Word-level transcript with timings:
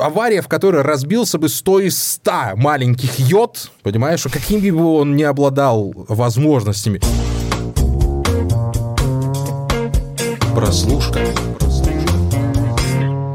Авария, 0.00 0.42
в 0.42 0.48
которой 0.48 0.82
разбился 0.82 1.38
бы 1.38 1.48
100 1.48 1.80
из 1.82 2.02
100 2.14 2.56
маленьких 2.56 3.16
йод, 3.20 3.70
понимаешь, 3.84 4.18
что 4.18 4.28
каким 4.28 4.60
бы 4.76 4.84
он 4.84 5.14
не 5.14 5.22
обладал 5.22 5.92
возможностями. 5.94 7.00
Прослушка. 10.52 11.20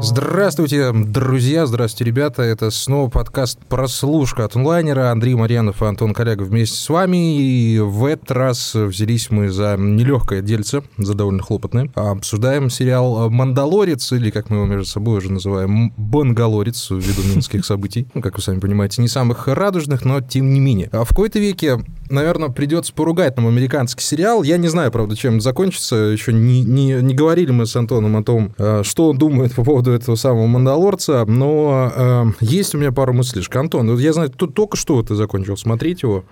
Здравствуйте, 0.06 0.92
друзья, 0.92 1.64
здравствуйте, 1.64 2.04
ребята. 2.04 2.42
Это 2.42 2.70
снова 2.70 3.08
подкаст 3.08 3.58
«Прослушка» 3.70 4.44
от 4.44 4.54
онлайнера. 4.54 5.10
Андрей 5.10 5.34
Марьянов 5.34 5.80
и 5.80 5.86
Антон 5.86 6.12
Коллегов 6.12 6.48
вместе 6.48 6.76
с 6.76 6.90
вами. 6.90 7.40
И 7.40 7.78
в 7.78 8.04
этот 8.04 8.30
раз 8.30 8.74
взялись 8.74 9.30
мы 9.30 9.48
за 9.48 9.76
нелегкое 9.78 10.42
дельце, 10.42 10.82
за 10.98 11.14
довольно 11.14 11.42
хлопотное. 11.42 11.90
Обсуждаем 11.94 12.68
сериал 12.68 13.30
«Мандалорец», 13.30 14.12
или, 14.12 14.28
как 14.28 14.50
мы 14.50 14.58
его 14.58 14.66
между 14.66 14.84
собой 14.84 15.18
уже 15.18 15.32
называем, 15.32 15.94
«Бангалорец», 15.96 16.90
ввиду 16.90 17.22
минских 17.22 17.64
событий. 17.64 18.06
Ну, 18.12 18.20
как 18.20 18.36
вы 18.36 18.42
сами 18.42 18.60
понимаете, 18.60 19.00
не 19.00 19.08
самых 19.08 19.48
радужных, 19.48 20.04
но 20.04 20.20
тем 20.20 20.52
не 20.52 20.60
менее. 20.60 20.90
А 20.92 21.04
в 21.04 21.08
какой-то 21.08 21.38
веке 21.38 21.82
наверное, 22.10 22.48
придется 22.48 22.92
поругать 22.92 23.36
нам 23.36 23.46
американский 23.46 24.02
сериал. 24.02 24.42
Я 24.42 24.56
не 24.56 24.68
знаю, 24.68 24.90
правда, 24.90 25.16
чем 25.16 25.40
закончится. 25.40 25.96
Еще 25.96 26.32
не, 26.32 26.62
не, 26.62 26.94
не 26.94 27.14
говорили 27.14 27.50
мы 27.50 27.66
с 27.66 27.76
Антоном 27.76 28.16
о 28.16 28.22
том, 28.22 28.54
э, 28.58 28.82
что 28.84 29.10
он 29.10 29.18
думает 29.18 29.54
по 29.54 29.64
поводу 29.64 29.92
этого 29.92 30.16
самого 30.16 30.46
«Мандалорца», 30.46 31.24
но 31.26 31.92
э, 31.94 32.24
есть 32.40 32.74
у 32.74 32.78
меня 32.78 32.92
пару 32.92 33.12
мыслей. 33.12 33.42
Антон, 33.54 33.96
я 33.98 34.12
знаю, 34.12 34.30
тут 34.30 34.54
только 34.54 34.76
что 34.76 35.02
ты 35.02 35.14
закончил 35.14 35.56
смотреть 35.56 36.02
его. 36.02 36.24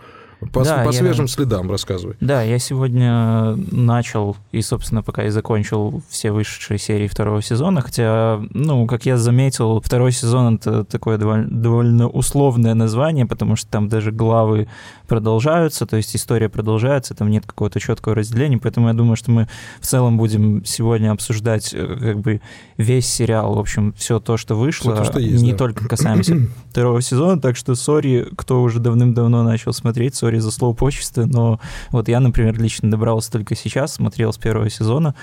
По, 0.52 0.64
да, 0.64 0.84
по 0.84 0.90
я... 0.90 0.92
свежим 0.92 1.28
следам 1.28 1.70
рассказывай. 1.70 2.16
Да, 2.20 2.42
я 2.42 2.58
сегодня 2.58 3.54
начал 3.70 4.36
и, 4.50 4.62
собственно, 4.62 5.02
пока 5.02 5.24
и 5.24 5.30
закончил 5.30 6.02
все 6.08 6.32
вышедшие 6.32 6.78
серии 6.78 7.06
второго 7.06 7.42
сезона, 7.42 7.80
хотя, 7.80 8.40
ну, 8.50 8.86
как 8.86 9.06
я 9.06 9.16
заметил, 9.16 9.80
второй 9.80 10.12
сезон— 10.12 10.54
это 10.56 10.84
такое 10.84 11.18
довольно, 11.18 11.48
довольно 11.48 12.08
условное 12.08 12.74
название, 12.74 13.26
потому 13.26 13.56
что 13.56 13.70
там 13.70 13.88
даже 13.88 14.10
главы 14.12 14.68
продолжаются, 15.06 15.86
то 15.86 15.96
есть 15.96 16.16
история 16.16 16.48
продолжается, 16.48 17.14
там 17.14 17.30
нет 17.30 17.44
какого-то 17.46 17.80
четкого 17.80 18.14
разделения, 18.14 18.58
поэтому 18.58 18.88
я 18.88 18.94
думаю, 18.94 19.16
что 19.16 19.30
мы 19.30 19.48
в 19.80 19.86
целом 19.86 20.16
будем 20.16 20.64
сегодня 20.64 21.12
обсуждать 21.12 21.74
э, 21.74 21.96
как 22.00 22.20
бы 22.20 22.40
весь 22.78 23.06
сериал, 23.06 23.54
в 23.54 23.58
общем, 23.58 23.92
все 23.96 24.20
то, 24.20 24.36
что 24.36 24.54
вышло, 24.54 24.96
то, 24.96 25.04
что 25.04 25.18
есть, 25.18 25.42
не 25.42 25.52
да. 25.52 25.58
только 25.58 25.86
касаемся 25.86 26.36
второго 26.70 27.02
сезона, 27.02 27.40
так 27.40 27.56
что 27.56 27.74
сори, 27.74 28.26
кто 28.36 28.62
уже 28.62 28.80
давным-давно 28.80 29.42
начал 29.42 29.72
смотреть, 29.72 30.14
сори 30.14 30.31
за 30.40 30.50
слово 30.50 30.74
почвы, 30.74 31.26
но 31.26 31.60
вот 31.90 32.08
я, 32.08 32.20
например, 32.20 32.60
лично 32.60 32.90
добрался 32.90 33.32
только 33.32 33.54
сейчас, 33.54 33.94
смотрел 33.94 34.32
с 34.32 34.38
первого 34.38 34.70
сезона, 34.70 35.14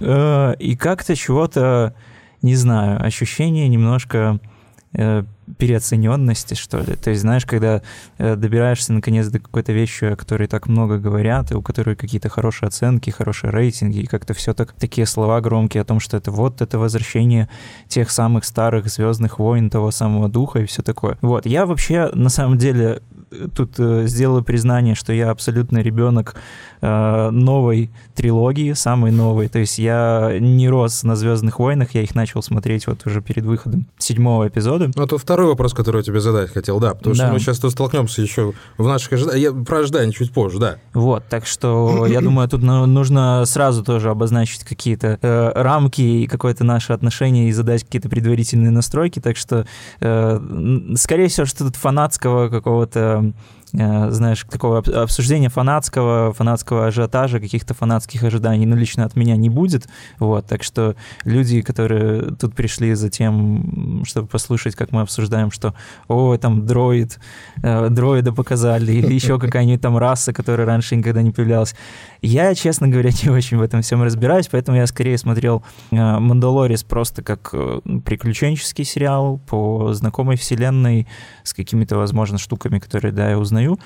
э, 0.00 0.54
и 0.58 0.76
как-то 0.76 1.14
чего-то, 1.16 1.94
не 2.42 2.54
знаю, 2.54 3.04
ощущение 3.04 3.68
немножко 3.68 4.40
э, 4.92 5.24
переоцененности, 5.58 6.54
что 6.54 6.78
ли. 6.78 6.96
То 6.96 7.10
есть, 7.10 7.22
знаешь, 7.22 7.46
когда 7.46 7.82
э, 8.18 8.36
добираешься 8.36 8.92
наконец 8.92 9.28
до 9.28 9.38
какой-то 9.38 9.72
вещи, 9.72 10.04
о 10.04 10.16
которой 10.16 10.48
так 10.48 10.66
много 10.66 10.98
говорят, 10.98 11.52
и 11.52 11.54
у 11.54 11.62
которой 11.62 11.96
какие-то 11.96 12.28
хорошие 12.28 12.68
оценки, 12.68 13.10
хорошие 13.10 13.50
рейтинги, 13.50 13.98
и 13.98 14.06
как-то 14.06 14.34
все 14.34 14.54
так, 14.54 14.72
такие 14.72 15.06
слова 15.06 15.40
громкие 15.40 15.82
о 15.82 15.84
том, 15.84 16.00
что 16.00 16.16
это 16.16 16.30
вот 16.30 16.60
это 16.60 16.78
возвращение 16.78 17.48
тех 17.88 18.10
самых 18.10 18.44
старых 18.44 18.88
звездных 18.88 19.38
войн, 19.38 19.70
того 19.70 19.90
самого 19.90 20.28
духа 20.28 20.60
и 20.60 20.66
все 20.66 20.82
такое. 20.82 21.16
Вот, 21.20 21.46
я 21.46 21.66
вообще 21.66 22.10
на 22.12 22.28
самом 22.28 22.58
деле 22.58 23.02
тут 23.54 23.78
э, 23.78 24.06
признание, 24.42 24.94
что 24.94 25.12
я 25.12 25.30
абсолютно 25.30 25.78
ребенок 25.78 26.36
э, 26.86 27.30
новой 27.30 27.90
трилогии, 28.14 28.72
самой 28.72 29.10
новой. 29.10 29.48
То 29.48 29.58
есть 29.58 29.78
я 29.78 30.36
не 30.38 30.68
рос 30.68 31.02
на 31.02 31.16
Звездных 31.16 31.58
войнах, 31.58 31.94
я 31.94 32.02
их 32.02 32.14
начал 32.14 32.42
смотреть 32.42 32.86
вот 32.86 33.06
уже 33.06 33.20
перед 33.20 33.44
выходом 33.44 33.86
седьмого 33.98 34.46
эпизода. 34.48 34.90
Ну, 34.94 35.02
это 35.02 35.18
второй 35.18 35.48
вопрос, 35.48 35.74
который 35.74 35.98
я 35.98 36.02
тебе 36.02 36.20
задать 36.20 36.50
хотел, 36.50 36.78
да, 36.78 36.94
потому 36.94 37.16
да. 37.16 37.24
что 37.24 37.32
мы 37.32 37.40
сейчас 37.40 37.58
тут 37.58 37.72
столкнемся 37.72 38.22
еще 38.22 38.52
в 38.78 38.86
наших 38.86 39.14
ожиданиях. 39.14 39.66
Про 39.66 39.80
ожидания 39.80 40.12
чуть 40.12 40.32
позже, 40.32 40.58
да. 40.58 40.76
Вот, 40.94 41.24
так 41.28 41.46
что 41.46 42.06
я 42.08 42.20
думаю, 42.20 42.48
тут 42.48 42.62
нужно 42.62 43.44
сразу 43.46 43.82
тоже 43.82 44.10
обозначить 44.10 44.64
какие-то 44.64 45.18
э, 45.20 45.52
рамки 45.54 46.02
и 46.02 46.26
какое-то 46.26 46.64
наше 46.64 46.92
отношение 46.92 47.48
и 47.48 47.52
задать 47.52 47.84
какие-то 47.84 48.08
предварительные 48.08 48.70
настройки. 48.70 49.20
Так 49.20 49.36
что, 49.36 49.66
э, 50.00 50.94
скорее 50.96 51.28
всего, 51.28 51.46
что 51.46 51.64
тут 51.64 51.76
фанатского 51.76 52.48
какого-то 52.48 53.32
знаешь, 53.72 54.44
такого 54.48 54.78
обсуждения 54.78 55.48
фанатского, 55.48 56.32
фанатского 56.32 56.86
ажиотажа, 56.86 57.40
каких-то 57.40 57.74
фанатских 57.74 58.22
ожиданий, 58.22 58.66
ну, 58.66 58.76
лично 58.76 59.04
от 59.04 59.16
меня 59.16 59.36
не 59.36 59.50
будет, 59.50 59.88
вот, 60.18 60.46
так 60.46 60.62
что 60.62 60.94
люди, 61.24 61.60
которые 61.62 62.36
тут 62.36 62.54
пришли 62.54 62.94
за 62.94 63.10
тем, 63.10 64.04
чтобы 64.06 64.28
послушать, 64.28 64.76
как 64.76 64.92
мы 64.92 65.02
обсуждаем, 65.02 65.50
что, 65.50 65.74
о, 66.08 66.36
там 66.36 66.66
дроид, 66.66 67.18
э, 67.62 67.88
дроида 67.90 68.32
показали, 68.32 68.92
или 68.92 69.12
еще 69.12 69.38
какая-нибудь 69.40 69.82
там 69.82 69.98
раса, 69.98 70.32
которая 70.32 70.66
раньше 70.66 70.96
никогда 70.96 71.22
не 71.22 71.32
появлялась, 71.32 71.74
я, 72.22 72.54
честно 72.54 72.88
говоря, 72.88 73.10
не 73.22 73.30
очень 73.30 73.58
в 73.58 73.62
этом 73.62 73.82
всем 73.82 74.02
разбираюсь, 74.02 74.48
поэтому 74.48 74.78
я 74.78 74.86
скорее 74.86 75.18
смотрел 75.18 75.62
э, 75.90 75.96
«Мандалорис» 75.96 76.84
просто 76.84 77.22
как 77.22 77.52
приключенческий 78.04 78.84
сериал 78.84 79.38
по 79.46 79.92
знакомой 79.92 80.36
вселенной 80.36 81.06
с 81.42 81.52
какими-то, 81.52 81.96
возможно, 81.96 82.38
штуками, 82.38 82.78
которые, 82.78 83.12
да, 83.12 83.30
я 83.30 83.38
узнаю, 83.38 83.55
узнаю. 83.56 83.78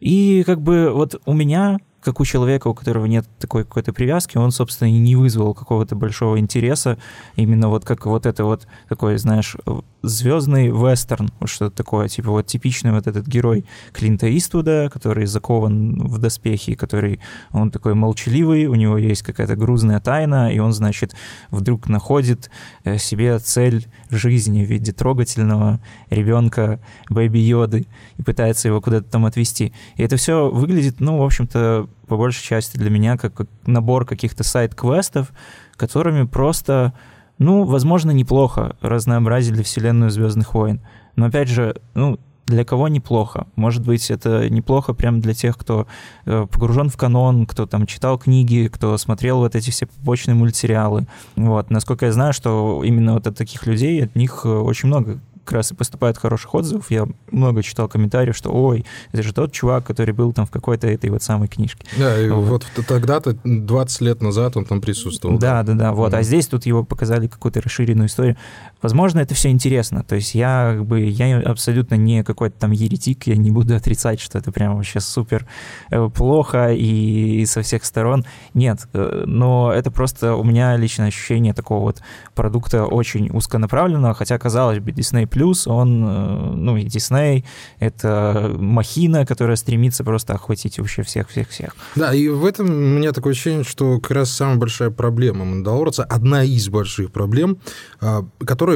И 0.00 0.42
как 0.44 0.60
бы 0.60 0.90
вот 0.92 1.20
у 1.24 1.32
меня 1.32 1.78
как 2.06 2.20
у 2.20 2.24
человека, 2.24 2.68
у 2.68 2.74
которого 2.74 3.06
нет 3.06 3.26
такой 3.40 3.64
какой-то 3.64 3.92
привязки, 3.92 4.38
он, 4.38 4.52
собственно, 4.52 4.88
и 4.88 4.98
не 4.98 5.16
вызвал 5.16 5.54
какого-то 5.54 5.96
большого 5.96 6.38
интереса, 6.38 6.98
именно 7.34 7.68
вот 7.68 7.84
как 7.84 8.06
вот 8.06 8.26
это 8.26 8.44
вот 8.44 8.68
такой, 8.88 9.18
знаешь, 9.18 9.56
звездный 10.02 10.68
вестерн, 10.68 11.30
вот 11.40 11.48
что-то 11.48 11.76
такое, 11.76 12.06
типа 12.06 12.30
вот 12.30 12.46
типичный 12.46 12.92
вот 12.92 13.08
этот 13.08 13.26
герой 13.26 13.64
Клинта 13.92 14.28
Иствуда, 14.38 14.88
который 14.92 15.26
закован 15.26 15.98
в 15.98 16.18
доспехи, 16.18 16.76
который, 16.76 17.18
он 17.50 17.72
такой 17.72 17.94
молчаливый, 17.94 18.66
у 18.66 18.76
него 18.76 18.98
есть 18.98 19.22
какая-то 19.22 19.56
грузная 19.56 19.98
тайна, 19.98 20.52
и 20.52 20.60
он, 20.60 20.72
значит, 20.72 21.16
вдруг 21.50 21.88
находит 21.88 22.50
э, 22.84 22.98
себе 22.98 23.36
цель 23.40 23.88
жизни 24.10 24.64
в 24.64 24.68
виде 24.68 24.92
трогательного 24.92 25.80
ребенка 26.10 26.78
Бэби 27.10 27.38
Йоды 27.38 27.86
и 28.16 28.22
пытается 28.22 28.68
его 28.68 28.80
куда-то 28.80 29.10
там 29.10 29.26
отвести. 29.26 29.72
И 29.96 30.04
это 30.04 30.16
все 30.16 30.48
выглядит, 30.48 31.00
ну, 31.00 31.18
в 31.18 31.24
общем-то, 31.24 31.88
по 32.06 32.16
большей 32.16 32.44
части 32.44 32.76
для 32.76 32.90
меня 32.90 33.16
как 33.16 33.46
набор 33.66 34.06
каких-то 34.06 34.44
сайт-квестов, 34.44 35.32
которыми 35.76 36.24
просто, 36.26 36.92
ну, 37.38 37.64
возможно, 37.64 38.10
неплохо 38.10 38.76
разнообразили 38.80 39.62
вселенную 39.62 40.10
Звездных 40.10 40.54
войн. 40.54 40.80
Но 41.16 41.26
опять 41.26 41.48
же, 41.48 41.76
ну, 41.94 42.18
для 42.46 42.64
кого 42.64 42.88
неплохо. 42.88 43.48
Может 43.56 43.84
быть, 43.84 44.10
это 44.10 44.48
неплохо 44.48 44.94
прямо 44.94 45.20
для 45.20 45.34
тех, 45.34 45.58
кто 45.58 45.86
э, 46.24 46.46
погружен 46.50 46.88
в 46.88 46.96
канон, 46.96 47.44
кто 47.44 47.66
там 47.66 47.86
читал 47.86 48.18
книги, 48.18 48.70
кто 48.72 48.96
смотрел 48.98 49.38
вот 49.38 49.56
эти 49.56 49.70
все 49.70 49.86
побочные 49.86 50.36
мультсериалы. 50.36 51.08
Вот. 51.34 51.70
Насколько 51.70 52.06
я 52.06 52.12
знаю, 52.12 52.32
что 52.32 52.82
именно 52.84 53.14
вот 53.14 53.26
от 53.26 53.36
таких 53.36 53.66
людей, 53.66 54.04
от 54.04 54.14
них 54.14 54.42
э, 54.44 54.48
очень 54.48 54.86
много 54.86 55.18
как 55.46 55.52
раз 55.52 55.70
и 55.70 55.74
поступает 55.74 56.18
хороших 56.18 56.54
отзывов. 56.54 56.90
Я 56.90 57.06
много 57.30 57.62
читал 57.62 57.88
комментариев, 57.88 58.36
что 58.36 58.50
ой, 58.50 58.84
это 59.12 59.22
же 59.22 59.32
тот 59.32 59.52
чувак, 59.52 59.86
который 59.86 60.12
был 60.12 60.32
там 60.32 60.44
в 60.44 60.50
какой-то 60.50 60.88
этой 60.88 61.08
вот 61.10 61.22
самой 61.22 61.48
книжке. 61.48 61.86
Да, 61.96 62.20
и 62.20 62.28
вот, 62.28 62.66
вот 62.76 62.86
тогда-то, 62.86 63.36
20 63.44 64.00
лет 64.00 64.20
назад 64.20 64.56
он 64.56 64.64
там 64.64 64.80
присутствовал. 64.80 65.38
Да, 65.38 65.62
да, 65.62 65.74
да, 65.74 65.92
вот. 65.92 66.12
Mm-hmm. 66.12 66.18
А 66.18 66.22
здесь 66.22 66.48
тут 66.48 66.66
его 66.66 66.84
показали 66.84 67.28
какую-то 67.28 67.60
расширенную 67.60 68.08
историю. 68.08 68.36
Возможно, 68.82 69.20
это 69.20 69.34
все 69.34 69.50
интересно. 69.50 70.04
То 70.04 70.16
есть 70.16 70.34
я 70.34 70.74
как 70.76 70.86
бы, 70.86 71.00
я 71.00 71.38
абсолютно 71.40 71.94
не 71.94 72.22
какой-то 72.22 72.58
там 72.58 72.72
еретик, 72.72 73.26
я 73.26 73.36
не 73.36 73.50
буду 73.50 73.74
отрицать, 73.76 74.20
что 74.20 74.38
это 74.38 74.52
прям 74.52 74.76
вообще 74.76 75.00
супер 75.00 75.46
э, 75.90 76.08
плохо 76.14 76.72
и, 76.72 77.40
и 77.40 77.46
со 77.46 77.62
всех 77.62 77.84
сторон. 77.84 78.24
Нет, 78.54 78.86
э, 78.92 79.24
но 79.26 79.72
это 79.72 79.90
просто 79.90 80.34
у 80.34 80.44
меня 80.44 80.76
личное 80.76 81.08
ощущение 81.08 81.54
такого 81.54 81.80
вот 81.80 82.02
продукта 82.34 82.84
очень 82.84 83.30
узконаправленного, 83.30 84.14
хотя, 84.14 84.38
казалось 84.38 84.80
бы, 84.80 84.90
Disney 84.90 85.26
Plus, 85.26 85.68
он, 85.70 86.04
э, 86.06 86.52
ну, 86.54 86.76
и 86.76 86.84
Disney, 86.84 87.44
это 87.78 88.54
махина, 88.58 89.24
которая 89.24 89.56
стремится 89.56 90.04
просто 90.04 90.34
охватить 90.34 90.78
вообще 90.78 91.02
всех-всех-всех. 91.02 91.74
Да, 91.94 92.14
и 92.14 92.28
в 92.28 92.44
этом 92.44 92.66
у 92.66 92.98
меня 92.98 93.12
такое 93.12 93.32
ощущение, 93.32 93.64
что 93.64 94.00
как 94.00 94.10
раз 94.10 94.30
самая 94.30 94.56
большая 94.56 94.90
проблема 94.90 95.44
Мандалорца, 95.44 96.04
одна 96.04 96.44
из 96.44 96.68
больших 96.68 97.10
проблем, 97.10 97.58
а, 98.00 98.24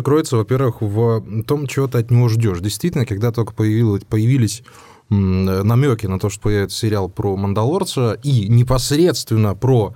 которая 0.00 0.02
кроется, 0.02 0.37
во-первых, 0.37 0.81
в 0.81 1.43
том, 1.44 1.67
чего 1.67 1.87
ты 1.87 1.99
от 1.99 2.11
него 2.11 2.29
ждешь. 2.29 2.61
Действительно, 2.61 3.06
когда 3.06 3.32
только 3.32 3.52
появилось, 3.52 4.05
появились 4.05 4.62
намеки 5.08 6.06
на 6.06 6.19
то, 6.19 6.31
что 6.31 6.43
появится 6.43 6.79
сериал 6.79 7.08
про 7.08 7.37
Мандалорца 7.37 8.19
и 8.23 8.49
непосредственно 8.49 9.55
про 9.55 9.94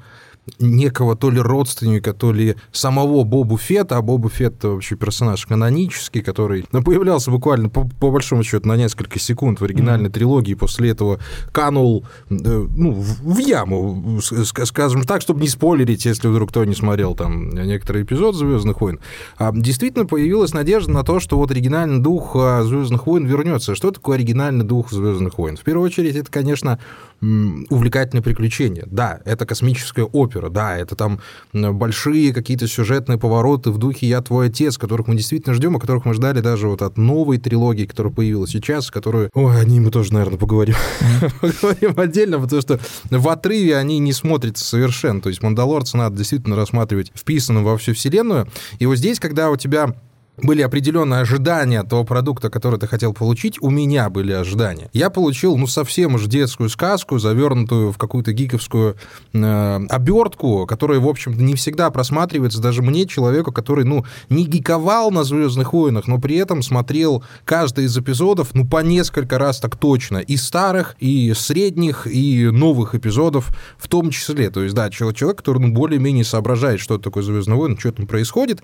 некого 0.58 1.16
то 1.16 1.30
ли 1.30 1.40
родственника, 1.40 2.12
то 2.12 2.32
ли 2.32 2.56
самого 2.72 3.24
Бобу 3.24 3.56
Фетта, 3.56 3.96
а 3.96 4.02
Бобу 4.02 4.28
Фетт 4.28 4.64
вообще 4.64 4.96
персонаж 4.96 5.46
канонический, 5.46 6.22
который 6.22 6.66
ну, 6.72 6.82
появлялся 6.82 7.30
буквально 7.30 7.68
по, 7.68 7.88
по 8.00 8.10
большому 8.10 8.42
счету 8.42 8.68
на 8.68 8.76
несколько 8.76 9.18
секунд 9.18 9.60
в 9.60 9.64
оригинальной 9.64 10.08
mm-hmm. 10.08 10.12
трилогии, 10.12 10.54
после 10.54 10.90
этого 10.90 11.18
канул 11.52 12.04
э, 12.30 12.34
ну, 12.34 12.92
в, 12.92 13.34
в 13.34 13.38
яму, 13.38 14.20
скажем 14.20 15.04
так, 15.04 15.22
чтобы 15.22 15.40
не 15.40 15.48
спойлерить, 15.48 16.04
если 16.04 16.28
вдруг 16.28 16.50
кто 16.50 16.64
не 16.64 16.74
смотрел 16.74 17.14
там 17.14 17.50
некоторые 17.50 18.04
эпизоды 18.04 18.38
Звездных 18.38 18.80
войн. 18.80 19.00
А, 19.38 19.52
действительно 19.52 20.06
появилась 20.06 20.52
надежда 20.52 20.92
на 20.92 21.02
то, 21.02 21.20
что 21.20 21.36
вот 21.36 21.50
оригинальный 21.50 22.00
дух 22.00 22.36
а, 22.36 22.62
Звездных 22.62 23.06
войн 23.06 23.26
вернется. 23.26 23.74
Что 23.74 23.90
такое 23.90 24.16
оригинальный 24.16 24.64
дух 24.64 24.90
Звездных 24.90 25.38
войн? 25.38 25.56
В 25.56 25.62
первую 25.62 25.86
очередь, 25.86 26.16
это, 26.16 26.30
конечно, 26.30 26.78
увлекательное 27.20 28.22
приключение. 28.22 28.84
Да, 28.86 29.20
это 29.24 29.46
космическая 29.46 30.04
опера, 30.04 30.33
да, 30.42 30.76
это 30.76 30.94
там 30.96 31.20
большие 31.52 32.32
какие-то 32.32 32.66
сюжетные 32.66 33.18
повороты 33.18 33.70
в 33.70 33.78
духе 33.78 34.06
«Я 34.06 34.20
твой 34.22 34.46
отец», 34.46 34.78
которых 34.78 35.08
мы 35.08 35.16
действительно 35.16 35.54
ждем, 35.54 35.76
о 35.76 35.80
которых 35.80 36.04
мы 36.04 36.14
ждали 36.14 36.40
даже 36.40 36.68
вот 36.68 36.82
от 36.82 36.96
новой 36.96 37.38
трилогии, 37.38 37.86
которая 37.86 38.12
появилась 38.12 38.50
сейчас, 38.50 38.90
которую... 38.90 39.30
Ой, 39.34 39.60
о 39.60 39.64
ней 39.64 39.80
мы 39.80 39.90
тоже, 39.90 40.12
наверное, 40.12 40.38
поговорим. 40.38 40.76
поговорим 41.40 41.98
отдельно, 41.98 42.38
потому 42.38 42.62
что 42.62 42.80
в 43.10 43.28
отрыве 43.28 43.76
они 43.76 43.98
не 43.98 44.12
смотрятся 44.12 44.64
совершенно. 44.64 45.20
То 45.20 45.28
есть 45.28 45.42
«Мандалорца» 45.42 45.96
надо 45.96 46.16
действительно 46.16 46.56
рассматривать 46.56 47.12
вписанным 47.14 47.64
во 47.64 47.76
всю 47.78 47.94
вселенную. 47.94 48.48
И 48.78 48.86
вот 48.86 48.96
здесь, 48.96 49.20
когда 49.20 49.50
у 49.50 49.56
тебя 49.56 49.94
были 50.36 50.62
определенные 50.62 51.20
ожидания 51.20 51.82
того 51.84 52.04
продукта, 52.04 52.50
который 52.50 52.78
ты 52.78 52.86
хотел 52.86 53.12
получить, 53.12 53.58
у 53.60 53.70
меня 53.70 54.10
были 54.10 54.32
ожидания. 54.32 54.90
Я 54.92 55.10
получил, 55.10 55.56
ну, 55.56 55.66
совсем 55.66 56.14
уж 56.14 56.26
детскую 56.26 56.68
сказку, 56.68 57.18
завернутую 57.18 57.92
в 57.92 57.98
какую-то 57.98 58.32
гиковскую 58.32 58.96
э, 59.32 59.80
обертку, 59.88 60.66
которая, 60.66 60.98
в 60.98 61.08
общем-то, 61.08 61.40
не 61.40 61.54
всегда 61.54 61.90
просматривается 61.90 62.60
даже 62.60 62.82
мне, 62.82 63.06
человеку, 63.06 63.52
который, 63.52 63.84
ну, 63.84 64.04
не 64.28 64.44
гиковал 64.44 65.10
на 65.10 65.24
«Звездных 65.24 65.72
войнах», 65.72 66.06
но 66.06 66.18
при 66.18 66.36
этом 66.36 66.62
смотрел 66.62 67.24
каждый 67.44 67.84
из 67.84 67.96
эпизодов, 67.96 68.54
ну, 68.54 68.66
по 68.66 68.82
несколько 68.82 69.38
раз 69.38 69.60
так 69.60 69.76
точно, 69.76 70.18
и 70.18 70.36
старых, 70.36 70.96
и 70.98 71.32
средних, 71.34 72.06
и 72.06 72.46
новых 72.50 72.94
эпизодов 72.94 73.56
в 73.78 73.88
том 73.88 74.10
числе. 74.10 74.50
То 74.50 74.62
есть, 74.62 74.74
да, 74.74 74.90
человек, 74.90 75.38
который, 75.38 75.58
ну, 75.58 75.72
более-менее 75.72 76.24
соображает, 76.24 76.80
что 76.80 76.98
такое 76.98 77.22
«Звездные 77.22 77.56
войны», 77.56 77.76
что 77.78 77.92
там 77.92 78.06
происходит, 78.06 78.62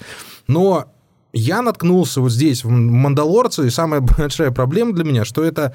но 0.49 0.93
я 1.32 1.62
наткнулся 1.62 2.21
вот 2.21 2.32
здесь, 2.32 2.65
в 2.65 2.71
«Мандалорце», 2.71 3.67
и 3.67 3.71
самая 3.71 4.00
большая 4.19 4.50
проблема 4.50 4.93
для 4.93 5.05
меня, 5.05 5.25
что 5.25 5.44
это 5.44 5.75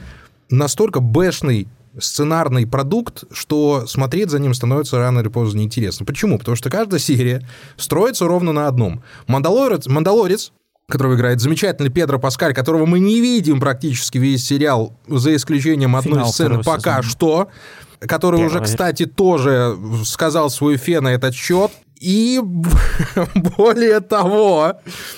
настолько 0.50 1.00
бэшный 1.00 1.68
сценарный 1.98 2.68
продукт, 2.68 3.24
что 3.32 3.88
смотреть 3.88 4.30
за 4.30 4.40
ним 4.40 4.54
становится 4.54 5.00
рано 5.00 5.20
или 5.20 5.30
поздно 5.30 5.60
неинтересно. 5.60 6.06
Почему? 6.06 6.38
Потому 6.38 6.58
что 6.58 6.70
каждая 6.70 7.00
серия 7.00 7.48
строится 7.78 8.28
ровно 8.28 8.52
на 8.52 8.68
одном. 8.68 9.02
Мандалорец, 9.28 9.88
Мандалорец 9.88 10.52
которого 10.88 11.16
играет 11.16 11.42
замечательный 11.42 11.90
Педро 11.90 12.20
Паскаль, 12.20 12.54
которого 12.54 12.86
мы 12.86 13.00
не 13.00 13.20
видим 13.20 13.60
практически 13.60 14.18
весь 14.18 14.46
сериал, 14.46 14.94
за 15.08 15.36
исключением 15.36 15.96
одной 15.96 16.14
Финал 16.14 16.32
сцены 16.32 16.64
пока 16.64 16.98
сезона. 16.98 17.04
что, 17.04 17.48
который 18.02 18.40
Первый. 18.40 18.48
уже, 18.52 18.60
кстати, 18.64 19.06
тоже 19.06 19.76
сказал 20.06 20.50
свою 20.50 20.78
фе 20.78 21.02
на 21.02 21.10
этот 21.10 21.34
счет. 21.34 21.72
И 22.06 22.40
более 23.58 24.00
того, 24.00 24.74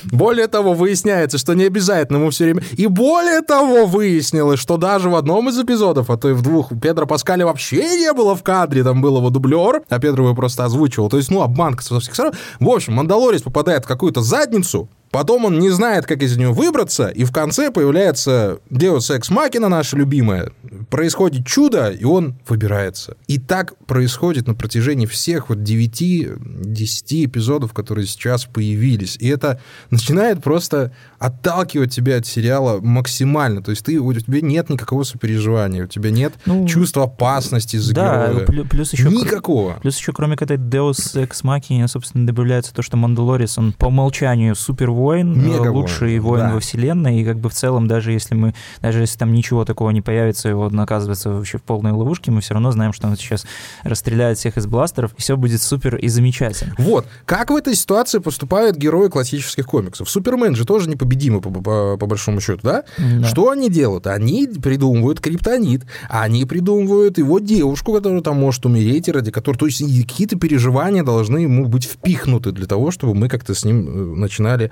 более 0.05 0.47
того, 0.47 0.73
выясняется, 0.73 1.37
что 1.37 1.53
не 1.53 1.65
обязательно 1.65 2.15
ему 2.15 2.29
все 2.29 2.45
время... 2.45 2.63
И 2.77 2.87
более 2.87 3.41
того, 3.41 3.85
выяснилось, 3.85 4.61
что 4.61 4.77
даже 4.77 5.09
в 5.09 5.15
одном 5.15 5.49
из 5.49 5.59
эпизодов, 5.59 6.09
а 6.09 6.15
то 6.15 6.29
и 6.29 6.33
в 6.33 6.41
двух, 6.41 6.69
Педро 6.81 7.05
Паскаля 7.05 7.45
вообще 7.45 7.97
не 7.97 8.13
было 8.13 8.37
в 8.37 8.43
кадре, 8.43 8.85
там 8.85 9.01
был 9.01 9.17
его 9.17 9.29
дублер, 9.29 9.83
а 9.89 9.99
Педро 9.99 10.23
его 10.23 10.33
просто 10.33 10.63
озвучивал. 10.63 11.09
То 11.09 11.17
есть, 11.17 11.29
ну, 11.29 11.41
обманка 11.41 11.83
со 11.83 11.99
всех 11.99 12.13
сторон. 12.13 12.31
В 12.61 12.69
общем, 12.69 12.93
Мандалорец 12.93 13.41
попадает 13.41 13.83
в 13.83 13.87
какую-то 13.89 14.21
задницу, 14.21 14.87
Потом 15.17 15.45
он 15.45 15.57
не 15.57 15.71
знает, 15.71 16.05
как 16.05 16.21
из 16.21 16.37
нее 16.37 16.51
выбраться, 16.51 17.07
и 17.07 17.23
в 17.23 17.31
конце 17.31 17.71
появляется 17.71 18.59
Deus 18.69 19.09
Ex 19.09 19.31
Machina, 19.31 19.67
наша 19.67 19.97
любимая. 19.97 20.51
Происходит 20.91 21.47
чудо, 21.47 21.89
и 21.89 22.03
он 22.03 22.35
выбирается. 22.47 23.17
И 23.25 23.39
так 23.39 23.75
происходит 23.87 24.45
на 24.45 24.53
протяжении 24.53 25.07
всех 25.07 25.49
вот 25.49 25.57
9-10 25.57 27.25
эпизодов, 27.25 27.73
которые 27.73 28.05
сейчас 28.05 28.45
появились. 28.45 29.17
И 29.19 29.27
это 29.27 29.59
начинает 29.89 30.43
просто 30.43 30.93
отталкивать 31.17 31.91
тебя 31.91 32.17
от 32.17 32.27
сериала 32.27 32.79
максимально. 32.79 33.63
То 33.63 33.71
есть 33.71 33.83
ты, 33.83 33.97
у 33.97 34.13
тебя 34.13 34.41
нет 34.41 34.69
никакого 34.69 35.01
сопереживания, 35.01 35.85
у 35.85 35.87
тебя 35.87 36.11
нет 36.11 36.35
ну, 36.45 36.67
чувства 36.67 37.05
опасности 37.05 37.77
за 37.77 37.95
да, 37.95 38.27
героя. 38.27 38.65
плюс 38.65 38.93
еще... 38.93 39.09
Никакого. 39.09 39.79
Плюс 39.81 39.97
еще, 39.97 40.13
кроме 40.13 40.35
этой 40.35 40.57
Deus 40.57 41.15
Ex 41.15 41.43
Machina, 41.43 41.87
собственно, 41.87 42.27
добавляется 42.27 42.71
то, 42.71 42.83
что 42.83 42.97
Мандалорис, 42.97 43.57
он 43.57 43.73
по 43.73 43.87
умолчанию 43.87 44.53
супер 44.55 44.91
воин, 45.07 45.33
э, 45.33 45.47
Мега 45.47 45.69
лучший 45.69 46.19
воин 46.19 46.47
да. 46.47 46.53
во 46.53 46.59
вселенной, 46.59 47.21
и 47.21 47.25
как 47.25 47.37
бы 47.39 47.49
в 47.49 47.53
целом, 47.53 47.87
даже 47.87 48.11
если 48.11 48.35
мы, 48.35 48.53
даже 48.81 48.99
если 48.99 49.17
там 49.17 49.31
ничего 49.33 49.63
такого 49.63 49.91
не 49.91 50.01
появится, 50.01 50.49
и 50.49 50.51
он 50.51 50.77
оказывается 50.79 51.29
вообще 51.29 51.57
в 51.57 51.63
полной 51.63 51.91
ловушке, 51.91 52.31
мы 52.31 52.41
все 52.41 52.53
равно 52.53 52.71
знаем, 52.71 52.93
что 52.93 53.07
он 53.07 53.15
сейчас 53.15 53.45
расстреляет 53.83 54.37
всех 54.37 54.57
из 54.57 54.67
бластеров, 54.67 55.13
и 55.17 55.21
все 55.21 55.37
будет 55.37 55.61
супер 55.61 55.95
и 55.95 56.07
замечательно. 56.09 56.75
Вот. 56.77 57.07
Как 57.25 57.51
в 57.51 57.55
этой 57.55 57.75
ситуации 57.75 58.19
поступают 58.19 58.75
герои 58.75 59.07
классических 59.07 59.65
комиксов? 59.65 60.09
Супермен 60.09 60.55
же 60.55 60.65
тоже 60.65 60.89
непобедимый, 60.89 61.41
по, 61.41 61.49
по, 61.49 61.97
по 61.97 62.05
большому 62.05 62.41
счету, 62.41 62.59
да? 62.63 62.83
да? 62.97 63.27
Что 63.27 63.49
они 63.51 63.69
делают? 63.69 64.07
Они 64.07 64.47
придумывают 64.47 65.21
криптонит, 65.21 65.85
они 66.09 66.45
придумывают 66.45 67.17
его 67.17 67.39
девушку, 67.39 67.93
которая 67.93 68.21
там 68.21 68.37
может 68.37 68.65
умереть, 68.65 69.07
и 69.07 69.11
ради 69.11 69.31
которой... 69.31 69.57
То 69.57 69.67
есть 69.67 69.79
какие-то 69.79 70.37
переживания 70.37 71.03
должны 71.03 71.39
ему 71.39 71.65
быть 71.65 71.85
впихнуты 71.85 72.51
для 72.51 72.65
того, 72.65 72.91
чтобы 72.91 73.13
мы 73.13 73.29
как-то 73.29 73.53
с 73.53 73.63
ним 73.63 73.87
э, 73.87 74.15
начинали 74.17 74.71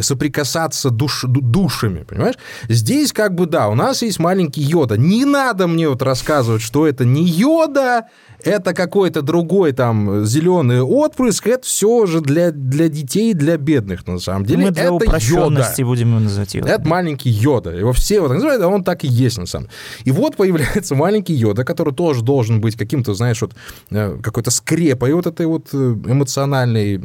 соприкасаться 0.00 0.90
душ, 0.90 1.24
душами, 1.24 2.02
понимаешь? 2.02 2.36
Здесь 2.68 3.12
как 3.12 3.34
бы, 3.34 3.46
да, 3.46 3.68
у 3.68 3.74
нас 3.74 4.02
есть 4.02 4.18
маленький 4.18 4.62
йода. 4.62 4.96
Не 4.96 5.24
надо 5.24 5.66
мне 5.66 5.88
вот 5.88 6.02
рассказывать, 6.02 6.62
что 6.62 6.86
это 6.86 7.04
не 7.04 7.24
йода, 7.24 8.08
это 8.42 8.74
какой-то 8.74 9.22
другой 9.22 9.72
там 9.72 10.24
зеленый 10.24 10.82
отпрыск, 10.82 11.46
это 11.46 11.66
все 11.66 12.06
же 12.06 12.20
для, 12.20 12.50
для 12.50 12.88
детей, 12.88 13.34
для 13.34 13.56
бедных, 13.56 14.06
на 14.06 14.18
самом 14.18 14.44
деле. 14.44 14.66
Мы 14.66 14.70
для 14.70 14.84
это 14.84 14.92
упрощенности 14.92 15.80
йода. 15.80 15.90
будем 15.90 16.08
его 16.10 16.20
называть 16.20 16.54
йода. 16.54 16.68
Это 16.68 16.88
маленький 16.88 17.30
йода. 17.30 17.70
Его 17.70 17.92
все 17.92 18.20
вот 18.20 18.32
называют, 18.32 18.62
а 18.62 18.68
он 18.68 18.84
так 18.84 19.04
и 19.04 19.08
есть, 19.08 19.38
на 19.38 19.46
самом 19.46 19.66
деле. 19.66 19.76
И 20.04 20.10
вот 20.10 20.36
появляется 20.44 20.94
маленький 20.94 21.34
йода, 21.34 21.64
который 21.64 21.94
тоже 21.94 22.22
должен 22.22 22.60
быть 22.60 22.76
каким-то, 22.76 23.14
знаешь, 23.14 23.40
вот 23.40 23.54
э, 23.90 24.18
какой-то 24.22 24.50
скрепой 24.50 25.12
вот 25.12 25.26
этой 25.26 25.46
вот 25.46 25.68
э, 25.72 25.76
эмоциональной 25.76 27.00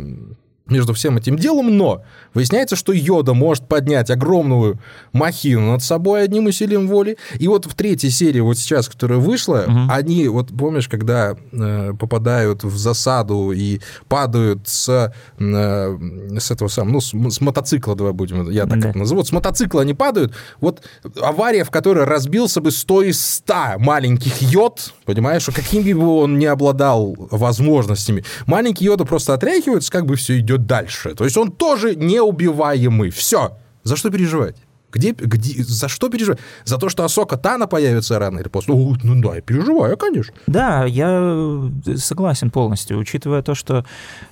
между 0.70 0.94
всем 0.94 1.18
этим 1.18 1.38
делом, 1.38 1.76
но 1.78 2.04
выясняется, 2.34 2.76
что 2.76 2.94
Йода 2.94 3.34
может 3.34 3.68
поднять 3.68 4.10
огромную 4.10 4.80
махину 5.14 5.72
над 5.72 5.84
собой 5.84 6.24
одним 6.24 6.46
усилием 6.46 6.88
воли. 6.88 7.18
И 7.38 7.48
вот 7.48 7.66
в 7.66 7.76
третьей 7.76 8.10
серии, 8.10 8.40
вот 8.40 8.58
сейчас, 8.58 8.88
которая 8.88 9.20
вышла, 9.20 9.66
угу. 9.68 9.80
они, 9.90 10.28
вот 10.28 10.50
помнишь, 10.56 10.88
когда 10.88 11.36
э, 11.52 11.94
попадают 12.00 12.64
в 12.64 12.78
засаду 12.78 13.52
и 13.52 13.80
падают 14.08 14.68
с, 14.68 15.14
э, 15.40 15.98
с 16.40 16.52
этого 16.52 16.68
самого, 16.68 16.94
ну, 16.94 17.02
с, 17.02 17.36
с 17.36 17.42
мотоцикла, 17.42 17.96
давай 17.96 18.14
будем, 18.14 18.50
я 18.50 18.66
так 18.66 18.80
да. 18.80 18.90
это 18.90 18.98
назову, 18.98 19.20
вот 19.20 19.28
с 19.28 19.32
мотоцикла 19.32 19.82
они 19.82 19.94
падают, 19.94 20.34
вот 20.62 20.82
авария, 21.22 21.64
в 21.64 21.72
которой 21.72 22.06
разбился 22.06 22.62
бы 22.62 22.72
100 22.72 23.02
из 23.04 23.24
100 23.24 23.80
маленьких 23.80 24.42
Йод, 24.42 24.94
понимаешь, 25.06 25.44
что 25.44 25.52
какими 25.52 25.94
бы 25.94 26.08
он 26.08 26.38
не 26.38 26.46
обладал 26.46 27.16
возможностями, 27.18 28.24
маленький 28.46 28.86
Йода 28.86 29.06
просто 29.06 29.34
отряхивается, 29.34 29.92
как 29.92 30.06
бы 30.06 30.16
все 30.16 30.40
идет 30.40 30.59
дальше. 30.66 31.16
То 31.16 31.24
есть 31.24 31.38
он 31.38 31.52
тоже 31.52 31.96
неубиваемый. 31.96 33.10
Все. 33.10 33.58
За 33.84 33.96
что 33.96 34.10
переживать? 34.10 34.56
Где, 34.92 35.12
где, 35.12 35.64
за 35.64 35.88
что 35.88 36.10
переживать? 36.10 36.40
За 36.66 36.78
то, 36.78 36.90
что 36.90 37.04
Асока 37.04 37.38
Тана 37.38 37.68
появится 37.68 38.18
рано 38.18 38.40
или 38.40 38.48
поздно? 38.48 38.76
Ну, 38.76 38.96
ну 39.04 39.22
да, 39.22 39.36
я 39.36 39.42
переживаю, 39.42 39.98
конечно. 39.98 40.34
Да, 40.48 40.86
я 40.86 41.70
согласен 41.96 42.50
полностью, 42.50 42.98
учитывая 42.98 43.42
то, 43.42 43.54
что 43.54 43.86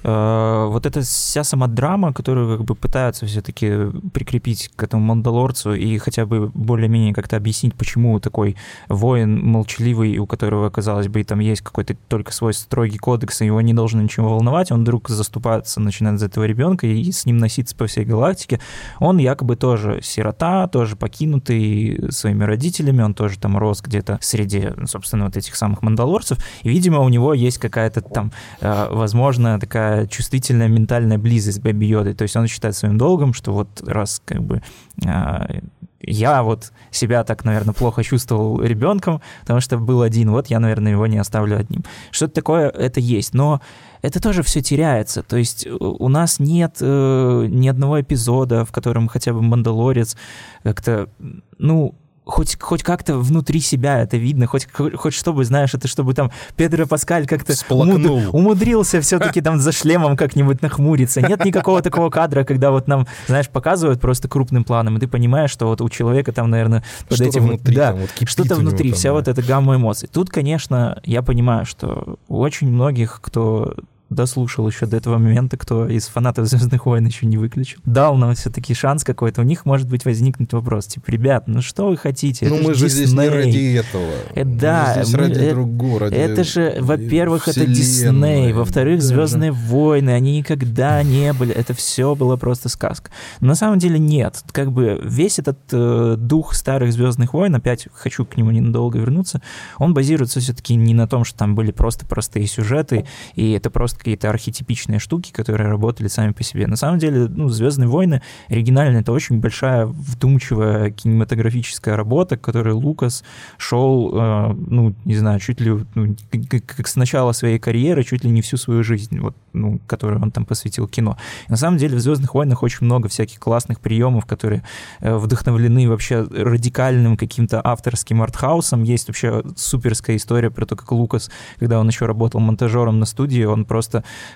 э, 0.04 0.66
вот 0.70 0.86
эта 0.86 1.02
вся 1.02 1.44
сама 1.44 1.68
драма, 1.68 2.14
которую 2.14 2.58
как 2.58 2.66
бы 2.66 2.76
пытаются 2.76 3.26
все-таки 3.26 3.92
прикрепить 4.14 4.72
к 4.76 4.84
этому 4.84 5.04
Мандалорцу 5.04 5.74
и 5.74 5.98
хотя 6.00 6.26
бы 6.26 6.52
более-менее 6.54 7.14
как-то 7.14 7.38
объяснить, 7.38 7.76
почему 7.76 8.20
такой 8.20 8.56
воин 8.90 9.40
молчаливый, 9.46 10.18
у 10.18 10.26
которого, 10.26 10.70
казалось 10.70 11.08
бы, 11.08 11.24
там 11.24 11.40
есть 11.40 11.62
какой-то 11.62 11.96
только 12.08 12.34
свой 12.34 12.54
строгий 12.54 12.98
кодекс, 12.98 13.42
и 13.42 13.46
его 13.46 13.62
не 13.62 13.74
должно 13.74 14.02
ничего 14.02 14.30
волновать, 14.30 14.72
он 14.72 14.82
вдруг 14.82 15.10
заступается, 15.10 15.80
начинает 15.80 16.20
за 16.20 16.26
этого 16.26 16.46
ребенка 16.46 16.88
и 16.88 17.12
с 17.12 17.26
ним 17.26 17.38
носиться 17.38 17.76
по 17.76 17.86
всей 17.86 18.06
галактике, 18.06 18.60
он 19.00 19.18
якобы 19.18 19.56
тоже 19.56 20.00
сирота, 20.02 20.47
отца, 20.48 20.68
тоже 20.68 20.96
покинутый 20.96 22.12
своими 22.12 22.44
родителями, 22.44 23.02
он 23.02 23.14
тоже 23.14 23.40
там 23.40 23.58
рос 23.58 23.82
где-то 23.82 24.18
среди, 24.22 24.70
собственно, 24.86 25.26
вот 25.26 25.38
этих 25.38 25.56
самых 25.56 25.82
мандалорцев, 25.82 26.38
и, 26.64 26.70
видимо, 26.70 27.00
у 27.00 27.10
него 27.10 27.34
есть 27.34 27.58
какая-то 27.58 28.02
там, 28.02 28.32
э, 28.62 28.88
возможно, 28.92 29.60
такая 29.60 30.08
чувствительная 30.08 30.68
ментальная 30.68 31.18
близость 31.18 31.58
с 31.58 31.60
Бэби 31.60 31.86
Йодой, 31.86 32.14
то 32.14 32.24
есть 32.24 32.36
он 32.36 32.48
считает 32.48 32.76
своим 32.76 32.98
долгом, 32.98 33.34
что 33.34 33.54
вот 33.54 33.82
раз 33.86 34.22
как 34.26 34.44
бы 34.44 34.62
э, 35.06 35.60
я 36.02 36.44
вот 36.44 36.72
себя 36.92 37.24
так, 37.24 37.44
наверное, 37.46 37.74
плохо 37.74 38.04
чувствовал 38.04 38.62
ребенком, 38.62 39.22
потому 39.42 39.62
что 39.62 39.78
был 39.78 40.02
один, 40.02 40.32
вот 40.32 40.48
я, 40.48 40.60
наверное, 40.60 40.92
его 40.92 41.08
не 41.08 41.18
оставлю 41.18 41.58
одним. 41.58 41.84
Что-то 42.12 42.34
такое 42.34 42.70
это 42.70 43.00
есть, 43.00 43.34
но 43.34 43.62
это 44.02 44.22
тоже 44.22 44.44
все 44.44 44.62
теряется. 44.62 45.24
То 45.24 45.38
есть 45.38 45.68
у 45.68 46.08
нас 46.08 46.40
нет 46.40 46.78
э, 46.82 47.48
ни 47.50 47.68
одного 47.68 48.02
эпизода, 48.02 48.66
в 48.66 48.72
котором 48.72 49.08
хотя 49.08 49.34
бы 49.34 49.42
Мандалорец 49.42 50.16
как-то, 50.64 51.10
ну, 51.58 51.96
хоть, 52.28 52.60
хоть 52.60 52.84
как-то 52.84 53.18
внутри 53.18 53.60
себя 53.60 54.00
это 54.02 54.18
видно, 54.18 54.46
хоть, 54.46 54.68
хоть 54.72 55.14
чтобы, 55.14 55.46
знаешь, 55.46 55.74
это 55.74 55.88
чтобы 55.88 56.14
там 56.14 56.32
Педро 56.56 56.86
Паскаль 56.86 57.26
как-то 57.26 57.54
умуд, 57.74 58.30
умудрился 58.34 59.02
все-таки 59.02 59.42
там 59.42 59.60
за 59.60 59.72
шлемом 59.72 60.18
как-нибудь 60.18 60.62
нахмуриться. 60.62 61.22
Нет 61.22 61.44
никакого 61.46 61.82
такого 61.82 62.10
кадра, 62.10 62.44
когда 62.44 62.72
вот 62.72 62.88
нам, 62.88 63.08
знаешь, 63.28 63.50
показывают 63.50 64.02
просто 64.02 64.28
крупным 64.28 64.64
планом, 64.64 64.98
и 64.98 65.00
ты 65.00 65.08
понимаешь, 65.08 65.52
что 65.52 65.68
вот 65.68 65.82
у 65.82 65.90
человека 65.90 66.32
там, 66.32 66.50
наверное, 66.50 66.84
под 67.08 67.18
что 67.18 67.26
этим... 67.26 67.48
Внутри, 67.48 67.76
да, 67.76 67.94
вот 67.94 68.10
что-то 68.26 68.56
внутри, 68.56 68.92
там, 68.92 68.98
вся 68.98 69.10
да. 69.10 69.14
вот 69.14 69.28
эта 69.28 69.42
гамма 69.42 69.76
эмоций. 69.76 70.10
Тут, 70.12 70.30
конечно, 70.30 71.00
я 71.04 71.22
понимаю, 71.22 71.66
что 71.66 72.18
у 72.28 72.40
очень 72.40 72.70
многих, 72.70 73.20
кто 73.22 73.76
дослушал 74.10 74.68
еще 74.68 74.86
до 74.86 74.98
этого 74.98 75.18
момента, 75.18 75.58
кто 75.58 75.88
из 75.88 76.08
фанатов 76.08 76.48
Звездных 76.48 76.86
войн 76.86 77.06
еще 77.06 77.26
не 77.26 77.38
выключил, 77.38 77.80
дал 77.86 78.16
нам 78.16 78.34
все-таки 78.36 78.74
шанс 78.74 79.04
какой-то, 79.04 79.42
у 79.42 79.44
них 79.44 79.66
может 79.66 79.88
быть 79.88 80.06
возникнуть 80.06 80.54
вопрос, 80.54 80.88
типа, 80.88 81.10
ребят, 81.12 81.48
ну 81.48 81.62
что 81.62 81.90
вы 81.90 81.98
хотите? 81.98 82.48
Ну 82.48 82.62
мы 82.64 82.74
же 82.74 82.90
здесь 82.90 83.12
не 83.12 83.30
ради 83.30 83.76
этого. 83.76 84.12
Э, 84.34 84.44
да. 84.44 84.94
Мы 84.96 85.04
здесь 85.04 85.14
мы, 85.14 85.20
ради 85.20 85.40
э, 85.40 85.50
другого, 85.52 86.00
ради 86.00 86.16
Это 86.16 86.44
же, 86.44 86.78
во-первых, 86.80 87.48
это 87.48 87.66
Дисней, 87.66 88.54
во-вторых, 88.54 89.02
Звездные 89.02 89.52
да. 89.52 89.58
войны, 89.58 90.12
они 90.12 90.38
никогда 90.38 91.04
не 91.04 91.34
были, 91.34 91.54
это 91.54 91.74
все 91.74 92.16
было 92.16 92.38
просто 92.38 92.70
сказка. 92.70 93.12
Но 93.42 93.48
на 93.48 93.56
самом 93.56 93.80
деле 93.80 94.00
нет, 94.00 94.44
как 94.52 94.72
бы 94.72 95.00
весь 95.04 95.40
этот 95.40 95.60
э, 95.72 96.16
дух 96.18 96.54
старых 96.54 96.94
Звездных 96.94 97.34
войн, 97.34 97.56
опять 97.56 97.88
хочу 97.94 98.26
к 98.26 98.38
нему 98.38 98.52
ненадолго 98.52 99.00
вернуться, 99.00 99.42
он 99.78 99.94
базируется 99.94 100.40
все-таки 100.40 100.76
не 100.76 100.94
на 100.94 101.08
том, 101.08 101.26
что 101.26 101.38
там 101.38 101.56
были 101.56 101.72
просто 101.72 102.06
простые 102.06 102.48
сюжеты, 102.48 103.06
и 103.36 103.52
это 103.52 103.70
просто 103.70 103.97
какие-то 103.98 104.30
архетипичные 104.30 104.68
типичные 104.68 105.00
штуки, 105.00 105.32
которые 105.32 105.70
работали 105.70 106.10
сами 106.10 106.34
по 106.34 106.44
себе. 106.44 106.68
На 106.68 106.76
самом 106.76 107.00
деле, 107.00 107.28
ну, 107.30 107.48
«Звездные 107.48 107.88
войны» 107.88 108.22
оригинально 108.50 108.98
это 108.98 109.14
очень 109.14 109.40
большая, 109.40 109.86
вдумчивая 109.86 110.92
кинематографическая 110.92 111.96
работа, 111.96 112.36
к 112.36 112.42
которой 112.42 112.74
Лукас 112.74 113.24
шел, 113.58 114.12
э, 114.14 114.54
ну, 114.68 114.94
не 115.06 115.16
знаю, 115.16 115.40
чуть 115.40 115.62
ли, 115.62 115.72
ну, 115.96 116.16
как, 116.50 116.66
как 116.66 116.88
с 116.88 116.98
начала 116.98 117.32
своей 117.32 117.60
карьеры, 117.60 118.04
чуть 118.04 118.26
ли 118.26 118.30
не 118.30 118.42
всю 118.42 118.58
свою 118.58 118.84
жизнь, 118.84 119.20
вот, 119.20 119.36
ну, 119.54 119.80
которую 119.88 120.22
он 120.22 120.32
там 120.32 120.46
посвятил 120.46 120.88
кино. 120.88 121.18
И 121.48 121.52
на 121.52 121.58
самом 121.58 121.78
деле 121.78 121.96
в 121.96 122.02
«Звездных 122.02 122.34
войнах» 122.34 122.64
очень 122.64 122.86
много 122.86 123.08
всяких 123.08 123.40
классных 123.40 123.80
приемов, 123.80 124.26
которые 124.26 124.64
э, 125.00 125.16
вдохновлены 125.16 125.88
вообще 125.88 126.24
радикальным 126.24 127.16
каким-то 127.16 127.62
авторским 127.64 128.22
артхаусом. 128.22 128.84
Есть 128.84 129.08
вообще 129.08 129.44
суперская 129.56 130.18
история 130.18 130.52
про 130.52 130.66
то, 130.66 130.76
как 130.76 130.92
Лукас, 130.92 131.32
когда 131.58 131.80
он 131.80 131.88
еще 131.88 132.06
работал 132.06 132.42
монтажером 132.42 133.00
на 133.00 133.06
студии, 133.06 133.44
он 133.44 133.64
просто 133.64 133.87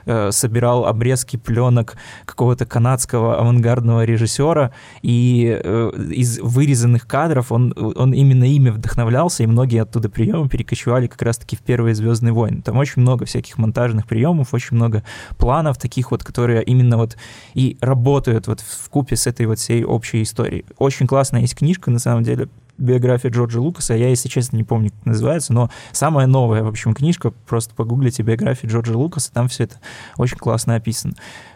э, 0.05 0.31
собирал 0.31 0.85
обрезки 0.85 1.37
пленок 1.37 1.95
какого-то 2.25 2.65
канадского 2.65 3.39
авангардного 3.39 4.05
режиссера, 4.05 4.71
и 5.01 5.59
э, 5.63 5.91
из 6.11 6.39
вырезанных 6.39 7.07
кадров 7.07 7.51
он, 7.51 7.73
он 7.77 8.13
именно 8.13 8.43
ими 8.43 8.69
вдохновлялся, 8.69 9.43
и 9.43 9.47
многие 9.47 9.81
оттуда 9.81 10.09
приемы 10.09 10.49
перекочевали 10.49 11.07
как 11.07 11.21
раз-таки 11.21 11.55
в 11.55 11.59
первые 11.59 11.95
«Звездные 11.95 12.33
войны». 12.33 12.61
Там 12.61 12.77
очень 12.77 13.01
много 13.01 13.25
всяких 13.25 13.57
монтажных 13.57 14.07
приемов, 14.07 14.53
очень 14.53 14.75
много 14.77 15.03
планов 15.37 15.77
таких 15.77 16.11
вот, 16.11 16.23
которые 16.23 16.63
именно 16.63 16.97
вот 16.97 17.17
и 17.53 17.77
работают 17.81 18.47
вот 18.47 18.61
в 18.61 18.89
купе 18.89 19.15
с 19.15 19.27
этой 19.27 19.45
вот 19.45 19.59
всей 19.59 19.83
общей 19.83 20.23
историей. 20.23 20.65
Очень 20.77 21.07
классная 21.07 21.41
есть 21.41 21.55
книжка, 21.55 21.91
на 21.91 21.99
самом 21.99 22.23
деле, 22.23 22.49
биография 22.81 23.31
Джорджа 23.31 23.59
Лукаса. 23.59 23.93
Я, 23.93 24.09
если 24.09 24.27
честно, 24.27 24.57
не 24.57 24.63
помню, 24.63 24.91
как 24.91 25.05
называется, 25.05 25.53
но 25.53 25.69
самая 25.91 26.27
новая, 26.27 26.63
в 26.63 26.67
общем, 26.67 26.93
книжка. 26.93 27.31
Просто 27.31 27.73
погуглите 27.75 28.23
биографию 28.23 28.71
Джорджа 28.71 28.97
Лукаса, 28.97 29.31
там 29.31 29.47
все 29.47 29.65
это 29.65 29.75
очень 30.17 30.37
классно 30.37 30.75
описано. 30.75 31.13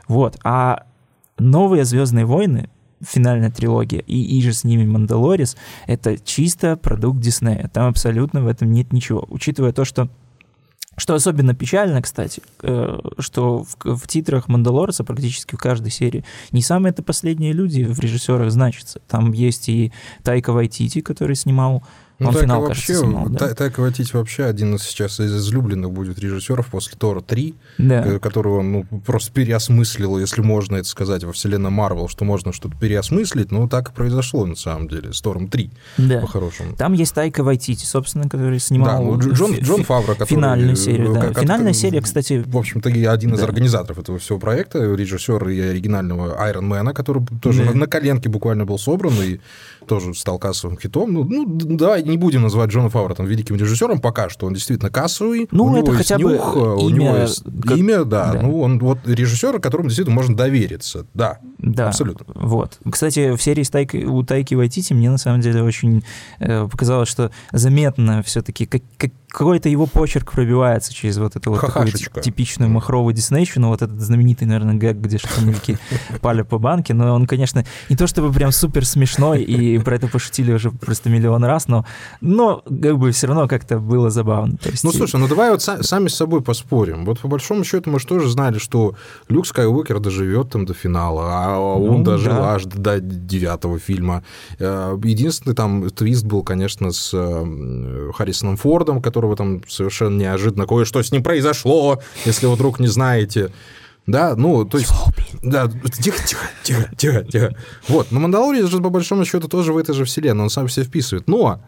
Вот. 0.07 0.37
А 0.43 0.83
новые 1.37 1.85
«Звездные 1.85 2.25
войны», 2.25 2.69
финальная 3.01 3.51
трилогия, 3.51 3.99
и, 3.99 4.37
и 4.37 4.41
же 4.41 4.53
с 4.53 4.63
ними 4.63 4.85
«Мандалорис»— 4.85 5.57
это 5.87 6.17
чисто 6.17 6.77
продукт 6.77 7.19
Диснея. 7.19 7.69
Там 7.73 7.89
абсолютно 7.89 8.41
в 8.41 8.47
этом 8.47 8.71
нет 8.71 8.93
ничего. 8.93 9.25
Учитывая 9.27 9.73
то, 9.73 9.83
что 9.85 10.09
что 10.97 11.13
особенно 11.13 11.53
печально, 11.53 12.01
кстати, 12.01 12.41
э, 12.61 12.99
что 13.19 13.65
в, 13.83 14.07
титрах 14.07 14.47
Мандалорца 14.47 15.03
практически 15.03 15.55
в 15.55 15.59
каждой 15.59 15.91
серии 15.91 16.23
не 16.51 16.61
самые 16.61 16.91
это 16.91 17.03
последние 17.03 17.53
люди 17.53 17.83
в 17.83 17.99
режиссерах 17.99 18.51
значатся. 18.51 19.01
Там 19.07 19.31
есть 19.31 19.69
и 19.69 19.91
Тайка 20.23 20.53
Вайтити, 20.53 21.01
который 21.01 21.35
снимал 21.35 21.83
ну, 22.17 22.29
Он 22.29 22.33
финал, 22.35 22.61
вообще, 22.61 22.93
кажется, 22.93 23.05
снимал, 23.05 23.29
да? 23.29 23.53
Тайка 23.53 23.81
Вайтити 23.81 24.15
вообще 24.15 24.45
один 24.45 24.75
из 24.75 24.83
сейчас 24.83 25.19
из 25.19 25.35
излюбленных 25.35 25.91
будет 25.91 26.17
режиссеров 26.17 26.67
после 26.67 26.97
Тора 26.97 27.19
3, 27.19 27.55
да. 27.77 28.05
Э, 28.05 28.19
которого 28.19 28.59
он 28.59 28.71
ну, 28.71 28.85
просто 29.05 29.33
переосмыслил, 29.33 30.17
если 30.17 30.41
можно 30.41 30.77
это 30.77 30.87
сказать, 30.87 31.25
во 31.25 31.33
вселенной 31.33 31.71
Марвел, 31.71 32.07
что 32.07 32.23
можно 32.23 32.53
что-то 32.53 32.77
переосмыслить, 32.77 33.51
но 33.51 33.67
так 33.67 33.89
и 33.89 33.93
произошло 33.93 34.45
на 34.45 34.55
самом 34.55 34.87
деле 34.87 35.11
с 35.11 35.19
Тором 35.19 35.49
3, 35.49 35.71
да. 35.97 36.21
по-хорошему. 36.21 36.75
Там 36.77 36.93
есть 36.93 37.13
Тайка 37.13 37.43
Вайтити, 37.43 37.83
собственно, 37.83 38.29
который 38.29 38.59
снимал... 38.59 38.87
Да, 38.87 39.27
ну, 39.27 39.33
Джон, 39.33 39.55
Джон 39.55 39.83
Фавро, 39.83 40.13
который... 40.13 40.29
Финальную 40.29 40.77
серию, 40.77 41.13
да. 41.13 41.21
Как, 41.21 41.39
Финальная 41.39 41.73
серия, 41.73 42.01
кстати... 42.01 42.43
В 42.45 42.57
общем-то, 42.57 42.89
один 42.89 43.33
из 43.33 43.39
да. 43.39 43.45
организаторов 43.45 43.99
этого 43.99 44.19
всего 44.19 44.39
проекта, 44.39 44.79
режиссер 44.79 45.49
и 45.49 45.59
оригинального 45.59 46.41
Айрон 46.41 46.67
Мэна, 46.67 46.93
который 46.93 47.25
тоже 47.41 47.65
Да. 47.65 47.73
на 47.73 47.87
коленке 47.87 48.29
буквально 48.29 48.65
был 48.65 48.77
собран 48.79 49.13
и 49.21 49.39
тоже 49.85 50.13
стал 50.13 50.39
кассовым 50.39 50.77
хитом. 50.79 51.13
Ну, 51.13 51.23
ну 51.23 51.77
давай 51.77 52.04
не 52.05 52.17
будем 52.17 52.41
называть 52.43 52.69
Джона 52.69 52.89
Фавра 52.89 53.13
там 53.15 53.25
великим 53.25 53.55
режиссером 53.55 53.99
пока 53.99 54.29
что. 54.29 54.45
Он 54.47 54.53
действительно 54.53 54.89
кассовый. 54.89 55.47
Ну, 55.51 55.65
у 55.65 55.75
это 55.75 55.85
него 55.87 55.97
хотя 55.97 56.15
есть 56.15 56.23
бы 56.25 56.33
нюх, 56.33 56.55
у 56.55 56.89
имя, 56.89 56.95
него 57.03 57.17
есть 57.17 57.43
как- 57.63 57.77
имя, 57.77 58.03
да. 58.03 58.33
да. 58.33 58.41
Ну, 58.41 58.59
он 58.61 58.79
вот 58.79 58.99
режиссер, 59.05 59.59
которому 59.59 59.89
действительно 59.89 60.15
можно 60.15 60.35
довериться. 60.35 61.05
Да, 61.13 61.39
Да, 61.57 61.87
абсолютно. 61.89 62.25
Вот. 62.35 62.79
Кстати, 62.89 63.35
в 63.35 63.41
серии 63.41 63.63
с 63.63 63.69
Тайкой, 63.69 64.05
у 64.05 64.23
Тайки 64.23 64.53
Вайтити 64.55 64.93
мне 64.93 65.09
на 65.09 65.17
самом 65.17 65.41
деле 65.41 65.63
очень 65.63 66.03
э, 66.39 66.67
показалось, 66.67 67.09
что 67.09 67.31
заметно 67.51 68.21
все-таки 68.23 68.65
как, 68.65 68.81
как- 68.97 69.11
какой-то 69.37 69.69
его 69.69 69.85
почерк 69.85 70.31
пробивается 70.31 70.93
через 70.93 71.17
вот 71.17 71.35
эту 71.35 71.51
вот 71.51 71.61
такую 71.61 71.87
типичную 72.21 72.69
махровую 72.71 73.13
диснейщину, 73.13 73.67
вот 73.69 73.81
этот 73.81 73.99
знаменитый, 73.99 74.47
наверное, 74.47 74.75
гэг, 74.75 74.97
где 74.97 75.17
штурмовики 75.17 75.77
пали 76.21 76.41
по 76.43 76.57
банке, 76.57 76.93
но 76.93 77.13
он, 77.13 77.27
конечно, 77.27 77.65
не 77.89 77.95
то 77.95 78.07
чтобы 78.07 78.31
прям 78.31 78.51
супер 78.51 78.85
смешной, 78.85 79.43
и 79.43 79.77
про 79.79 79.95
это 79.95 80.07
пошутили 80.07 80.53
уже 80.53 80.71
просто 80.71 81.09
миллион 81.09 81.43
раз, 81.43 81.67
но, 81.67 81.85
но 82.21 82.63
как 82.81 82.97
бы 82.97 83.11
все 83.11 83.27
равно 83.27 83.47
как-то 83.47 83.79
было 83.79 84.09
забавно. 84.09 84.57
Есть, 84.63 84.83
Ну, 84.83 84.91
слушай, 84.91 85.19
ну 85.19 85.27
давай 85.27 85.51
вот 85.51 85.59
са- 85.59 85.83
сами 85.83 86.07
с 86.07 86.15
собой 86.15 86.41
поспорим. 86.41 87.05
Вот 87.05 87.19
по 87.19 87.27
большому 87.27 87.63
счету 87.63 87.89
мы 87.89 87.99
же 87.99 88.07
тоже 88.07 88.29
знали, 88.29 88.57
что 88.57 88.95
Люк 89.27 89.45
Скайуокер 89.47 89.99
доживет 89.99 90.49
там 90.49 90.65
до 90.65 90.73
финала, 90.73 91.23
а 91.33 91.59
он 91.59 91.97
Ну, 91.99 92.03
дожил 92.03 92.33
да. 92.33 92.53
аж 92.55 92.65
до 92.65 92.99
девятого 92.99 93.79
фильма. 93.79 94.23
Э, 94.59 94.97
Единственный 95.03 95.53
там 95.55 95.89
твист 95.89 96.25
был, 96.25 96.43
конечно, 96.43 96.91
с 96.91 97.11
э, 97.13 98.11
Харрисоном 98.15 98.57
Фордом, 98.57 99.01
которого 99.25 99.35
там 99.35 99.61
совершенно 99.67 100.17
неожиданно 100.19 100.67
кое-что 100.67 101.01
с 101.01 101.11
ним 101.11 101.23
произошло, 101.23 102.01
если 102.25 102.45
вы 102.47 102.55
вдруг 102.55 102.79
не 102.79 102.87
знаете. 102.87 103.51
Да, 104.07 104.35
ну, 104.35 104.65
то 104.65 104.77
есть... 104.77 104.91
Да, 105.41 105.67
тихо, 106.01 106.21
тихо, 106.27 106.45
тихо, 106.63 106.91
тихо, 106.95 107.23
тихо. 107.23 107.55
Вот, 107.87 108.11
но 108.11 108.19
Мандалорец 108.19 108.67
же, 108.67 108.79
по 108.79 108.89
большому 108.89 109.25
счету, 109.25 109.47
тоже 109.47 109.73
в 109.73 109.77
этой 109.77 109.95
же 109.95 110.05
вселенной, 110.05 110.43
он 110.43 110.49
сам 110.49 110.67
все 110.67 110.83
вписывает. 110.83 111.27
Но 111.27 111.59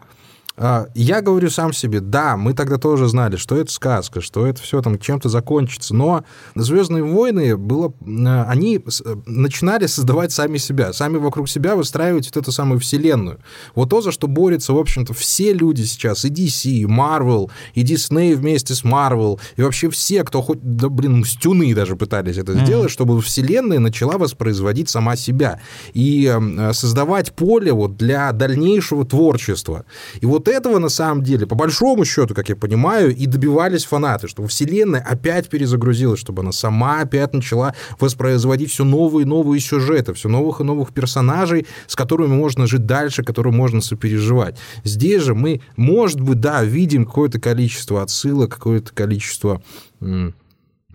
я 0.94 1.20
говорю 1.20 1.50
сам 1.50 1.72
себе, 1.72 2.00
да, 2.00 2.36
мы 2.36 2.52
тогда 2.52 2.78
тоже 2.78 3.08
знали, 3.08 3.36
что 3.36 3.56
это 3.56 3.70
сказка, 3.70 4.20
что 4.20 4.46
это 4.46 4.60
все 4.62 4.82
там 4.82 4.98
чем-то 4.98 5.28
закончится, 5.28 5.94
но 5.94 6.24
Звездные 6.54 7.02
войны 7.02 7.56
было, 7.56 7.92
э, 8.00 8.42
они 8.48 8.78
э, 8.78 9.16
начинали 9.26 9.86
создавать 9.86 10.32
сами 10.32 10.58
себя, 10.58 10.92
сами 10.92 11.16
вокруг 11.16 11.48
себя 11.48 11.76
выстраивать 11.76 12.26
вот 12.26 12.36
эту 12.36 12.52
самую 12.52 12.80
вселенную. 12.80 13.38
Вот 13.74 13.90
то, 13.90 14.00
за 14.00 14.12
что 14.12 14.26
борются, 14.26 14.72
в 14.72 14.78
общем-то, 14.78 15.14
все 15.14 15.52
люди 15.52 15.82
сейчас, 15.82 16.24
и 16.24 16.30
DC, 16.30 16.70
и 16.70 16.84
Marvel, 16.84 17.50
и 17.74 17.84
Disney 17.84 18.34
вместе 18.34 18.74
с 18.74 18.84
Marvel, 18.84 19.38
и 19.56 19.62
вообще 19.62 19.88
все, 19.90 20.24
кто 20.24 20.42
хоть, 20.42 20.58
да, 20.62 20.88
блин, 20.88 21.24
стюны 21.24 21.74
даже 21.74 21.96
пытались 21.96 22.38
это 22.38 22.52
Мгм. 22.52 22.66
сделать, 22.66 22.90
чтобы 22.90 23.20
вселенная 23.20 23.78
начала 23.78 24.18
воспроизводить 24.18 24.88
сама 24.88 25.16
себя 25.16 25.60
и 25.92 26.26
э, 26.26 26.72
создавать 26.72 27.32
поле 27.32 27.72
вот 27.72 27.96
для 27.96 28.32
дальнейшего 28.32 29.04
творчества. 29.04 29.84
И 30.20 30.26
вот 30.26 30.47
этого 30.48 30.78
на 30.78 30.88
самом 30.88 31.22
деле, 31.22 31.46
по 31.46 31.54
большому 31.54 32.04
счету, 32.04 32.34
как 32.34 32.48
я 32.48 32.56
понимаю, 32.56 33.14
и 33.14 33.26
добивались 33.26 33.84
фанаты, 33.84 34.28
чтобы 34.28 34.48
вселенная 34.48 35.00
опять 35.00 35.48
перезагрузилась, 35.48 36.20
чтобы 36.20 36.42
она 36.42 36.52
сама 36.52 37.00
опять 37.00 37.32
начала 37.32 37.74
воспроизводить 37.98 38.70
все 38.70 38.84
новые 38.84 39.24
и 39.24 39.26
новые 39.26 39.60
сюжеты, 39.60 40.14
все 40.14 40.28
новых 40.28 40.60
и 40.60 40.64
новых 40.64 40.92
персонажей, 40.92 41.66
с 41.86 41.96
которыми 41.96 42.34
можно 42.34 42.66
жить 42.66 42.86
дальше, 42.86 43.22
которые 43.22 43.52
можно 43.52 43.80
сопереживать. 43.80 44.56
Здесь 44.84 45.22
же 45.22 45.34
мы, 45.34 45.60
может 45.76 46.20
быть, 46.20 46.40
да, 46.40 46.62
видим 46.62 47.06
какое-то 47.06 47.40
количество 47.40 48.02
отсылок, 48.02 48.50
какое-то 48.50 48.92
количество 48.92 49.62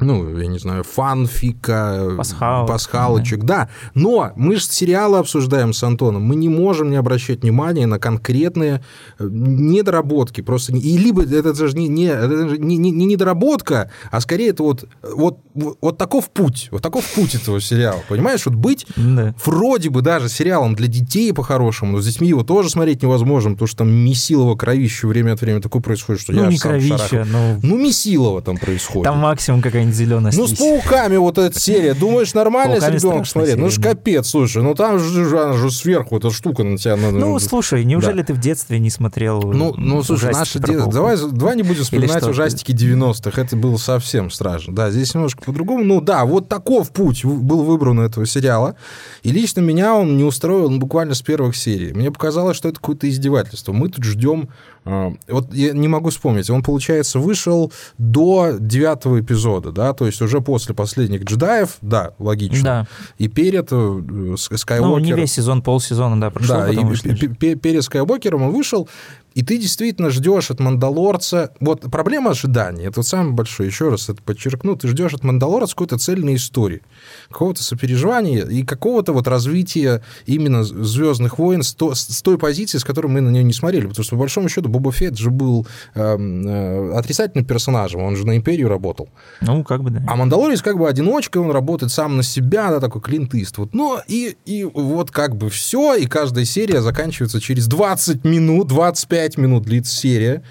ну, 0.03 0.37
я 0.37 0.47
не 0.47 0.59
знаю, 0.59 0.83
фанфика, 0.83 2.11
Пасхалок, 2.17 2.67
пасхалочек, 2.67 3.43
да. 3.43 3.69
Но 3.93 4.31
мы 4.35 4.55
же 4.55 4.63
сериалы 4.63 5.17
обсуждаем 5.19 5.73
с 5.73 5.83
Антоном, 5.83 6.23
мы 6.23 6.35
не 6.35 6.49
можем 6.49 6.89
не 6.89 6.95
обращать 6.97 7.41
внимания 7.41 7.85
на 7.87 7.99
конкретные 7.99 8.83
э, 9.19 9.27
недоработки. 9.29 10.41
Просто, 10.41 10.73
и 10.73 10.97
либо 10.97 11.23
это 11.23 11.53
же 11.67 11.75
не, 11.77 11.87
не, 11.87 12.11
не, 12.57 12.77
не, 12.77 12.91
не 12.91 13.05
недоработка, 13.05 13.91
а 14.11 14.21
скорее 14.21 14.49
это 14.49 14.63
вот, 14.63 14.85
вот, 15.01 15.39
вот 15.81 15.97
таков 15.97 16.29
путь, 16.29 16.69
вот 16.71 16.81
таков 16.81 17.05
путь 17.13 17.35
этого 17.35 17.61
сериала, 17.61 18.01
понимаешь? 18.09 18.45
Вот 18.45 18.55
быть 18.55 18.85
Да. 18.95 19.33
вроде 19.45 19.89
бы 19.89 20.01
даже 20.01 20.29
сериалом 20.29 20.75
для 20.75 20.87
детей 20.87 21.33
по-хорошему, 21.33 21.93
но 21.93 22.01
с 22.01 22.05
детьми 22.05 22.27
его 22.27 22.43
тоже 22.43 22.69
смотреть 22.69 23.01
невозможно, 23.03 23.51
потому 23.51 23.67
что 23.67 23.77
там 23.79 23.91
месилово 23.91 24.55
кровище 24.55 25.07
время 25.07 25.33
от 25.33 25.41
времени 25.41 25.61
такое 25.61 25.81
происходит, 25.81 26.21
что 26.21 26.33
я 26.33 26.41
Ну, 26.41 26.45
аж 26.47 26.53
не 26.53 26.57
сам 26.59 26.79
шарахаюсь. 26.81 27.27
но 27.31 27.55
Ну, 27.61 27.77
месилово 27.77 28.41
там 28.41 28.57
происходит. 28.57 29.03
там 29.05 29.19
максимум 29.19 29.61
какая-нибудь 29.61 29.92
зеленая 29.93 30.33
Ну, 30.35 30.47
с 30.47 30.53
пауками 30.53 31.17
вот 31.17 31.37
эта 31.37 31.59
серия. 31.59 31.93
Думаешь, 31.93 32.33
нормально 32.33 32.79
с 32.79 32.87
ребенком 32.87 33.25
смотреть? 33.25 33.57
Ну, 33.57 33.69
ж 33.69 33.79
капец, 33.79 34.27
слушай. 34.27 34.61
Ну, 34.61 34.75
там 34.75 34.99
же, 34.99 35.25
она 35.39 35.53
же 35.53 35.71
сверху 35.71 36.17
эта 36.17 36.31
штука 36.31 36.63
на 36.63 36.77
тебя... 36.77 36.95
Ну, 36.95 37.39
слушай, 37.39 37.83
неужели 37.83 38.23
ты 38.23 38.33
в 38.33 38.39
детстве 38.39 38.79
не 38.79 38.89
смотрел 38.89 39.41
Ну, 39.41 39.73
ну, 39.77 40.03
слушай, 40.03 40.31
про 40.31 40.43
детство... 40.43 40.91
Давай, 40.91 41.17
давай 41.31 41.55
не 41.55 41.63
будем 41.63 41.83
вспоминать 41.83 42.23
ужастики 42.23 42.71
90-х. 42.71 43.39
Это 43.39 43.55
было 43.55 43.77
совсем 43.77 44.29
страшно. 44.29 44.73
Да, 44.73 44.91
здесь 44.91 45.13
немножко 45.13 45.43
по-другому. 45.43 45.83
Ну, 45.83 46.01
да, 46.01 46.25
вот 46.25 46.49
таков 46.49 46.91
путь 46.91 47.25
был 47.25 47.63
выбран 47.63 47.99
у 47.99 48.03
этого 48.03 48.25
сериала. 48.25 48.75
И 49.23 49.31
лично 49.31 49.61
меня 49.61 49.95
он 49.95 50.17
не 50.17 50.23
устроил 50.23 50.69
ну, 50.69 50.79
буквально 50.79 51.13
с 51.13 51.21
первых 51.21 51.55
серий. 51.55 51.93
Мне 51.93 52.11
показалось, 52.11 52.57
что 52.57 52.69
это 52.69 52.79
какое-то 52.79 53.09
издевательство. 53.09 53.71
Мы 53.73 53.89
тут 53.89 54.03
ждем... 54.03 54.49
э, 54.85 55.11
Вот 55.27 55.53
я 55.53 55.73
не 55.73 55.87
могу 55.87 56.09
вспомнить. 56.09 56.49
Он, 56.49 56.63
получается, 56.63 57.19
вышел 57.19 57.71
до 57.97 58.53
девятого 58.59 59.19
эпизода, 59.21 59.71
да, 59.71 59.93
то 59.93 60.05
есть 60.05 60.21
уже 60.21 60.41
после 60.41 60.75
последних 60.75 61.23
джедаев, 61.23 61.77
да, 61.81 62.13
логично. 62.19 62.63
Да. 62.63 62.87
И 63.17 63.27
перед 63.27 63.71
э, 63.71 63.75
Ск- 63.75 64.57
Скайуокер... 64.57 64.89
Ну, 64.91 64.99
не 64.99 65.13
весь 65.13 65.33
сезон, 65.33 65.61
полсезона, 65.61 66.19
да, 66.19 66.29
прошел, 66.29 66.55
Да, 66.57 66.69
и 66.71 66.77
вышли. 66.77 67.15
перед 67.55 67.83
Скайуокером 67.83 68.43
он 68.43 68.51
вышел, 68.51 68.87
и 69.35 69.43
ты 69.43 69.57
действительно 69.57 70.09
ждешь 70.09 70.51
от 70.51 70.59
Мандалорца... 70.59 71.51
Вот 71.59 71.81
проблема 71.81 72.31
ожидания, 72.31 72.85
это 72.85 72.99
вот 72.99 73.07
самое 73.07 73.33
большое, 73.33 73.69
еще 73.69 73.89
раз 73.89 74.09
это 74.09 74.21
подчеркну, 74.21 74.75
ты 74.75 74.87
ждешь 74.87 75.13
от 75.13 75.23
Мандалорца 75.23 75.73
какой-то 75.73 75.97
цельной 75.97 76.35
истории, 76.35 76.81
какого-то 77.29 77.63
сопереживания 77.63 78.45
и 78.45 78.63
какого-то 78.63 79.13
вот 79.13 79.27
развития 79.27 80.03
именно 80.25 80.63
«Звездных 80.63 81.39
войн» 81.39 81.63
с, 81.63 81.73
то- 81.73 81.95
с 81.95 82.21
той 82.21 82.37
позиции, 82.37 82.77
с 82.77 82.83
которой 82.83 83.07
мы 83.07 83.21
на 83.21 83.29
нее 83.29 83.43
не 83.43 83.53
смотрели. 83.53 83.87
Потому 83.87 84.03
что, 84.03 84.15
по 84.15 84.19
большому 84.19 84.49
счету, 84.49 84.69
Боба 84.69 84.91
Фетт 84.91 85.17
же 85.17 85.29
был 85.29 85.65
эм, 85.95 86.47
э, 86.47 86.93
отрицательным 86.97 87.45
персонажем, 87.45 88.01
он 88.01 88.15
же 88.15 88.25
на 88.25 88.37
Империю 88.37 88.69
работал. 88.69 89.09
Ну, 89.41 89.63
как 89.63 89.83
бы, 89.83 89.89
да. 89.89 90.03
А 90.07 90.15
Мандалорец 90.15 90.61
как 90.61 90.77
бы 90.77 90.87
одиночка, 90.87 91.39
он 91.39 91.51
работает 91.51 91.91
сам 91.91 92.17
на 92.17 92.23
себя, 92.23 92.69
да, 92.69 92.79
такой 92.79 93.01
Клинт 93.01 93.33
Иствуд. 93.35 93.73
Ну, 93.73 93.97
и, 94.07 94.35
и 94.45 94.63
вот 94.63 95.11
как 95.11 95.35
бы 95.35 95.49
все, 95.49 95.95
и 95.95 96.05
каждая 96.05 96.45
серия 96.45 96.81
заканчивается 96.81 97.39
через 97.39 97.67
20 97.67 98.23
минут, 98.23 98.67
25 98.67 99.22
минут 99.37 99.63
длится 99.63 99.95
серия, 99.95 100.43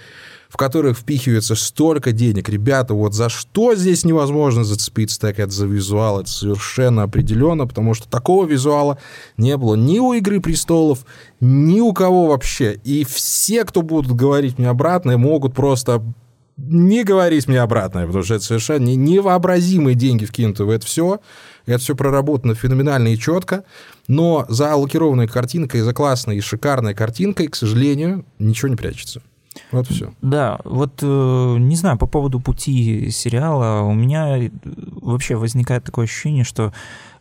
в 0.48 0.58
которых 0.58 0.98
впихивается 0.98 1.54
столько 1.54 2.12
денег. 2.12 2.50
Ребята, 2.50 2.92
вот 2.92 3.14
за 3.14 3.30
что 3.30 3.74
здесь 3.74 4.04
невозможно 4.04 4.64
зацепиться, 4.64 5.18
так 5.18 5.38
это 5.38 5.50
за 5.50 5.66
визуал, 5.66 6.20
это 6.20 6.28
совершенно 6.28 7.04
определенно, 7.04 7.66
потому 7.66 7.94
что 7.94 8.06
такого 8.06 8.44
визуала 8.44 8.98
не 9.38 9.56
было 9.56 9.76
ни 9.76 9.98
у 9.98 10.12
«Игры 10.12 10.40
престолов», 10.40 11.06
ни 11.40 11.80
у 11.80 11.94
кого 11.94 12.26
вообще. 12.26 12.78
И 12.84 13.04
все, 13.04 13.64
кто 13.64 13.80
будут 13.80 14.12
говорить 14.12 14.58
мне 14.58 14.68
обратное, 14.68 15.16
могут 15.16 15.54
просто 15.54 16.02
не 16.58 17.02
говорить 17.02 17.48
мне 17.48 17.60
обратное, 17.60 18.06
потому 18.06 18.22
что 18.22 18.34
это 18.34 18.44
совершенно 18.44 18.84
не- 18.84 18.96
невообразимые 18.96 19.94
деньги 19.94 20.26
вкинуты 20.26 20.64
в 20.64 20.70
это 20.70 20.86
все. 20.86 21.20
Это 21.66 21.78
все 21.78 21.94
проработано 21.94 22.54
феноменально 22.54 23.08
и 23.08 23.18
четко. 23.18 23.64
Но 24.08 24.44
за 24.48 24.74
лакированной 24.74 25.28
картинкой, 25.28 25.80
за 25.82 25.94
классной 25.94 26.38
и 26.38 26.40
шикарной 26.40 26.94
картинкой, 26.94 27.48
к 27.48 27.56
сожалению, 27.56 28.24
ничего 28.38 28.68
не 28.68 28.76
прячется. 28.76 29.22
Вот 29.70 29.86
все. 29.86 30.12
Да, 30.22 30.58
вот 30.64 31.00
э, 31.02 31.56
не 31.58 31.76
знаю, 31.76 31.98
по 31.98 32.06
поводу 32.06 32.40
пути 32.40 33.10
сериала, 33.10 33.82
у 33.82 33.92
меня 33.92 34.38
э, 34.38 34.50
вообще 34.64 35.36
возникает 35.36 35.84
такое 35.84 36.04
ощущение, 36.04 36.44
что 36.44 36.72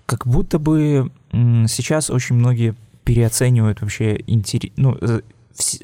как 0.06 0.26
будто 0.26 0.60
бы 0.60 1.12
сейчас 1.32 2.10
очень 2.10 2.36
многие 2.36 2.76
переоценивают 3.04 3.82
вообще 3.82 4.22
интерес, 4.28 4.72
ну, 4.78 4.98
э, 5.02 5.22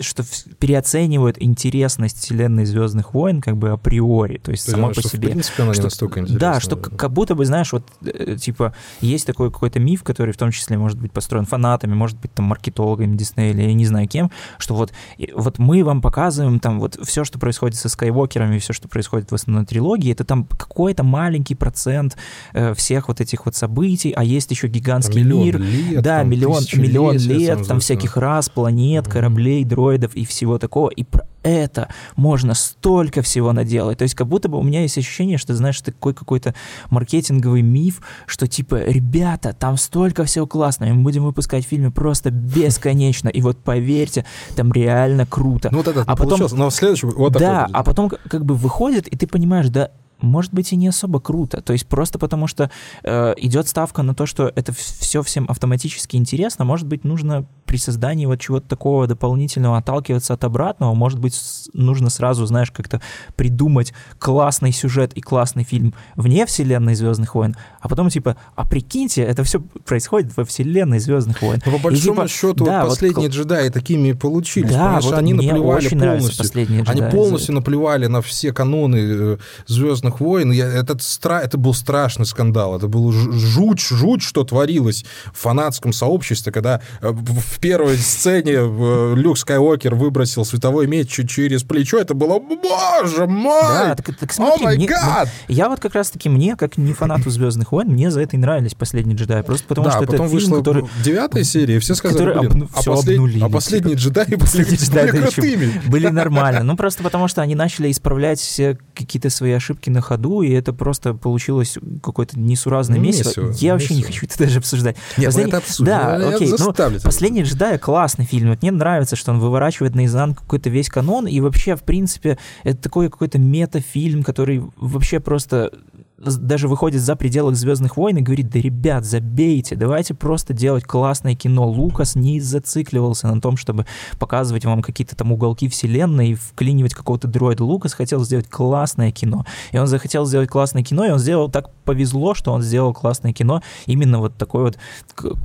что 0.02 0.24
переоценивают 0.60 1.38
интересность 1.40 2.18
вселенной 2.20 2.66
Звездных 2.66 3.14
войн 3.14 3.42
как 3.42 3.58
бы 3.58 3.70
априори, 3.70 4.38
то 4.38 4.52
есть 4.52 4.66
То 4.66 4.72
сама 4.72 4.94
что, 4.94 5.02
по 5.02 5.08
себе. 5.10 5.28
В 5.30 5.32
принципе, 5.32 5.64
она 5.64 5.72
не 5.72 5.76
Что- 5.76 5.84
настолько 5.84 6.20
интересна. 6.20 6.40
Да, 6.40 6.60
что 6.60 6.76
как 6.76 7.12
будто 7.12 7.36
бы, 7.36 7.46
знаешь, 7.46 7.72
вот, 7.74 7.84
э, 8.06 8.38
типа, 8.40 8.74
есть 9.02 9.26
такой 9.26 9.52
какой-то 9.52 9.80
миф, 9.80 10.04
который 10.04 10.34
в 10.34 10.38
том 10.38 10.52
числе 10.52 10.78
может 10.78 11.00
быть 11.00 11.12
построен 11.12 11.46
фанатами, 11.46 11.94
может 11.94 12.20
быть, 12.20 12.34
там, 12.34 12.46
маркетологами 12.46 13.16
Диснея 13.16 13.52
или 13.52 13.62
я 13.64 13.74
не 13.74 13.86
знаю 13.86 14.08
кем, 14.08 14.32
что 14.58 14.76
вот, 14.76 14.92
вот 15.34 15.60
мы 15.60 15.84
вам 15.84 16.02
показываем 16.02 16.60
там 16.60 16.80
вот 16.80 16.98
все, 17.04 17.24
что 17.24 17.40
происходит 17.40 17.78
со 17.78 17.90
Скайуокерами, 17.90 18.60
все, 18.60 18.74
что 18.74 18.88
происходит 18.88 19.32
в 19.32 19.36
основной 19.36 19.66
трилогии, 19.66 20.12
это 20.12 20.24
там 20.24 20.46
какой-то 20.46 21.04
маленький 21.04 21.56
процент 21.56 22.18
э, 22.54 22.74
всех 22.74 23.08
вот 23.08 23.22
этих 23.22 23.46
вот 23.46 23.56
событий, 23.56 24.12
а 24.12 24.24
есть 24.24 24.52
еще 24.52 24.68
Там 24.68 24.72
гигантский 24.72 25.22
миллион 25.24 25.44
мир, 25.44 25.60
лет, 25.60 26.02
да, 26.02 26.20
там 26.20 26.30
миллион, 26.30 26.64
миллион 26.74 27.18
там, 27.18 27.28
лет, 27.28 27.68
там 27.68 27.80
всяких 27.80 28.18
рас, 28.18 28.50
планет, 28.50 29.06
Мгм. 29.06 29.12
Кораблей, 29.58 29.64
дроидов 29.64 30.16
и 30.16 30.26
всего 30.26 30.58
такого. 30.58 30.90
И 30.90 31.04
про 31.04 31.26
это 31.44 31.88
можно 32.16 32.54
столько 32.54 33.22
всего 33.22 33.54
наделать. 33.54 33.98
То 33.98 34.04
есть 34.04 34.16
как 34.16 34.28
будто 34.28 34.50
бы 34.50 34.58
у 34.58 34.64
меня 34.64 34.82
есть 34.82 34.98
ощущение, 34.98 35.38
что, 35.38 35.56
знаешь, 35.56 35.82
такой 35.82 36.14
какой-то 36.14 36.54
маркетинговый 36.90 37.62
миф, 37.62 38.02
что 38.26 38.48
типа, 38.48 38.84
ребята, 38.84 39.54
там 39.54 39.78
столько 39.78 40.24
всего 40.24 40.48
классного, 40.48 40.90
и 40.90 40.94
мы 40.94 41.04
будем 41.04 41.24
выпускать 41.24 41.66
фильмы 41.66 41.92
просто 41.92 42.32
бесконечно. 42.32 43.30
И 43.30 43.42
вот 43.42 43.58
поверьте, 43.58 44.26
там 44.56 44.72
реально 44.74 45.26
круто. 45.26 45.70
Ну, 45.72 45.78
вот 45.78 45.88
это 45.88 46.04
А 46.06 46.16
потом-. 46.16 46.42
Но 46.52 46.70
в 46.70 46.74
следующем... 46.74 47.12
Вот 47.12 47.34
да, 47.34 47.68
а 47.72 47.84
потом 47.84 48.10
как 48.10 48.46
бы 48.46 48.56
выходит, 48.56 49.08
и 49.08 49.16
ты 49.16 49.28
понимаешь, 49.28 49.70
да, 49.70 49.92
может 50.20 50.54
быть, 50.54 50.74
и 50.74 50.76
не 50.76 50.88
особо 50.88 51.20
круто. 51.20 51.62
То 51.62 51.74
есть 51.74 51.88
просто 51.88 52.20
потому, 52.20 52.48
что 52.48 52.70
э, 53.04 53.34
идет 53.38 53.68
ставка 53.68 54.04
на 54.04 54.14
то, 54.14 54.26
что 54.26 54.52
это 54.56 54.74
все 54.74 55.22
всем 55.24 55.46
автоматически 55.50 56.16
интересно, 56.16 56.66
может 56.66 56.88
быть, 56.88 57.04
нужно 57.04 57.46
при 57.66 57.78
создании 57.78 58.26
вот 58.26 58.40
чего-то 58.40 58.68
такого 58.68 59.08
дополнительного 59.08 59.78
отталкиваться 59.78 60.34
от 60.34 60.44
обратного, 60.44 60.94
может 60.94 61.20
быть, 61.20 61.40
нужно 61.74 62.10
сразу, 62.10 62.46
знаешь, 62.46 62.72
как-то 62.72 63.02
придумать 63.36 63.94
классный 64.20 64.72
сюжет 64.72 65.14
и 65.14 65.22
классный 65.22 65.64
фильм 65.64 65.94
вне 66.16 66.46
вселенной 66.46 66.96
Звездных 66.96 67.36
войн, 67.36 67.56
а 67.82 67.90
потом 67.90 68.10
типа, 68.10 68.38
а 68.56 68.66
прикиньте, 68.66 69.22
это 69.22 69.44
все 69.44 69.60
происходит 69.86 70.36
во 70.36 70.46
вселенной 70.46 71.00
Звездных 71.00 71.42
войн. 71.42 71.62
По 71.62 71.78
большому 71.78 72.16
типа, 72.16 72.28
счету, 72.28 72.66
да, 72.66 72.84
вот 72.84 72.88
вот 72.88 72.96
последние 72.96 73.30
кл- 73.30 73.38
джедаи 73.38 73.70
такими 73.70 74.10
и 74.10 74.14
получились. 74.14 74.72
Да, 74.72 75.00
вот 75.02 75.14
они 75.14 75.34
мне 75.34 75.52
наплевали 75.52 75.90
полностью. 75.90 76.46
Они 76.56 76.82
джедаи. 76.82 77.12
полностью 77.12 77.56
наплевали 77.56 78.08
на 78.08 78.22
все 78.22 78.54
каноны 78.54 79.38
Звездных 79.66 80.07
войн. 80.20 80.52
Я, 80.52 80.68
этот 80.68 81.02
стра... 81.02 81.42
Это 81.42 81.58
был 81.58 81.74
страшный 81.74 82.26
скандал. 82.26 82.76
Это 82.76 82.88
был 82.88 83.12
жуть, 83.12 83.80
жуть, 83.82 84.22
что 84.22 84.44
творилось 84.44 85.06
в 85.34 85.40
фанатском 85.40 85.94
сообществе, 85.94 86.52
когда 86.52 86.82
э, 87.02 87.10
в 87.12 87.60
первой 87.60 87.98
сцене 87.98 88.54
э, 88.54 89.14
Люк 89.16 89.38
Скайуокер 89.38 89.96
выбросил 89.96 90.46
световой 90.46 90.88
меч 90.88 91.10
через 91.28 91.64
плечо. 91.64 92.00
Это 92.00 92.14
было, 92.14 92.40
боже 92.40 93.28
мой! 93.28 93.62
Да, 93.62 93.96
так, 93.96 94.16
так 94.18 94.34
смотри, 94.34 94.64
май 94.64 94.78
мне- 94.78 94.88
гад! 94.88 95.30
Я 95.48 95.70
вот 95.70 95.80
как 95.80 95.96
раз-таки, 95.96 96.30
мне, 96.30 96.56
как 96.56 96.78
не 96.78 96.94
фанату 96.94 97.30
Звездных 97.30 97.72
войн, 97.72 97.88
мне 97.90 98.12
за 98.12 98.22
это 98.22 98.36
и 98.36 98.40
нравились 98.40 98.74
последние 98.74 99.16
джедаи. 99.18 99.42
Просто 99.42 99.68
потому 99.68 99.88
да, 99.88 99.92
что 99.94 100.04
это 100.04 100.28
фильм, 100.28 100.52
который. 100.54 100.86
девятая 101.04 101.44
серия, 101.44 101.76
и 101.76 101.80
все 101.80 101.96
сказали, 101.96 102.26
блин, 102.34 102.52
обну- 102.64 102.70
а, 102.74 102.82
всё 102.82 102.94
послед- 102.94 103.14
обнулили, 103.16 103.44
а 103.44 103.50
последние 103.50 103.96
джедаи 103.96 104.26
были, 104.26 104.40
Последние 104.40 104.78
джедаи 104.78 105.12
были 105.12 105.22
крутыми. 105.22 105.82
были 105.88 106.08
нормально. 106.08 106.64
Ну, 106.64 106.76
просто 106.78 107.04
потому 107.04 107.28
что 107.28 107.42
они 107.42 107.56
начали 107.56 107.92
исправлять 107.92 108.40
все 108.40 108.78
какие-то 108.96 109.30
свои 109.30 109.52
ошибки 109.52 109.90
на 109.98 110.02
ходу, 110.02 110.42
и 110.42 110.52
это 110.52 110.72
просто 110.74 111.14
получилось 111.14 111.78
какое-то 112.04 112.40
несуразное 112.40 112.98
Ну, 112.98 113.04
месиво. 113.04 113.28
месиво, 113.28 113.54
Я 113.58 113.74
вообще 113.74 113.94
не 113.96 114.00
месиво. 114.02 114.14
хочу 114.14 114.26
это 114.28 114.38
даже 114.46 114.60
обсуждать. 114.60 114.96
Нет, 115.18 115.18
ну 115.18 115.26
Последний- 115.26 115.50
это 115.50 115.58
абсурд. 115.58 115.86
Да, 115.90 116.18
Я 116.18 116.30
окей, 116.36 116.50
ну, 116.50 116.58
заставлю 116.58 117.00
тебя. 117.00 117.06
Последний 117.08 117.44
джедай 117.44 117.78
классный 117.80 118.26
фильм. 118.26 118.50
Вот 118.50 118.62
мне 118.62 118.72
нравится, 118.72 119.16
что 119.16 119.32
он 119.32 119.40
выворачивает 119.40 119.96
наизнанку 119.96 120.44
какой-то 120.44 120.70
весь 120.70 120.90
канон, 120.90 121.28
и 121.28 121.40
вообще, 121.40 121.76
в 121.76 121.84
принципе, 121.84 122.38
это 122.64 122.82
такой 122.82 123.10
какой-то 123.10 123.40
метафильм, 123.40 124.24
который 124.24 124.64
вообще 124.78 125.20
просто 125.20 125.72
даже 126.18 126.68
выходит 126.68 127.02
за 127.02 127.16
пределы 127.16 127.54
Звездных 127.54 127.98
войн 127.98 128.18
и 128.18 128.22
говорит, 128.22 128.50
да, 128.50 128.60
ребят, 128.60 129.06
забейте, 129.06 129.76
давайте 129.76 130.14
просто 130.14 130.54
делать 130.54 130.84
классное 130.84 131.36
кино. 131.36 131.68
Лукас 131.68 132.16
не 132.16 132.40
зацикливался 132.40 133.28
на 133.28 133.40
том, 133.40 133.58
чтобы 133.58 133.86
показывать 134.20 134.66
вам 134.66 134.82
какие-то 134.82 135.16
там 135.16 135.32
уголки 135.32 135.70
вселенной 135.70 136.32
и 136.32 136.36
вклинивать 136.36 136.94
какого-то 136.94 137.28
дроида. 137.28 137.64
Лукас 137.64 137.94
хотел 137.94 138.24
сделать 138.24 138.50
классное 138.50 139.12
кино. 139.12 139.46
И 139.72 139.78
он 139.78 139.88
захотел 139.88 140.26
сделать 140.26 140.50
классное 140.50 140.84
кино, 140.84 141.06
и 141.06 141.12
он 141.12 141.20
сделал 141.20 141.50
так 141.50 141.70
повезло, 141.88 142.36
что 142.36 142.52
он 142.52 142.62
сделал 142.62 142.94
классное 142.94 143.32
кино, 143.32 143.64
именно 143.86 144.20
вот 144.20 144.36
такой 144.36 144.64
вот 144.64 144.78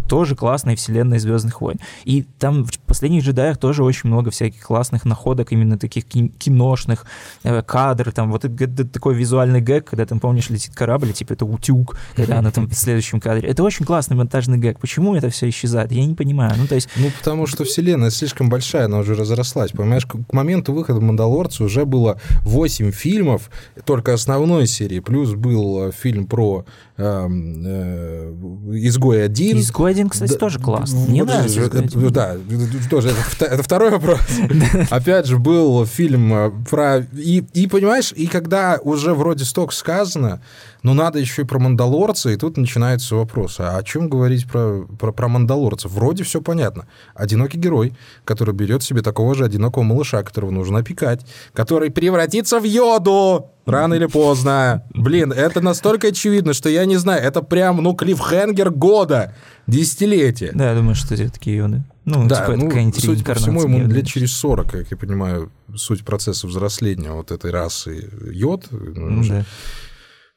тоже 0.09 0.35
классной 0.35 0.75
вселенной 0.75 1.21
Звездных 1.21 1.61
войн. 1.61 1.79
И 2.05 2.23
там 2.39 2.65
в 2.65 2.79
последних 2.81 3.23
джедаях 3.23 3.59
тоже 3.59 3.85
очень 3.85 4.11
много 4.11 4.33
всяких 4.33 4.61
классных 4.61 5.05
находок, 5.05 5.53
именно 5.53 5.79
таких 5.79 6.05
киношных 6.05 7.07
э, 7.45 7.63
кадров, 7.63 8.13
там 8.13 8.33
вот 8.33 8.45
это, 8.45 8.85
такой 8.85 9.15
визуальный 9.15 9.61
гэг, 9.61 9.89
когда 9.91 10.05
там, 10.05 10.19
помнишь, 10.19 10.51
летит 10.51 10.75
корабль, 10.75 11.13
типа 11.13 11.35
это 11.35 11.47
утюг, 11.47 11.97
когда 12.17 12.39
она 12.39 12.51
там 12.51 12.69
в 12.69 12.75
следующем 12.75 13.21
кадре. 13.21 13.49
Это 13.49 13.63
очень 13.63 13.87
классный 13.87 14.17
монтажный 14.17 14.59
гэг. 14.59 14.81
Почему 14.81 15.15
это 15.15 15.31
все 15.31 15.49
исчезает? 15.49 15.93
Я 15.93 16.05
не 16.05 16.15
понимаю. 16.15 16.55
Ну, 16.59 16.67
то 16.67 16.75
есть... 16.75 16.89
Ну, 16.97 17.09
потому 17.19 17.47
что 17.47 17.65
вселенная 17.65 18.11
слишком 18.11 18.51
большая, 18.51 18.87
она 18.87 18.99
уже 18.99 19.15
разрослась. 19.15 19.71
Понимаешь, 19.71 20.07
к 20.07 20.17
моменту 20.33 20.73
выхода 20.73 21.01
«Мандалорца» 21.01 21.63
уже 21.63 21.85
было 21.85 22.21
8 22.43 22.91
фильмов, 22.91 23.49
только 23.85 24.13
основной 24.13 24.67
серии, 24.67 24.99
плюс 24.99 25.35
был 25.35 25.89
э, 25.89 25.93
фильм 25.93 26.27
про 26.33 26.65
эм, 26.97 27.63
э, 27.63 28.33
«Изгой 28.89 29.23
один». 29.23 29.59
«Изгой 29.59 29.91
один», 29.91 30.09
кстати, 30.09 30.33
да, 30.33 30.39
тоже 30.39 30.59
классно. 30.59 31.01
Мне 31.01 31.25
нравится 31.25 31.61
это, 31.61 32.11
Да, 32.11 32.37
тоже, 32.89 33.11
это, 33.37 33.45
это 33.45 33.63
второй 33.63 33.91
вопрос. 33.91 34.19
Опять 34.91 35.27
же, 35.27 35.37
был 35.37 35.85
фильм 35.85 36.33
э, 36.33 36.51
про... 36.71 37.01
И, 37.13 37.45
и, 37.53 37.67
понимаешь, 37.67 38.15
и 38.17 38.27
когда 38.29 38.79
уже 38.83 39.13
вроде 39.13 39.45
столько 39.45 39.75
сказано, 39.75 40.41
но 40.83 40.95
надо 40.95 41.19
еще 41.19 41.43
и 41.43 41.45
про 41.45 41.59
мандалорца, 41.59 42.31
и 42.31 42.37
тут 42.37 42.57
начинается 42.57 43.15
вопрос, 43.15 43.61
а 43.61 43.77
о 43.77 43.83
чем 43.83 44.09
говорить 44.09 44.49
про, 44.49 44.85
про, 44.99 45.13
про 45.13 45.29
мандалорцев? 45.29 45.93
Вроде 45.93 46.25
все 46.25 46.41
понятно. 46.41 46.87
Одинокий 47.15 47.59
герой, 47.59 47.95
который 48.25 48.55
берет 48.55 48.83
себе 48.83 49.03
такого 49.03 49.35
же 49.35 49.45
одинокого 49.45 49.85
малыша, 49.85 50.23
которого 50.23 50.51
нужно 50.51 50.81
опекать, 50.81 51.25
который 51.53 51.91
превратится 51.91 52.59
в 52.59 52.65
йоду 52.65 53.51
рано 53.65 53.95
или 53.95 54.07
поздно. 54.07 54.85
Блин, 54.93 55.33
это 55.33 55.61
настолько 55.61 56.09
очевидно, 56.09 56.53
что 56.53 56.69
я 56.69 56.85
не 56.85 56.97
знаю, 56.97 57.23
это 57.23 57.43
прям, 57.43 57.77
ну, 57.77 57.95
клиффхенгер 57.95 58.71
года, 58.71 59.35
десятилетия. 59.69 60.51
Да, 60.53 60.71
я 60.71 60.77
думаю, 60.77 60.97
что 60.97 61.15
это 61.15 61.31
такие 61.31 61.59
йоды. 61.59 61.85
Ну, 62.05 62.27
да, 62.27 62.45
типа, 62.45 62.57
ну, 62.57 62.93
судя 62.99 63.25
по 63.25 63.35
всему, 63.35 63.63
ему 63.63 63.87
лет 63.87 64.09
через 64.09 64.33
40, 64.33 64.71
как 64.71 64.91
я 64.91 64.97
понимаю, 64.97 65.53
суть 65.77 66.05
процесса 66.05 66.49
взросления 66.49 67.13
вот 67.13 67.31
этой 67.31 67.53
расы 67.53 68.11
йод. 68.33 68.67
Ну, 68.71 69.23
да. 69.29 69.45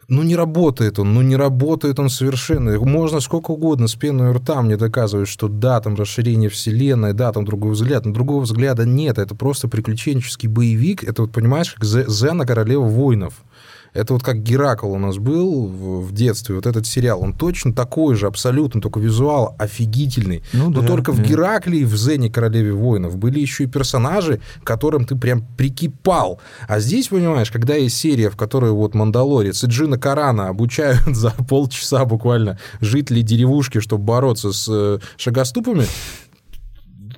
Ну, 0.07 0.21
не 0.21 0.35
работает 0.35 0.99
он, 0.99 1.13
ну, 1.15 1.21
не 1.21 1.35
работает 1.35 1.99
он 1.99 2.09
совершенно. 2.09 2.79
Можно 2.79 3.19
сколько 3.19 3.51
угодно 3.51 3.87
с 3.87 3.95
пеной 3.95 4.31
рта 4.33 4.61
мне 4.61 4.77
доказывать, 4.77 5.27
что 5.27 5.47
да, 5.47 5.81
там 5.81 5.95
расширение 5.95 6.49
вселенной, 6.49 7.13
да, 7.13 7.31
там 7.31 7.43
другой 7.43 7.71
взгляд. 7.71 8.05
Но 8.05 8.13
другого 8.13 8.41
взгляда 8.41 8.85
нет. 8.85 9.17
Это 9.17 9.33
просто 9.33 9.67
приключенческий 9.67 10.47
боевик. 10.47 11.03
Это, 11.03 11.23
вот, 11.23 11.31
понимаешь, 11.31 11.73
как 11.73 11.85
Зена 11.85 12.45
Королева 12.45 12.83
воинов. 12.83 13.43
Это 13.95 14.13
вот 14.13 14.23
как 14.23 14.43
Геракл 14.43 14.91
у 14.91 14.99
нас 14.99 15.17
был 15.17 15.67
в, 15.67 16.01
в 16.01 16.11
детстве, 16.11 16.55
вот 16.55 16.65
этот 16.65 16.85
сериал, 16.85 17.23
он 17.23 17.33
точно 17.33 17.73
такой 17.73 18.15
же, 18.15 18.27
абсолютно, 18.27 18.81
только 18.81 18.99
визуал 18.99 19.55
офигительный. 19.57 20.43
Ну, 20.51 20.69
Но 20.69 20.81
да, 20.81 20.87
только 20.87 21.13
да. 21.13 21.17
в 21.17 21.25
Геракле 21.25 21.79
и 21.79 21.85
в 21.85 21.95
Зене 21.95 22.29
Королеве 22.29 22.73
воинов 22.73 23.17
были 23.17 23.39
еще 23.39 23.63
и 23.63 23.67
персонажи, 23.67 24.41
к 24.61 24.67
которым 24.67 25.05
ты 25.05 25.15
прям 25.15 25.45
прикипал. 25.55 26.41
А 26.67 26.79
здесь, 26.79 27.07
понимаешь, 27.07 27.51
когда 27.51 27.75
есть 27.75 27.97
серия, 27.97 28.29
в 28.29 28.35
которой 28.35 28.71
вот 28.71 28.95
Мандалорец 28.95 29.63
и 29.63 29.67
Джина 29.67 29.97
Карана 29.97 30.49
обучают 30.49 30.99
за 31.15 31.31
полчаса 31.31 32.03
буквально 32.03 32.59
жителей 32.81 33.21
деревушки, 33.21 33.79
чтобы 33.79 34.03
бороться 34.03 34.51
с 34.51 34.67
э, 34.69 34.99
шагоступами, 35.15 35.85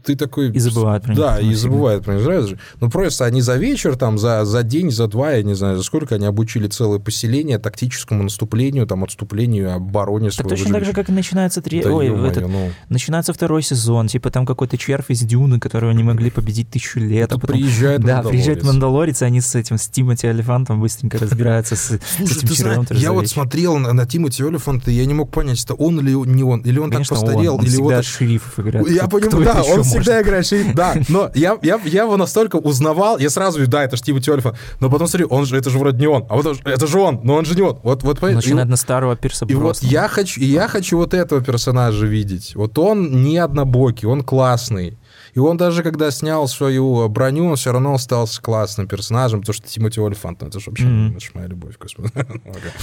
ты 0.08 0.16
такой... 0.16 0.52
И 0.52 0.60
забывают 0.60 1.04
про 1.04 1.12
них. 1.12 1.20
Да, 1.20 1.38
и 1.38 1.54
забывают 1.54 2.06
про 2.06 2.16
них. 2.16 2.58
Ну, 2.80 2.90
просто 2.90 3.26
они 3.26 3.42
за 3.42 3.58
вечер, 3.58 3.98
там, 3.98 4.18
за, 4.18 4.46
за 4.46 4.64
день, 4.64 4.90
за 4.90 5.08
два, 5.08 5.34
я 5.34 5.44
не 5.44 5.54
знаю, 5.54 5.76
за 5.76 5.84
сколько 5.84 6.16
они 6.16 6.26
обучили 6.26 6.70
целое 6.70 7.00
поселение 7.00 7.60
тактическому 7.60 8.24
наступлению, 8.24 8.88
там, 8.88 9.04
отступлению, 9.04 9.74
обороне 9.74 10.30
Так 10.30 10.48
точно 10.48 10.76
так 10.76 10.86
же, 10.86 10.94
как 10.94 11.10
и 11.10 11.12
начинается... 11.12 11.62
Три... 11.62 11.84
Да, 11.84 11.92
Ой, 11.92 12.08
этот... 12.08 12.48
ну... 12.48 12.72
начинается 12.88 13.34
второй 13.34 13.62
сезон, 13.64 14.08
типа 14.08 14.30
там 14.30 14.46
какой-то 14.46 14.78
червь 14.78 15.10
из 15.10 15.22
Дюны, 15.24 15.60
которого 15.60 15.92
не 15.92 16.04
могли 16.04 16.32
победить 16.32 16.70
тысячу 16.70 17.02
лет. 17.02 17.30
а 17.34 17.38
потом... 17.38 17.58
приезжает 17.58 18.00
Да, 18.00 18.22
приезжает 18.22 18.64
Мандалорец, 18.64 19.22
и 19.24 19.26
они 19.26 19.42
с 19.42 19.56
этим, 19.56 19.78
с 19.78 19.90
Тимоти 19.90 20.26
Алифантом 20.26 20.80
быстренько 20.80 21.18
разбираются 21.18 21.76
с, 21.76 22.00
Слушай, 22.18 22.38
этим 22.38 22.48
червем. 22.56 22.86
Я 22.92 23.12
вот 23.12 23.28
смотрел 23.28 23.78
на, 23.78 23.92
на 23.92 24.06
Тимоти 24.06 24.42
Алифанта, 24.42 24.90
и 24.90 24.94
я 24.94 25.06
не 25.06 25.14
мог 25.14 25.32
понять, 25.32 25.62
это 25.62 25.74
он 25.74 26.00
или 26.00 26.12
не 26.12 26.44
он, 26.44 26.62
или 26.62 26.80
он 26.80 26.92
Конечно, 26.92 27.18
так 27.18 27.26
постарел, 27.26 27.56
он. 27.56 27.60
Он 27.60 27.66
или 27.66 27.76
вот... 27.78 28.06
шерифов 28.06 28.58
играет. 28.60 28.90
Я 28.90 29.08
понимаю, 29.08 29.44
да, 29.44 29.64
он 29.64 29.84
всегда 30.02 30.22
играет 30.22 30.46
шериф, 30.46 30.74
да, 30.74 30.96
но 31.10 31.32
я, 31.36 31.58
я, 31.62 31.80
я 31.86 32.04
его 32.04 32.18
настолько 32.18 32.58
узнавал, 32.58 33.18
я 33.18 33.30
сразу, 33.30 33.66
да, 33.68 33.84
это 33.84 33.98
же 33.98 34.04
Тимоти 34.04 34.32
Олифан, 34.32 34.56
но 34.80 34.90
потом 34.90 35.08
смотрю, 35.08 35.28
он 35.28 35.46
же, 35.46 35.58
это 35.58 35.70
же 35.70 35.78
вроде 35.80 36.00
не 36.00 36.08
он, 36.08 36.26
а 36.30 36.36
вот 36.36 36.60
это 36.66 36.88
же 36.88 37.00
он, 37.00 37.22
но 37.24 37.36
он 37.36 37.46
же 37.46 37.56
не 37.56 37.62
он. 37.62 37.80
Вот, 37.84 38.04
вот, 38.04 38.22
Начинает 38.22 38.70
на 38.70 38.78
старого 38.78 39.16
Пирса 39.16 39.46
И 39.46 39.54
вот 39.54 39.80
я 39.82 40.08
хочу, 40.08 40.42
я 40.42 40.68
хочу 40.68 40.98
вот 40.98 41.14
этого 41.14 41.42
персонажа 41.42 42.06
видеть. 42.06 42.56
Вот 42.56 42.78
он 42.78 43.24
не 43.24 43.38
однобокий, 43.38 44.08
он 44.08 44.24
классный. 44.24 44.98
И 45.38 45.40
он 45.40 45.56
даже, 45.56 45.84
когда 45.84 46.10
снял 46.10 46.48
свою 46.48 47.08
броню, 47.10 47.46
он 47.46 47.56
все 47.58 47.72
равно 47.72 47.94
остался 47.94 48.42
классным 48.42 48.88
персонажем, 48.88 49.42
потому 49.42 49.54
что 49.54 49.68
Тимоти 49.68 50.02
Олифант, 50.02 50.42
ну, 50.42 50.48
это 50.48 50.60
же 50.60 50.72
вообще 50.72 50.86
mm-hmm. 50.86 51.12
это 51.12 51.20
же 51.20 51.30
моя 51.36 51.48
любовь. 51.48 51.76
Господи. 51.80 52.12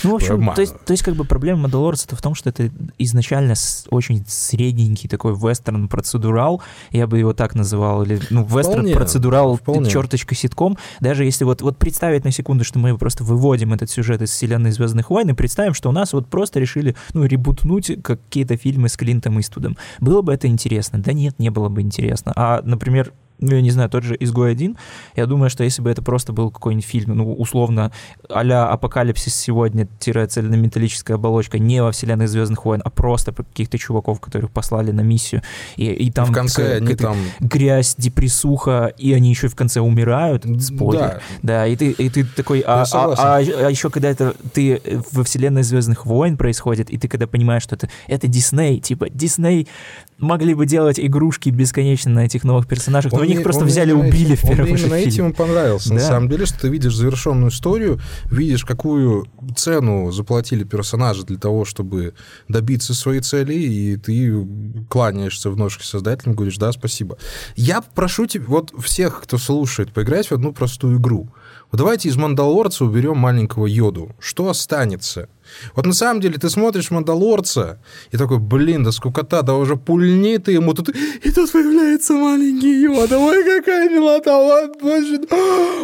Ну, 0.04 0.10
в 0.12 0.14
общем, 0.14 0.52
то 0.54 0.60
есть, 0.60 0.74
то 0.84 0.92
есть 0.92 1.02
как 1.02 1.16
бы 1.16 1.24
проблема 1.24 1.62
Мандалорца 1.62 2.14
в 2.14 2.22
том, 2.22 2.36
что 2.36 2.50
это 2.50 2.70
изначально 2.98 3.54
очень 3.90 4.24
средненький 4.28 5.08
такой 5.08 5.34
вестерн-процедурал, 5.34 6.62
я 6.90 7.08
бы 7.08 7.18
его 7.18 7.32
так 7.32 7.56
называл, 7.56 8.04
или, 8.04 8.20
ну, 8.30 8.44
вестерн-процедурал, 8.44 9.58
черточка 9.88 10.36
ситком, 10.36 10.78
даже 11.00 11.24
если 11.24 11.42
вот, 11.42 11.60
вот 11.60 11.76
представить 11.76 12.24
на 12.24 12.30
секунду, 12.30 12.62
что 12.62 12.78
мы 12.78 12.96
просто 12.96 13.24
выводим 13.24 13.72
этот 13.72 13.90
сюжет 13.90 14.22
из 14.22 14.30
вселенной 14.30 14.70
Звездных 14.70 15.10
войн 15.10 15.30
и 15.30 15.32
представим, 15.32 15.74
что 15.74 15.88
у 15.88 15.92
нас 15.92 16.12
вот 16.12 16.28
просто 16.28 16.60
решили, 16.60 16.94
ну, 17.14 17.24
ребутнуть 17.24 18.00
какие-то 18.02 18.56
фильмы 18.56 18.88
с 18.88 18.96
Клинтом 18.96 19.40
Иствудом. 19.40 19.76
Было 19.98 20.22
бы 20.22 20.32
это 20.32 20.46
интересно? 20.46 21.00
Да 21.00 21.12
нет, 21.12 21.40
не 21.40 21.50
было 21.50 21.68
бы 21.68 21.80
интересно. 21.80 22.32
А, 22.36 22.43
например, 22.64 23.12
ну, 23.40 23.54
я 23.54 23.60
не 23.60 23.70
знаю, 23.70 23.90
тот 23.90 24.04
же 24.04 24.16
«Изгой 24.18 24.52
один», 24.52 24.76
я 25.16 25.26
думаю, 25.26 25.50
что 25.50 25.64
если 25.64 25.82
бы 25.82 25.90
это 25.90 26.02
просто 26.02 26.32
был 26.32 26.50
какой-нибудь 26.50 26.86
фильм, 26.86 27.16
ну, 27.16 27.32
условно, 27.34 27.90
а-ля 28.28 28.68
«Апокалипсис 28.68 29.34
сегодня» 29.34 29.88
цельнометаллическая 29.98 31.16
оболочка 31.16 31.58
не 31.58 31.82
во 31.82 31.92
вселенной 31.92 32.26
«Звездных 32.26 32.64
войн», 32.64 32.80
а 32.84 32.90
просто 32.90 33.32
про 33.32 33.42
каких-то 33.42 33.76
чуваков, 33.76 34.20
которых 34.20 34.50
послали 34.50 34.92
на 34.92 35.00
миссию, 35.00 35.42
и, 35.76 35.86
и 35.86 36.10
там, 36.10 36.26
в 36.26 36.32
конце 36.32 36.76
они 36.76 36.94
там... 36.94 37.16
грязь, 37.40 37.96
депрессуха, 37.98 38.92
и 38.98 39.12
они 39.12 39.30
еще 39.30 39.48
в 39.48 39.56
конце 39.56 39.80
умирают, 39.80 40.44
спойлер. 40.62 41.00
Да. 41.00 41.20
да, 41.42 41.66
и 41.66 41.76
ты, 41.76 41.90
и 41.90 42.08
ты 42.08 42.24
такой, 42.24 42.60
а, 42.60 42.84
а, 42.92 43.14
а, 43.18 43.36
а 43.36 43.70
еще 43.70 43.90
когда 43.90 44.10
это 44.10 44.34
ты 44.52 44.80
во 45.12 45.24
вселенной 45.24 45.64
«Звездных 45.64 46.06
войн» 46.06 46.36
происходит, 46.36 46.90
и 46.90 46.98
ты 46.98 47.08
когда 47.08 47.26
понимаешь, 47.26 47.64
что 47.64 47.74
это, 47.74 47.88
это 48.06 48.28
Дисней, 48.28 48.80
типа, 48.80 49.10
Дисней 49.10 49.68
могли 50.18 50.54
бы 50.54 50.66
делать 50.66 50.98
игрушки 51.00 51.50
бесконечно 51.50 52.10
на 52.10 52.24
этих 52.26 52.44
новых 52.44 52.66
персонажах, 52.66 53.12
он 53.12 53.20
но 53.20 53.24
их 53.24 53.42
просто 53.42 53.64
взяли 53.64 53.90
и 53.90 53.94
убили 53.94 54.34
в 54.34 54.42
первом 54.42 54.70
Он 54.70 54.76
именно 54.76 54.94
этим 54.94 55.32
понравился, 55.32 55.88
да. 55.90 55.94
на 55.96 56.00
самом 56.00 56.28
деле, 56.28 56.46
что 56.46 56.60
ты 56.60 56.68
видишь 56.68 56.94
завершенную 56.94 57.50
историю, 57.50 58.00
видишь, 58.30 58.64
какую 58.64 59.26
цену 59.56 60.10
заплатили 60.10 60.64
персонажи 60.64 61.24
для 61.24 61.38
того, 61.38 61.64
чтобы 61.64 62.14
добиться 62.48 62.94
своей 62.94 63.20
цели, 63.20 63.54
и 63.54 63.96
ты 63.96 64.46
кланяешься 64.88 65.50
в 65.50 65.56
ножки 65.56 65.82
создателям, 65.82 66.34
говоришь, 66.34 66.58
да, 66.58 66.72
спасибо. 66.72 67.18
Я 67.56 67.82
прошу 67.82 68.26
тебя, 68.26 68.44
вот 68.46 68.72
всех, 68.82 69.22
кто 69.22 69.38
слушает, 69.38 69.92
поиграть 69.92 70.28
в 70.28 70.32
одну 70.32 70.52
простую 70.52 70.98
игру. 70.98 71.28
Вот 71.70 71.78
давайте 71.78 72.08
из 72.08 72.16
Мандалорца 72.16 72.84
уберем 72.84 73.18
маленького 73.18 73.66
Йоду. 73.66 74.14
Что 74.20 74.48
останется? 74.48 75.28
Вот 75.74 75.86
на 75.86 75.92
самом 75.92 76.20
деле 76.20 76.38
ты 76.38 76.48
смотришь 76.50 76.90
«Мандалорца» 76.90 77.78
и 78.12 78.16
такой, 78.16 78.38
блин, 78.38 78.84
да 78.84 78.92
скукота, 78.92 79.42
да 79.42 79.54
уже 79.54 79.76
пульни 79.76 80.36
ты 80.38 80.52
ему 80.52 80.74
тут... 80.74 80.90
И 81.22 81.30
тут 81.30 81.52
появляется 81.52 82.14
маленький 82.14 82.82
Йода. 82.82 83.18
Ой, 83.18 83.44
какая 83.44 83.88
милота, 83.88 84.36
ой, 84.36 84.72
боже, 84.80 85.20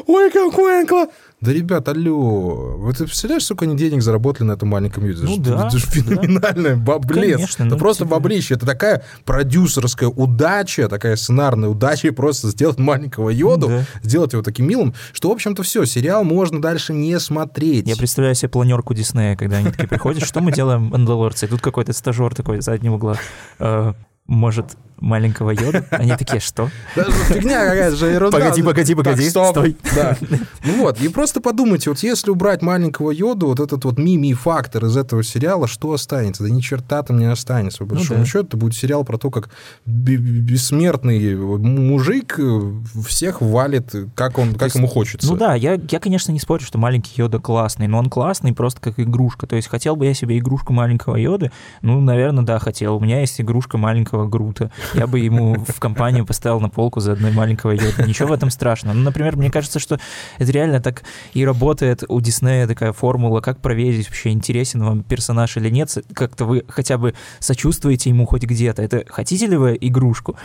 ой, 0.07 0.31
какой 0.31 0.81
он 0.81 0.87
класс. 0.87 1.09
Да, 1.41 1.55
ребят, 1.55 1.89
алло, 1.89 2.77
вы 2.77 2.93
ты 2.93 3.05
представляешь, 3.05 3.45
сколько 3.47 3.65
они 3.65 3.75
денег 3.75 4.03
заработали 4.03 4.47
на 4.47 4.53
этом 4.53 4.69
маленьком 4.69 5.07
юзе? 5.07 5.25
Ну, 5.25 5.39
да, 5.39 5.69
это 5.69 5.79
же 5.79 5.87
феноменальное 5.87 6.77
да. 6.77 6.83
баблец. 6.83 7.37
Конечно, 7.37 7.63
это 7.63 7.75
ну, 7.75 7.79
просто 7.79 8.05
типа... 8.05 8.17
баблище. 8.17 8.55
Это 8.55 8.67
такая 8.67 9.03
продюсерская 9.25 10.11
удача, 10.11 10.87
такая 10.89 11.17
сценарная 11.17 11.71
удача 11.71 12.13
просто 12.13 12.49
сделать 12.49 12.79
маленького 12.79 13.31
Йоду, 13.31 13.69
да. 13.69 13.85
сделать 14.03 14.35
его 14.35 14.43
таким 14.43 14.69
милым, 14.69 14.95
что, 15.15 15.31
в 15.31 15.33
общем-то, 15.33 15.63
все, 15.63 15.87
сериал 15.87 16.25
можно 16.25 16.61
дальше 16.61 16.93
не 16.93 17.19
смотреть. 17.19 17.89
Я 17.89 17.97
представляю 17.97 18.35
себе 18.35 18.51
планерку 18.51 18.93
Диснея, 18.93 19.35
когда 19.35 19.57
они 19.59 19.71
такие 19.71 19.89
приходят, 19.89 20.23
что 20.23 20.41
мы 20.41 20.53
делаем, 20.53 20.91
Мандалорцы? 20.91 21.47
И 21.47 21.49
тут 21.49 21.63
какой-то 21.63 21.95
стажер 21.95 22.35
такой 22.35 22.59
из 22.59 22.65
заднего 22.65 22.97
угла. 22.97 23.17
«Э, 24.29 24.33
может 24.33 24.77
маленького 25.01 25.51
йода. 25.51 25.85
Они 25.91 26.13
такие, 26.17 26.41
что? 26.41 26.71
Фигня 26.95 27.67
какая-то 27.67 27.97
же 27.97 28.07
ерунда. 28.07 28.39
Погоди, 28.39 28.63
погоди, 28.63 28.95
погоди, 28.95 29.29
стой. 29.31 29.77
Да. 29.95 30.17
Ну 30.63 30.83
вот, 30.83 31.01
и 31.01 31.09
просто 31.09 31.41
подумайте, 31.41 31.91
вот 31.91 32.01
если 32.01 32.31
убрать 32.31 32.61
маленького 32.61 33.11
йоду, 33.11 33.47
вот 33.47 33.61
этот 33.61 33.85
вот 33.85 33.99
мими-фактор 33.99 34.85
из 34.85 34.97
этого 34.97 35.23
сериала, 35.23 35.67
что 35.67 35.93
останется? 35.93 36.43
Да 36.43 36.51
ни 36.51 36.61
черта 36.61 37.03
там 37.03 37.19
не 37.19 37.25
останется. 37.25 37.79
По 37.79 37.87
большому 37.87 38.21
ну, 38.21 38.25
да. 38.25 38.31
счету, 38.31 38.47
это 38.47 38.57
будет 38.57 38.75
сериал 38.75 39.05
про 39.05 39.17
то, 39.17 39.31
как 39.31 39.49
бессмертный 39.87 41.35
мужик 41.35 42.39
всех 43.07 43.41
валит, 43.41 43.95
как, 44.15 44.39
он, 44.39 44.53
как 44.53 44.65
есть, 44.65 44.77
ему 44.77 44.87
хочется. 44.87 45.27
Ну 45.27 45.37
да, 45.37 45.55
я, 45.55 45.81
я, 45.91 45.99
конечно, 45.99 46.31
не 46.31 46.41
спорю, 46.41 46.63
что 46.63 46.79
маленький 46.79 47.13
йода 47.17 47.39
классный, 47.39 47.87
но 47.87 47.99
он 47.99 48.11
классный 48.11 48.53
просто 48.53 48.81
как 48.81 49.01
игрушка. 49.01 49.47
То 49.47 49.57
есть 49.57 49.69
хотел 49.69 49.97
бы 49.97 50.05
я 50.05 50.15
себе 50.15 50.39
игрушку 50.39 50.73
маленького 50.73 51.17
йоды? 51.17 51.51
Ну, 51.81 52.01
наверное, 52.01 52.45
да, 52.45 52.59
хотел. 52.59 52.97
У 52.97 53.01
меня 53.01 53.21
есть 53.21 53.41
игрушка 53.41 53.79
маленького 53.79 54.10
Грута 54.11 54.71
я 54.95 55.07
бы 55.07 55.19
ему 55.19 55.55
в 55.55 55.79
компанию 55.79 56.27
поставил 56.27 56.61
на 56.61 56.69
полку 56.69 57.01
за 57.01 57.13
одной 57.13 57.33
маленького 57.33 57.73
йода. 57.73 58.07
Ничего 58.07 58.29
в 58.29 58.33
этом 58.33 58.51
страшного. 58.51 58.95
Ну, 58.95 59.03
например, 59.03 59.37
мне 59.37 59.51
кажется, 59.51 59.79
что 59.79 59.99
это 60.39 60.53
реально 60.53 60.81
так 60.81 61.03
и 61.33 61.45
работает 61.45 62.05
у 62.09 62.21
Диснея 62.21 62.67
такая 62.67 62.93
формула, 62.93 63.41
как 63.41 63.61
проверить 63.61 64.09
вообще, 64.09 64.31
интересен 64.31 64.83
вам 64.83 65.03
персонаж 65.03 65.57
или 65.57 65.71
нет, 65.71 65.97
как-то 66.15 66.45
вы 66.45 66.65
хотя 66.69 66.99
бы 66.99 67.15
сочувствуете 67.39 68.11
ему 68.11 68.27
хоть 68.27 68.43
где-то. 68.43 68.83
Это 68.83 69.05
хотите 69.09 69.47
ли 69.47 69.57
вы 69.57 69.77
игрушку? 69.81 70.37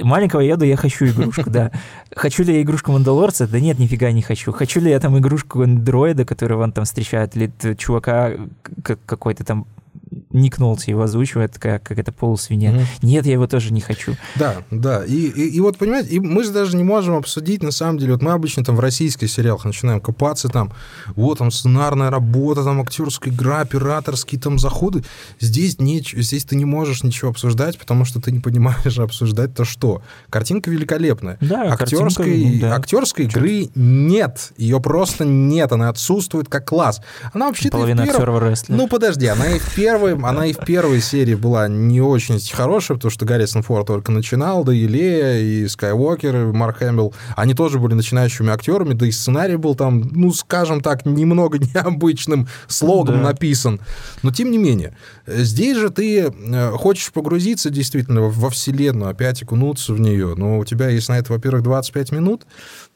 Маленького 0.00 0.40
еду 0.40 0.64
я 0.64 0.76
хочу 0.76 1.06
игрушку, 1.06 1.50
да. 1.50 1.72
Хочу 2.14 2.44
ли 2.44 2.54
я 2.54 2.62
игрушку 2.62 2.92
Мандалорца? 2.92 3.48
Да 3.48 3.58
нет, 3.58 3.78
нифига 3.78 4.12
не 4.12 4.22
хочу. 4.22 4.52
Хочу 4.52 4.80
ли 4.80 4.90
я 4.90 5.00
там 5.00 5.18
игрушку 5.18 5.62
андроида, 5.62 6.24
которого 6.24 6.62
он 6.62 6.72
там 6.72 6.84
встречает, 6.84 7.36
или 7.36 7.50
чувака 7.74 8.32
какой-то 8.82 9.44
там 9.44 9.66
Ник 10.40 10.58
Нолти 10.58 10.90
его 10.90 11.02
озвучивает, 11.02 11.58
как, 11.58 11.82
как 11.82 11.98
это 11.98 12.12
полусвинья. 12.12 12.72
Mm-hmm. 12.72 12.86
Нет, 13.02 13.26
я 13.26 13.32
его 13.32 13.46
тоже 13.46 13.72
не 13.72 13.80
хочу. 13.80 14.16
Да, 14.36 14.56
да. 14.70 15.04
И, 15.04 15.14
и, 15.14 15.48
и 15.56 15.60
вот, 15.60 15.78
понимаете, 15.78 16.10
и 16.10 16.20
мы 16.20 16.44
же 16.44 16.52
даже 16.52 16.76
не 16.76 16.84
можем 16.84 17.16
обсудить, 17.16 17.62
на 17.62 17.70
самом 17.70 17.98
деле, 17.98 18.12
вот 18.12 18.22
мы 18.22 18.32
обычно 18.32 18.64
там 18.64 18.76
в 18.76 18.80
российских 18.80 19.30
сериалах 19.30 19.64
начинаем 19.64 20.00
копаться, 20.00 20.48
там, 20.48 20.72
вот 21.14 21.38
там 21.38 21.50
сценарная 21.50 22.10
работа, 22.10 22.64
там 22.64 22.80
актерская 22.80 23.32
игра, 23.32 23.60
операторские 23.60 24.40
там 24.40 24.58
заходы. 24.58 25.04
Здесь, 25.40 25.78
не, 25.78 26.00
здесь 26.00 26.44
ты 26.44 26.56
не 26.56 26.64
можешь 26.64 27.02
ничего 27.02 27.30
обсуждать, 27.30 27.78
потому 27.78 28.04
что 28.04 28.20
ты 28.20 28.32
не 28.32 28.40
понимаешь 28.40 28.98
обсуждать-то 28.98 29.64
что. 29.64 30.02
Картинка 30.30 30.70
великолепная. 30.70 31.38
Да, 31.40 31.72
актерской, 31.72 32.26
картинка, 32.26 32.66
да. 32.66 32.76
актерской 32.76 33.24
игры 33.26 33.70
нет. 33.74 34.52
Ее 34.56 34.80
просто 34.80 35.24
нет. 35.24 35.72
Она 35.72 35.88
отсутствует 35.88 36.48
как 36.48 36.66
класс. 36.66 37.00
Она 37.32 37.46
вообще-то 37.46 37.72
Половина 37.72 38.04
перв... 38.04 38.14
актеров 38.16 38.42
рестлер. 38.42 38.76
Ну, 38.76 38.88
подожди, 38.88 39.26
она 39.26 39.46
и 39.50 39.58
в 39.58 39.74
первой 39.74 40.16
она 40.28 40.46
и 40.46 40.52
в 40.52 40.58
первой 40.58 41.00
серии 41.00 41.34
была 41.34 41.68
не 41.68 42.00
очень 42.00 42.38
хорошая, 42.52 42.96
потому 42.96 43.10
что 43.10 43.24
Гаррисон 43.24 43.62
Форд 43.62 43.86
только 43.86 44.12
начинал, 44.12 44.64
да 44.64 44.74
и 44.74 44.86
Лея, 44.86 45.40
и 45.40 45.68
Скайуокер, 45.68 46.36
и 46.36 46.44
Марк 46.52 46.78
Хэмилл, 46.78 47.14
они 47.36 47.54
тоже 47.54 47.78
были 47.78 47.94
начинающими 47.94 48.50
актерами, 48.50 48.94
да 48.94 49.06
и 49.06 49.10
сценарий 49.10 49.56
был 49.56 49.74
там, 49.74 50.08
ну, 50.12 50.32
скажем 50.32 50.80
так, 50.80 51.06
немного 51.06 51.58
необычным 51.74 52.48
слогом 52.66 53.16
да. 53.16 53.28
написан. 53.28 53.80
Но 54.22 54.30
тем 54.30 54.50
не 54.50 54.58
менее, 54.58 54.96
здесь 55.26 55.76
же 55.76 55.90
ты 55.90 56.30
э, 56.30 56.70
хочешь 56.72 57.12
погрузиться 57.12 57.70
действительно 57.70 58.22
во 58.22 58.50
вселенную, 58.50 59.10
опять 59.10 59.42
окунуться 59.42 59.92
в 59.92 60.00
нее, 60.00 60.34
но 60.36 60.58
у 60.58 60.64
тебя 60.64 60.88
есть 60.88 61.08
на 61.08 61.18
это, 61.18 61.32
во-первых, 61.32 61.62
25 61.62 62.12
минут, 62.12 62.46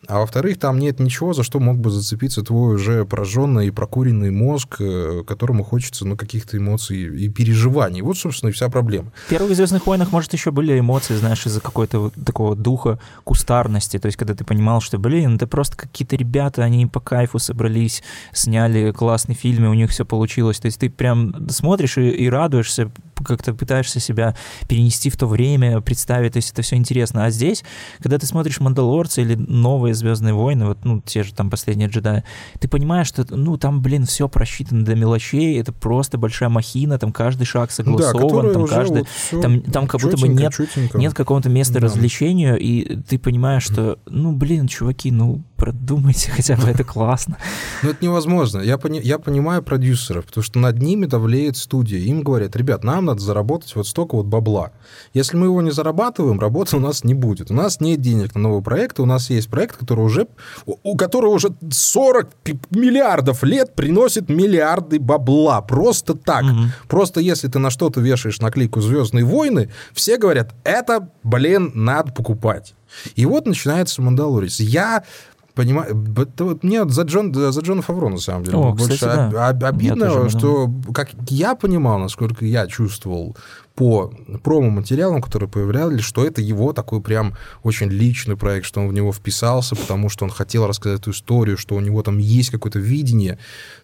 а 0.09 0.19
во-вторых, 0.19 0.59
там 0.59 0.79
нет 0.79 0.99
ничего, 0.99 1.33
за 1.33 1.45
что 1.45 1.61
мог 1.61 1.79
бы 1.79 1.91
зацепиться 1.91 2.43
твой 2.43 2.75
уже 2.75 3.05
пораженный 3.05 3.69
и 3.69 3.71
прокуренный 3.71 4.33
мозг, 4.33 4.77
э, 4.81 5.23
которому 5.27 5.63
хочется 5.63 6.05
ну, 6.05 6.17
каких-то 6.17 6.57
эмоций 6.57 7.25
и 7.25 7.29
переживаний. 7.29 8.03
Вот, 8.03 8.19
собственно, 8.19 8.51
и 8.51 8.53
вся 8.53 8.69
проблема. 8.69 9.13
В 9.27 9.31
первых 9.31 9.55
«Звездных 9.55 9.87
войнах», 9.87 10.11
может, 10.11 10.33
еще 10.33 10.51
были 10.51 10.79
эмоции, 10.79 11.15
знаешь, 11.15 11.47
из-за 11.47 11.61
какой-то 11.61 12.01
вот 12.01 12.15
такого 12.27 12.57
духа 12.57 12.99
кустарности. 13.23 13.99
То 13.99 14.07
есть, 14.07 14.19
когда 14.19 14.35
ты 14.35 14.45
понимал, 14.45 14.81
что, 14.81 14.99
блин, 14.99 15.37
это 15.37 15.47
просто 15.47 15.77
какие-то 15.77 16.17
ребята, 16.17 16.65
они 16.65 16.87
по 16.87 16.99
кайфу 16.99 17.39
собрались, 17.39 18.03
сняли 18.33 18.91
классный 18.91 19.37
фильм, 19.37 19.67
и 19.67 19.69
у 19.69 19.75
них 19.75 19.91
все 19.91 20.05
получилось. 20.05 20.59
То 20.59 20.67
есть, 20.67 20.81
ты 20.81 20.91
прям 20.91 21.49
смотришь 21.49 21.97
и, 21.97 22.11
и 22.11 22.29
радуешься, 22.29 22.91
как-то 23.25 23.55
пытаешься 23.55 24.01
себя 24.01 24.35
перенести 24.69 25.11
в 25.11 25.17
то 25.17 25.27
время, 25.27 25.81
представить, 25.81 26.33
то 26.33 26.39
есть 26.39 26.53
это 26.53 26.63
все 26.63 26.77
интересно. 26.77 27.25
А 27.25 27.31
здесь, 27.31 27.65
когда 28.01 28.19
ты 28.19 28.27
смотришь 28.27 28.61
«Мандалорца» 28.61 29.21
или 29.21 29.35
новые 29.35 29.95
«Звездные 29.95 30.35
войны», 30.35 30.67
вот, 30.67 30.85
ну, 30.85 31.01
те 31.01 31.23
же 31.23 31.35
там 31.35 31.51
«Последние 31.51 31.89
джедаи», 31.89 32.25
ты 32.59 32.69
понимаешь, 32.69 33.07
что, 33.07 33.27
ну, 33.31 33.57
там, 33.57 33.83
блин, 33.83 34.07
все 34.07 34.29
просчитано 34.29 34.85
до 34.85 34.95
мелочей, 34.95 35.59
это 35.61 35.73
просто 35.73 36.19
большая 36.19 36.49
махина, 36.49 36.99
там 36.99 37.13
каждый 37.13 37.45
шаг 37.45 37.71
согласован, 37.71 38.49
да, 38.49 38.53
там 38.53 38.67
каждый... 38.67 39.05
Вот 39.33 39.43
там, 39.43 39.61
там 39.61 39.87
как 39.87 40.01
будто 40.01 40.17
бы 40.17 40.29
нет, 40.29 40.53
нет 40.95 41.15
какого-то 41.15 41.49
места 41.49 41.75
да. 41.75 41.81
развлечению, 41.81 42.59
и 42.59 42.97
ты 42.97 43.19
понимаешь, 43.19 43.65
что, 43.65 43.99
ну, 44.07 44.33
блин, 44.33 44.69
чуваки, 44.69 45.11
ну, 45.11 45.43
продумайте 45.63 46.29
хотя 46.37 46.57
бы, 46.57 46.69
это 46.69 46.83
классно. 46.83 47.39
Ну, 47.85 47.91
это 47.91 48.05
невозможно. 48.05 48.61
Я, 48.61 48.79
пони, 48.79 49.01
я 49.01 49.19
понимаю 49.19 49.63
продюсеров, 49.63 50.27
потому 50.27 50.43
что 50.43 50.59
над 50.59 50.83
ними 50.83 51.07
давлеет 51.07 51.57
студия. 51.57 52.01
Им 52.01 52.23
говорят, 52.23 52.57
ребят, 52.57 52.83
нам 52.83 53.05
надо 53.05 53.21
заработать 53.21 53.77
вот 53.77 53.87
столько 53.87 54.17
вот 54.17 54.27
бабла. 54.27 54.73
Если 55.15 55.37
мы 55.37 55.47
его 55.47 55.63
не 55.63 55.71
зарабатываем, 55.71 56.41
работы 56.41 56.77
у 56.77 56.81
нас 56.81 57.05
не 57.05 57.15
будет. 57.15 57.53
У 57.53 57.55
нас 57.55 57.81
нет 57.81 58.01
денег 58.01 58.35
на 58.35 58.41
новые 58.41 58.63
проекты, 58.63 59.03
у 59.03 59.07
нас 59.07 59.31
есть 59.31 59.49
проект, 59.49 59.77
который 59.77 60.05
уже, 60.05 60.27
у 60.67 60.97
которого 60.97 61.31
уже 61.31 61.55
40 61.71 62.31
миллиардов 62.71 63.45
лет 63.45 63.77
приносит 63.77 64.29
миллиарды 64.29 64.99
бабла. 64.99 65.61
Просто 65.61 66.15
так. 66.15 66.43
Угу. 66.43 66.63
Просто 66.89 67.21
если 67.21 67.47
ты 67.47 67.61
на 67.61 67.71
что-то 67.71 68.01
вешаешь 68.01 68.41
наклейку 68.41 68.81
«Звездные 68.81 69.25
войны», 69.25 69.71
все 69.93 70.19
говорят, 70.19 70.57
это, 70.65 71.09
блин, 71.23 71.71
надо 71.77 72.13
покупать. 72.13 72.75
И 73.15 73.27
вот 73.27 73.47
начинается 73.47 74.03
«Мандалорец». 74.03 74.61
Я 74.61 75.05
Понимаю, 75.55 75.95
вот 75.95 76.63
мне 76.63 76.89
за, 76.89 77.03
Джон, 77.03 77.35
за 77.35 77.61
Джона 77.61 77.83
Фавро, 77.83 78.09
на 78.09 78.19
самом 78.19 78.45
деле, 78.45 78.57
О, 78.57 78.73
больше 78.73 78.95
кстати, 78.95 79.33
да. 79.33 79.49
обидно, 79.49 80.31
что, 80.31 80.71
как 80.95 81.11
я 81.29 81.55
понимал, 81.55 81.99
насколько 81.99 82.47
я 82.47 82.67
чувствовал 82.67 83.37
по 83.75 84.13
промо-материалам, 84.43 85.21
которые 85.21 85.51
появлялись, 85.51 86.05
что 86.05 86.25
это 86.25 86.41
его 86.41 86.73
такой 86.73 87.03
прям 87.03 87.35
очень 87.63 87.89
личный 87.89 88.37
проект, 88.37 88.65
что 88.65 88.81
он 88.81 88.89
в 88.89 88.95
него 88.95 89.13
вписался, 89.13 89.77
потому 89.77 90.09
что 90.09 90.25
он 90.25 90.31
хотел 90.31 90.67
рассказать 90.67 91.01
эту 91.01 91.11
историю, 91.11 91.59
что 91.59 91.75
у 91.75 91.81
него 91.81 92.03
там 92.03 92.17
есть 92.17 92.51
какое-то 92.51 92.79
видение, 92.79 93.39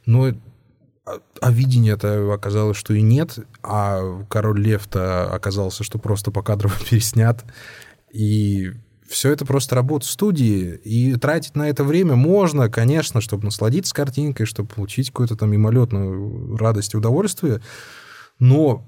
но 0.07 0.29
а, 1.05 1.19
а 1.41 1.51
видения-то 1.51 2.33
оказалось, 2.33 2.79
что 2.79 2.95
и 2.95 3.03
нет, 3.03 3.39
а 3.63 4.23
Король 4.29 4.61
Лев-то 4.61 5.33
оказался, 5.35 5.85
что 5.85 5.99
просто 5.99 6.31
по 6.31 6.43
кадрово 6.43 6.75
переснят, 6.91 7.45
и 8.11 8.73
все 9.09 9.33
это 9.33 9.45
просто 9.47 9.75
работа 9.75 10.07
студии, 10.07 10.75
и 10.85 11.15
тратить 11.17 11.57
на 11.57 11.69
это 11.69 11.83
время 11.83 12.15
можно, 12.15 12.69
конечно, 12.69 13.21
чтобы 13.21 13.45
насладиться 13.45 13.95
картинкой, 13.95 14.47
чтобы 14.47 14.69
получить 14.69 15.09
какую-то 15.09 15.37
там 15.37 15.51
мимолетную 15.51 16.57
радость 16.57 16.95
и 16.95 16.97
удовольствие, 16.97 17.61
но 18.39 18.85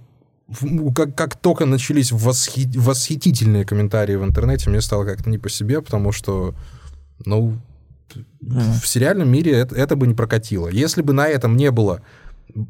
как, 0.94 1.14
как 1.16 1.36
только 1.36 1.64
начались 1.64 2.12
восхи... 2.12 2.68
восхитительные 2.76 3.64
комментарии 3.64 4.16
в 4.16 4.24
интернете, 4.24 4.68
мне 4.68 4.80
стало 4.80 5.04
как-то 5.04 5.30
не 5.30 5.38
по 5.38 5.48
себе, 5.48 5.80
потому 5.80 6.12
что, 6.12 6.54
ну, 7.24 7.58
в 8.40 8.86
сериальном 8.86 9.30
мире 9.30 9.52
это, 9.52 9.74
это 9.76 9.96
бы 9.96 10.06
не 10.06 10.14
прокатило. 10.14 10.68
Если 10.68 11.02
бы 11.02 11.12
на 11.12 11.28
этом 11.28 11.56
не 11.56 11.70
было 11.70 12.02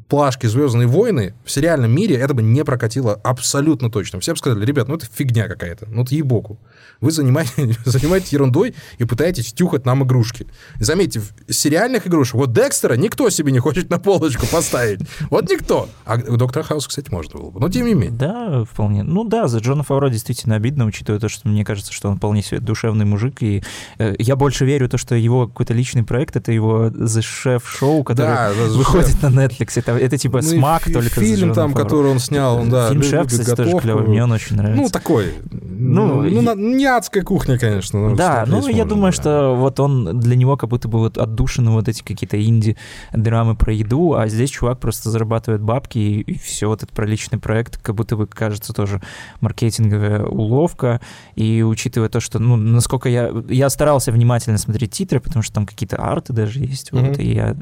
плашки 0.07 0.45
«Звездные 0.45 0.87
войны», 0.87 1.33
в 1.43 1.49
сериальном 1.49 1.91
мире 1.91 2.15
это 2.17 2.35
бы 2.35 2.43
не 2.43 2.63
прокатило 2.63 3.15
абсолютно 3.15 3.89
точно. 3.89 4.19
Все 4.19 4.33
бы 4.33 4.37
сказали, 4.37 4.63
ребят, 4.63 4.87
ну 4.87 4.95
это 4.95 5.07
фигня 5.11 5.47
какая-то, 5.47 5.87
ну 5.89 6.03
это 6.03 6.13
ебоку 6.13 6.59
вы 6.99 7.11
занимаетесь, 7.11 7.77
занимаетесь 7.85 8.33
ерундой 8.33 8.75
и 8.97 9.05
пытаетесь 9.05 9.53
тюхать 9.53 9.85
нам 9.85 10.03
игрушки. 10.03 10.47
Заметьте, 10.79 11.21
сериальных 11.49 12.07
игрушек, 12.07 12.35
вот 12.35 12.53
Декстера 12.53 12.95
никто 12.95 13.29
себе 13.29 13.51
не 13.51 13.59
хочет 13.59 13.89
на 13.89 13.99
полочку 13.99 14.45
поставить. 14.47 15.01
Вот 15.29 15.49
никто. 15.49 15.89
А 16.05 16.17
Доктора 16.17 16.63
Хауса, 16.63 16.89
кстати, 16.89 17.09
можно 17.11 17.39
было 17.39 17.49
бы. 17.49 17.59
Но 17.59 17.69
тем 17.69 17.85
не 17.85 17.93
менее. 17.93 18.11
Да, 18.11 18.63
вполне. 18.65 19.03
Ну 19.03 19.23
да, 19.23 19.47
за 19.47 19.59
Джона 19.59 19.83
Фавро 19.83 20.09
действительно 20.09 20.55
обидно, 20.55 20.85
учитывая 20.85 21.19
то, 21.19 21.29
что 21.29 21.47
мне 21.47 21.65
кажется, 21.65 21.93
что 21.93 22.09
он 22.09 22.17
вполне 22.17 22.43
себе 22.43 22.59
душевный 22.59 23.05
мужик. 23.05 23.41
И 23.41 23.63
э, 23.97 24.15
я 24.19 24.35
больше 24.35 24.65
верю 24.65 24.87
в 24.87 24.91
то, 24.91 24.97
что 24.97 25.15
его 25.15 25.47
какой-то 25.47 25.73
личный 25.73 26.03
проект, 26.03 26.35
это 26.35 26.51
его 26.51 26.87
The 26.87 27.21
Chef 27.21 27.61
шоу 27.65 28.03
который 28.03 28.27
да, 28.27 28.51
выходит 28.53 29.15
Chef. 29.15 29.29
на 29.29 29.45
Netflix. 29.45 29.71
Это, 29.75 29.91
это 29.97 30.17
типа 30.17 30.41
ну, 30.41 30.49
смак 30.49 30.83
фи- 30.83 30.93
только 30.93 31.21
Фильм 31.21 31.53
там, 31.53 31.71
Фавро. 31.71 31.83
который 31.83 32.11
он 32.11 32.19
снял, 32.19 32.63
да. 32.65 32.89
Фильм 32.89 33.03
Шеф, 33.03 33.27
кстати, 33.27 33.49
готовку. 33.49 33.71
тоже 33.71 33.83
клевый, 33.83 34.07
мне 34.07 34.23
он 34.23 34.31
очень 34.31 34.55
нравится. 34.55 34.81
Ну, 34.81 34.89
такой. 34.89 35.33
Ну, 35.51 36.21
ну, 36.21 36.41
ну 36.41 36.55
не 36.77 36.85
адская 36.85 37.23
кухня, 37.23 37.57
конечно. 37.57 38.09
Ну, 38.09 38.15
да, 38.15 38.45
ну 38.47 38.67
я 38.67 38.85
думаю, 38.85 39.11
да. 39.11 39.15
что 39.15 39.55
вот 39.55 39.79
он 39.79 40.19
для 40.19 40.35
него 40.35 40.57
как 40.57 40.69
будто 40.69 40.87
бы 40.87 40.99
вот 40.99 41.17
отдушины 41.17 41.71
вот 41.71 41.87
эти 41.87 42.03
какие-то 42.03 42.41
инди-драмы 42.41 43.55
про 43.55 43.73
еду, 43.73 44.13
а 44.13 44.27
здесь 44.27 44.49
чувак 44.49 44.79
просто 44.79 45.09
зарабатывает 45.09 45.61
бабки, 45.61 45.97
и, 45.97 46.21
и 46.21 46.37
все 46.37 46.67
вот 46.67 46.83
этот 46.83 46.95
проличный 46.95 47.39
проект 47.39 47.77
как 47.77 47.95
будто 47.95 48.15
бы 48.15 48.27
кажется 48.27 48.73
тоже 48.73 49.01
маркетинговая 49.39 50.25
уловка, 50.25 51.01
и 51.35 51.63
учитывая 51.63 52.09
то, 52.09 52.19
что, 52.19 52.39
ну, 52.39 52.55
насколько 52.55 53.09
я... 53.09 53.31
Я 53.49 53.69
старался 53.69 54.11
внимательно 54.11 54.57
смотреть 54.57 54.91
титры, 54.91 55.19
потому 55.19 55.43
что 55.43 55.53
там 55.53 55.65
какие-то 55.65 55.97
арты 55.97 56.33
даже 56.33 56.59
есть, 56.59 56.91
mm-hmm. 56.91 57.07
вот, 57.07 57.19
и 57.19 57.33
я 57.33 57.55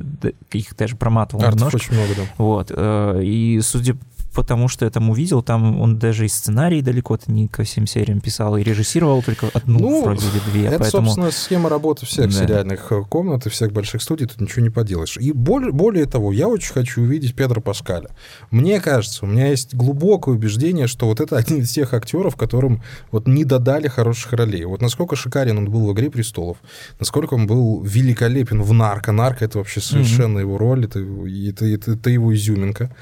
их 0.51 0.75
даже 0.75 0.95
проматывал 0.95 1.43
Артов 1.43 1.59
немножко. 1.59 1.75
очень 1.75 1.93
много, 1.93 2.13
да. 2.15 2.23
Вот. 2.37 2.71
э, 2.75 3.21
И 3.23 3.59
судя 3.61 3.95
потому 4.33 4.67
что 4.67 4.85
я 4.85 4.91
там 4.91 5.09
увидел, 5.09 5.41
там 5.41 5.81
он 5.81 5.97
даже 5.97 6.25
и 6.25 6.29
сценарий 6.29 6.81
далеко-то 6.81 7.31
не 7.31 7.47
ко 7.47 7.63
всем 7.63 7.87
сериям 7.87 8.21
писал, 8.21 8.57
и 8.57 8.63
режиссировал 8.63 8.98
только 9.25 9.47
одну, 9.53 9.79
Ну, 9.79 10.03
вроде 10.03 10.25
или 10.27 10.51
две. 10.51 10.65
Это, 10.67 10.79
поэтому... 10.79 11.05
собственно, 11.07 11.31
схема 11.31 11.69
работы 11.69 12.05
всех 12.05 12.27
Да. 12.27 12.31
сериальных 12.31 12.91
э, 12.91 13.03
комнат 13.07 13.45
и 13.45 13.49
всех 13.49 13.71
больших 13.71 14.01
студий, 14.01 14.27
тут 14.27 14.41
ничего 14.41 14.61
не 14.61 14.69
поделаешь. 14.69 15.17
И 15.17 15.31
более, 15.31 15.71
более 15.71 16.05
того, 16.05 16.31
я 16.31 16.47
очень 16.47 16.73
хочу 16.73 17.01
увидеть 17.01 17.35
Педро 17.35 17.61
Паскаля. 17.61 18.09
Мне 18.51 18.79
кажется, 18.79 19.25
у 19.25 19.27
меня 19.27 19.47
есть 19.47 19.73
глубокое 19.75 20.35
убеждение, 20.35 20.87
что 20.87 21.05
вот 21.05 21.19
это 21.19 21.37
один 21.41 21.59
из 21.61 21.71
тех 21.71 21.93
актеров, 21.93 22.35
которым 22.35 22.81
вот 23.11 23.27
не 23.27 23.43
додали 23.43 23.87
хороших 23.87 24.33
ролей. 24.33 24.65
Вот 24.65 24.81
насколько 24.81 25.15
шикарен 25.15 25.57
он 25.57 25.69
был 25.69 25.87
в 25.87 25.93
«Игре 25.93 26.09
престолов», 26.09 26.57
насколько 26.99 27.33
он 27.33 27.47
был 27.47 27.81
великолепен 27.83 28.61
в 28.61 28.73
«Нарко». 28.73 29.11
«Нарко»— 29.11 29.45
это 29.45 29.57
вообще 29.59 29.81
совершенно 29.81 30.39
его 30.39 30.57
роль, 30.57 30.85
это, 30.85 30.99
это, 30.99 31.65
это, 31.65 31.91
это 31.91 32.09
его 32.09 32.33
изюминка. 32.35 32.95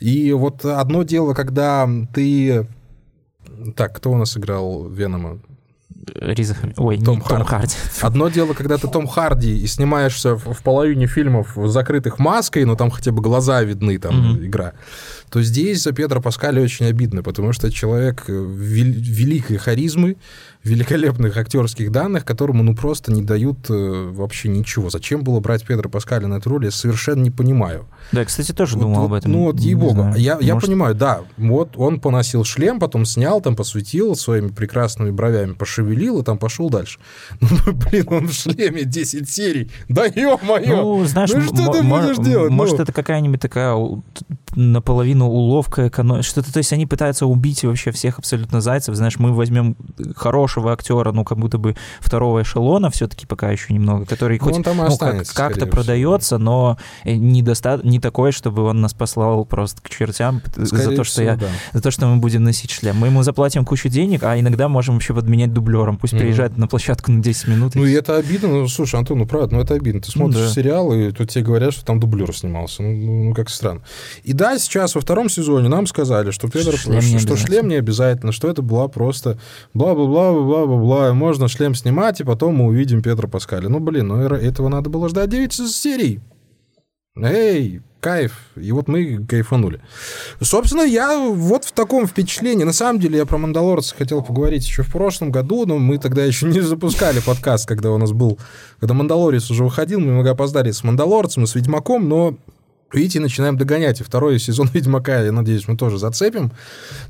И 0.00 0.32
вот 0.32 0.64
одно 0.64 1.02
дело, 1.04 1.34
когда 1.34 1.88
ты... 2.12 2.66
Так, 3.76 3.96
кто 3.96 4.10
у 4.12 4.16
нас 4.16 4.36
играл 4.36 4.88
Венома? 4.88 5.38
Риза 6.14 6.56
Ой, 6.78 6.98
Том 7.00 7.18
не 7.18 7.24
Том 7.24 7.44
Харди. 7.44 7.74
Одно 8.00 8.28
дело, 8.28 8.54
когда 8.54 8.76
ты 8.76 8.88
Том 8.88 9.06
Харди 9.06 9.56
и 9.58 9.66
снимаешься 9.66 10.34
в, 10.34 10.52
в 10.52 10.62
половине 10.62 11.06
фильмов 11.06 11.52
закрытых 11.66 12.18
маской, 12.18 12.64
но 12.64 12.74
там 12.74 12.90
хотя 12.90 13.12
бы 13.12 13.22
глаза 13.22 13.62
видны, 13.62 13.98
там 13.98 14.16
Мгм. 14.32 14.44
игра, 14.46 14.72
то 15.30 15.42
здесь 15.42 15.82
за 15.82 15.92
Педро 15.92 16.20
Паскаля 16.20 16.60
очень 16.60 16.86
обидно, 16.86 17.22
потому 17.22 17.52
что 17.52 17.70
человек 17.70 18.24
э, 18.28 18.32
вел- 18.32 18.92
великой 18.94 19.58
харизмы, 19.58 20.16
великолепных 20.64 21.36
актерских 21.36 21.90
данных, 21.90 22.24
которому 22.24 22.62
ну 22.62 22.74
просто 22.76 23.12
не 23.12 23.22
дают 23.22 23.68
э, 23.68 24.10
вообще 24.12 24.48
ничего. 24.48 24.90
Зачем 24.90 25.22
было 25.22 25.40
брать 25.40 25.64
Педро 25.66 25.88
Паскаля 25.90 26.26
на 26.28 26.34
эту 26.36 26.50
роль, 26.50 26.64
я 26.66 26.70
совершенно 26.70 27.20
не 27.22 27.30
понимаю. 27.30 27.86
Да, 28.12 28.20
я, 28.20 28.26
кстати, 28.26 28.52
тоже 28.52 28.76
Вот- 28.76 28.82
думал 28.82 29.00
вот, 29.00 29.06
об 29.06 29.12
этом. 29.14 29.32
Ну 29.32 29.42
вот, 29.44 29.58
ей-богу. 29.58 30.14
Я, 30.16 30.38
я 30.40 30.54
Может, 30.54 30.68
понимаю, 30.68 30.94
да, 30.94 31.22
вот 31.36 31.76
он 31.76 32.00
поносил 32.00 32.44
шлем, 32.44 32.78
потом 32.78 33.04
снял, 33.04 33.40
там 33.40 33.56
посветил 33.56 34.14
своими 34.14 34.48
прекрасными 34.48 35.10
бровями, 35.10 35.52
пошевелил 35.52 36.20
и 36.20 36.24
там 36.24 36.38
пошел 36.38 36.70
дальше. 36.70 36.98
Ну, 37.40 37.72
блин, 37.72 38.06
он 38.08 38.28
в 38.28 38.32
шлеме 38.32 38.84
10 38.84 39.28
серий. 39.28 39.70
Да 39.88 40.04
ё-моё! 40.06 40.76
Ну, 40.82 41.04
знаешь, 41.04 41.30
Ну 41.32 41.40
что 41.42 41.72
ты 41.72 41.82
будешь 41.82 42.18
делать? 42.18 42.50
Может, 42.50 42.78
Ну. 42.78 42.82
это 42.84 42.92
какая-нибудь 42.92 43.40
такая 43.40 43.76
наполовину 44.56 45.26
уловка, 45.28 45.88
эконом... 45.88 46.22
что-то, 46.22 46.52
то 46.52 46.58
есть 46.58 46.72
они 46.72 46.86
пытаются 46.86 47.26
убить 47.26 47.64
вообще 47.64 47.90
всех 47.90 48.18
абсолютно 48.18 48.60
зайцев. 48.60 48.94
Знаешь, 48.94 49.18
мы 49.18 49.32
возьмем 49.32 49.76
хорошего 50.16 50.72
актера, 50.72 51.12
ну, 51.12 51.24
как 51.24 51.38
будто 51.38 51.58
бы 51.58 51.76
второго 52.00 52.42
эшелона 52.42 52.90
все-таки 52.90 53.26
пока 53.26 53.50
еще 53.50 53.72
немного, 53.74 54.04
который 54.04 54.38
Ну, 54.38 54.44
хоть 54.44 54.54
и 54.58 54.58
ну, 54.58 54.96
как, 54.96 54.98
как-то 54.98 55.24
скорее 55.24 55.66
продается, 55.66 56.38
но 56.38 56.78
э, 57.04 57.14
не, 57.14 57.42
доста... 57.42 57.80
не 57.82 57.98
такой, 57.98 58.32
чтобы 58.32 58.62
он 58.62 58.80
нас 58.80 58.94
послал 58.94 59.44
просто 59.44 59.80
к 59.82 59.90
чертям 59.90 60.40
всего. 60.40 60.66
за 60.66 60.76
Скорее 60.76 60.96
то, 60.96 61.04
что 61.04 61.12
всего, 61.14 61.26
я 61.26 61.36
да. 61.36 61.46
за 61.72 61.82
то, 61.82 61.90
что 61.90 62.06
мы 62.06 62.16
будем 62.16 62.44
носить 62.44 62.70
шлем. 62.70 62.96
Мы 62.96 63.08
ему 63.08 63.22
заплатим 63.22 63.64
кучу 63.64 63.88
денег, 63.88 64.22
а 64.24 64.38
иногда 64.38 64.68
можем 64.68 64.94
вообще 64.96 65.14
подменять 65.14 65.52
дублером. 65.52 65.96
Пусть 65.96 66.12
Мгм. 66.12 66.22
приезжает 66.22 66.58
на 66.58 66.68
площадку 66.68 67.12
на 67.12 67.22
10 67.22 67.48
минут. 67.48 67.74
Ну, 67.74 67.84
и 67.84 67.92
это 67.92 68.16
обидно. 68.16 68.48
Ну, 68.48 68.68
слушай, 68.68 68.96
Антон, 68.96 69.18
ну, 69.18 69.26
правда, 69.26 69.56
ну, 69.56 69.60
это 69.62 69.74
обидно. 69.74 70.00
Ты 70.00 70.10
смотришь 70.10 70.46
да. 70.46 70.48
сериал, 70.48 70.92
и 70.92 71.10
тут 71.12 71.30
тебе 71.30 71.44
говорят, 71.44 71.72
что 71.72 71.84
там 71.84 72.00
дублер 72.00 72.34
снимался. 72.36 72.82
Ну, 72.82 72.92
ну, 72.92 73.24
ну, 73.24 73.34
как 73.34 73.48
странно. 73.50 73.82
И 74.24 74.32
да, 74.42 74.58
сейчас 74.58 74.96
во 74.96 75.00
втором 75.00 75.28
сезоне 75.28 75.68
нам 75.68 75.86
сказали, 75.86 76.32
что 76.32 76.48
Педро, 76.48 76.76
Шлем 76.76 77.00
что, 77.00 77.18
что 77.20 77.36
шлем 77.36 77.68
не 77.68 77.76
обязательно, 77.76 78.32
что 78.32 78.48
это 78.48 78.60
была 78.60 78.88
просто 78.88 79.38
бла-бла-бла-бла-бла-бла. 79.72 81.14
Можно 81.14 81.46
шлем 81.46 81.76
снимать, 81.76 82.20
и 82.20 82.24
потом 82.24 82.56
мы 82.56 82.64
увидим 82.66 83.02
Педро 83.02 83.28
Паскаля. 83.28 83.68
Ну, 83.68 83.78
блин, 83.78 84.08
ну, 84.08 84.16
этого 84.16 84.68
надо 84.68 84.90
было 84.90 85.08
ждать 85.08 85.30
9 85.30 85.52
серий. 85.52 86.18
Эй, 87.16 87.82
кайф. 88.00 88.32
И 88.56 88.72
вот 88.72 88.88
мы 88.88 89.24
кайфанули. 89.24 89.80
Собственно, 90.40 90.82
я 90.82 91.16
вот 91.20 91.64
в 91.64 91.70
таком 91.70 92.08
впечатлении. 92.08 92.64
На 92.64 92.72
самом 92.72 92.98
деле, 92.98 93.18
я 93.18 93.26
про 93.26 93.38
«Мандалорца» 93.38 93.94
хотел 93.94 94.22
поговорить 94.22 94.66
еще 94.66 94.82
в 94.82 94.90
прошлом 94.90 95.30
году, 95.30 95.66
но 95.66 95.78
мы 95.78 95.98
тогда 95.98 96.24
еще 96.24 96.46
не 96.46 96.62
запускали 96.62 97.20
подкаст, 97.20 97.68
когда 97.68 97.92
у 97.92 97.98
нас 97.98 98.10
был... 98.10 98.40
Когда 98.80 98.94
«Мандалорец» 98.94 99.52
уже 99.52 99.62
выходил, 99.62 100.00
мы 100.00 100.06
немного 100.06 100.32
опоздали 100.32 100.72
с 100.72 100.82
«Мандалорцем» 100.82 101.44
и 101.44 101.46
с 101.46 101.54
«Ведьмаком», 101.54 102.08
но 102.08 102.34
Видите, 102.92 103.20
начинаем 103.20 103.56
догонять. 103.56 104.00
И 104.00 104.04
второй 104.04 104.38
сезон 104.38 104.68
«Ведьмака», 104.74 105.20
я 105.20 105.32
надеюсь, 105.32 105.66
мы 105.68 105.76
тоже 105.76 105.98
зацепим. 105.98 106.52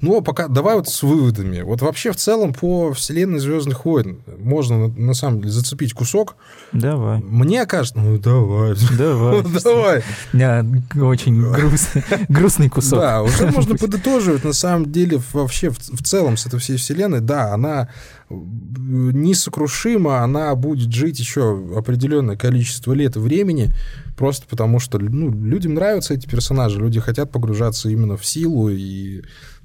Но 0.01 0.21
пока 0.21 0.49
давай 0.49 0.77
вот 0.77 0.89
с 0.89 1.03
выводами. 1.03 1.63
Вот 1.63 1.83
вообще 1.83 2.13
в 2.13 2.17
целом 2.17 2.55
по 2.55 2.93
вселенной 2.93 3.39
«Звездных 3.39 3.85
войн» 3.85 4.19
можно 4.39 4.89
на, 4.89 5.15
самом 5.15 5.41
деле 5.41 5.53
зацепить 5.53 5.93
кусок. 5.93 6.37
Давай. 6.73 7.21
Мне 7.21 7.67
кажется... 7.67 7.99
Ну, 7.99 8.19
давай. 8.19 8.75
Давай. 8.99 9.43
Ну, 9.43 9.61
давай. 9.63 10.03
Да, 10.33 10.65
очень 11.01 11.43
грустный, 12.29 12.69
кусок. 12.69 13.01
Да, 13.01 13.23
уже 13.23 13.51
можно 13.51 13.77
подытоживать, 13.77 14.45
на 14.45 14.53
самом 14.53 14.91
деле, 14.93 15.21
вообще 15.33 15.71
в, 15.71 16.03
целом 16.03 16.37
с 16.37 16.47
этой 16.47 16.59
всей 16.59 16.77
вселенной, 16.77 17.21
да, 17.21 17.53
она 17.53 17.89
несокрушима, 18.31 20.21
она 20.21 20.55
будет 20.55 20.93
жить 20.93 21.19
еще 21.19 21.63
определенное 21.77 22.37
количество 22.37 22.93
лет 22.93 23.17
и 23.17 23.19
времени, 23.19 23.71
просто 24.17 24.47
потому 24.49 24.79
что 24.79 24.99
ну, 24.99 25.31
людям 25.31 25.75
нравятся 25.75 26.15
эти 26.15 26.27
персонажи, 26.27 26.79
люди 26.79 27.01
хотят 27.01 27.31
погружаться 27.31 27.89
именно 27.89 28.17
в 28.17 28.25
силу 28.27 28.69
и 28.71 29.23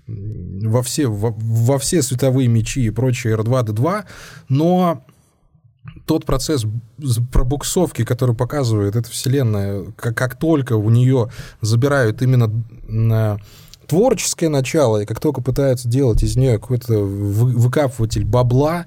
во 0.07 0.81
все, 0.83 1.07
во, 1.07 1.31
во 1.37 1.77
все 1.79 2.01
световые 2.01 2.47
мечи 2.47 2.85
и 2.85 2.89
прочее 2.89 3.35
R2-D2, 3.35 4.05
но 4.49 5.03
тот 6.05 6.25
процесс 6.25 6.65
пробуксовки, 7.31 8.05
который 8.05 8.35
показывает 8.35 8.95
эта 8.95 9.09
вселенная, 9.09 9.85
как, 9.97 10.15
как 10.15 10.39
только 10.39 10.73
у 10.73 10.89
нее 10.89 11.29
забирают 11.61 12.21
именно 12.21 13.39
творческое 13.87 14.49
начало, 14.49 15.01
и 15.01 15.05
как 15.05 15.19
только 15.19 15.41
пытаются 15.41 15.87
делать 15.87 16.23
из 16.23 16.35
нее 16.35 16.59
какой-то 16.59 16.99
вы- 16.99 17.57
выкапыватель 17.57 18.25
бабла, 18.25 18.85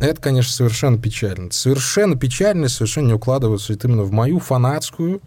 это, 0.00 0.20
конечно, 0.20 0.52
совершенно 0.52 0.98
печально. 0.98 1.50
Совершенно 1.50 2.16
печально, 2.16 2.68
совершенно 2.68 3.08
не 3.08 3.14
укладывается 3.14 3.72
это 3.72 3.88
именно 3.88 4.02
в 4.02 4.12
мою 4.12 4.38
фанатскую, 4.38 5.20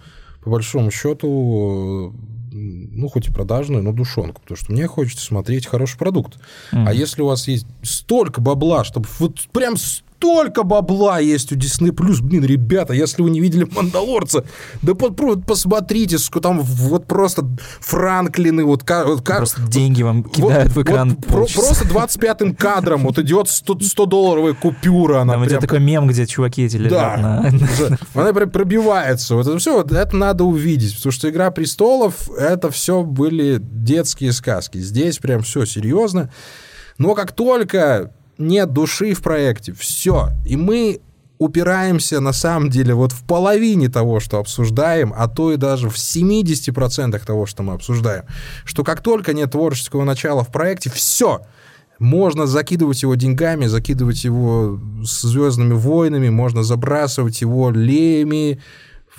по 0.43 0.51
большому 0.51 0.91
счету, 0.91 2.13
ну, 2.51 3.08
хоть 3.10 3.27
и 3.27 3.32
продажную, 3.32 3.84
но 3.84 3.91
душонку, 3.91 4.41
потому 4.41 4.58
что 4.58 4.71
мне 4.71 4.88
хочется 4.88 5.25
смотреть 5.25 5.65
хороший 5.65 5.97
продукт. 5.97 6.38
Мгм. 6.71 6.88
А 6.88 6.93
если 6.93 7.21
у 7.21 7.27
вас 7.27 7.47
есть 7.47 7.65
столько 7.84 8.41
бабла, 8.41 8.84
чтобы 8.84 9.08
вот 9.19 9.39
прям 9.51 9.75
столько 10.19 10.63
бабла 10.63 11.19
есть 11.19 11.53
у 11.53 11.55
Disney+, 11.55 11.91
блин, 12.21 12.43
ребята, 12.43 12.93
если 12.93 13.21
вы 13.21 13.29
не 13.29 13.39
видели 13.39 13.65
«Мандалорца», 13.73 14.43
да 14.82 14.93
вот 14.93 15.15
просто 15.15 15.41
посмотрите, 15.43 16.17
ск- 16.17 16.41
там 16.41 16.60
вот 16.60 17.05
просто 17.08 17.47
Франклины, 17.79 18.65
вот 18.65 18.84
как... 18.84 19.08
Вот 19.08 19.23
Просто 19.23 19.62
деньги 19.62 20.03
вам 20.03 20.23
вот- 20.23 20.34
кидают 20.36 20.73
в 20.73 20.82
экран. 20.84 21.12
вот 21.12 21.25
про- 21.25 21.45
просто 21.45 21.86
25-м 21.88 22.53
кадром 22.55 23.03
вот 23.05 23.17
идет 23.19 23.47
100-долларовая 23.47 24.55
купюра, 24.55 25.21
она 25.21 25.34
Там 25.34 25.43
прям 25.43 25.51
идет 25.53 25.62
такой 25.62 25.79
мем, 25.79 26.08
где 26.08 26.27
чуваки 26.27 26.63
эти 26.65 26.75
лежат 26.75 26.91
Да. 26.91 27.17
на... 27.17 27.97
Она 28.21 28.34
прям 28.34 28.49
пробивается. 28.49 29.36
Вот 29.36 29.47
это 29.47 29.58
все, 29.58 29.73
вот 29.77 29.91
это 29.93 30.15
надо 30.17 30.43
увидеть. 30.43 30.95
Потому 30.97 31.13
что 31.13 31.29
«Игра 31.29 31.49
престолов»— 31.49 32.29
это 32.38 32.69
все 32.71 33.03
были 33.03 33.58
детские 33.62 34.34
сказки. 34.34 34.79
Здесь 34.79 35.17
прям 35.19 35.43
все 35.43 35.63
серьезно. 35.63 36.29
Но 36.97 37.15
как 37.15 37.32
только 37.32 38.12
нет 38.39 38.73
души 38.73 39.13
в 39.13 39.21
проекте, 39.21 39.73
все. 39.73 40.30
И 40.45 40.56
мы 40.56 41.02
упираемся 41.38 42.19
на 42.19 42.34
самом 42.34 42.69
деле 42.69 42.93
вот 42.93 43.13
в 43.13 43.23
половине 43.23 43.89
того, 43.89 44.19
что 44.19 44.39
обсуждаем, 44.39 45.13
а 45.15 45.28
то 45.28 45.54
и 45.54 45.58
даже 45.58 45.89
в 45.89 45.95
70% 45.95 47.25
того, 47.25 47.45
что 47.45 47.63
мы 47.63 47.73
обсуждаем. 47.73 48.25
Что 48.65 48.84
как 48.84 49.02
только 49.02 49.34
нет 49.34 49.52
творческого 49.52 50.04
начала 50.04 50.43
в 50.43 50.52
проекте, 50.52 50.89
все. 50.89 51.41
Можно 51.97 52.45
закидывать 52.45 53.04
его 53.04 53.15
деньгами, 53.15 53.65
закидывать 53.65 54.23
его 54.23 54.80
с 55.04 55.21
Звездными 55.21 55.73
войнами, 55.73 56.30
можно 56.30 56.63
забрасывать 56.63 57.41
его 57.41 57.71
Леями, 57.71 58.62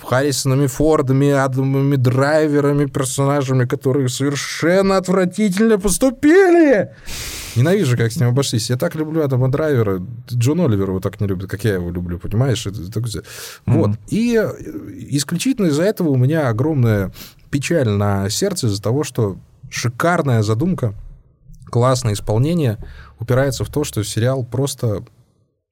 Харрисонами 0.05 0.67
Фордами, 0.67 1.29
Адамами 1.29 1.95
Драйверами, 1.95 2.85
персонажами, 2.85 3.65
которые 3.65 4.09
совершенно 4.09 4.97
отвратительно 4.97 5.79
поступили. 5.79 6.91
Ненавижу, 7.55 7.97
как 7.97 8.11
с 8.11 8.19
ним 8.19 8.29
обошлись. 8.29 8.69
Я 8.69 8.77
так 8.77 8.95
люблю 8.95 9.23
Адама 9.23 9.51
Драйвера. 9.51 10.01
Джон 10.31 10.61
Оливер 10.61 10.89
его 10.89 10.99
так 10.99 11.19
не 11.19 11.27
любит, 11.27 11.49
как 11.49 11.63
я 11.63 11.73
его 11.75 11.91
люблю, 11.91 12.17
понимаешь? 12.17 12.65
Это, 12.65 12.81
это 12.81 13.03
всё. 13.03 13.21
Вот. 13.65 13.89
Мгм. 13.89 13.97
И 14.07 14.37
э, 14.41 14.51
исключительно 15.09 15.67
из-за 15.67 15.83
этого 15.83 16.09
у 16.09 16.17
меня 16.17 16.47
огромная 16.47 17.11
печаль 17.49 17.89
на 17.89 18.29
сердце 18.29 18.67
из-за 18.67 18.81
того, 18.81 19.03
что 19.03 19.37
шикарная 19.69 20.43
задумка, 20.43 20.93
классное 21.65 22.13
исполнение 22.13 22.77
упирается 23.19 23.63
в 23.65 23.69
то, 23.69 23.83
что 23.83 24.03
сериал 24.03 24.43
просто 24.43 25.03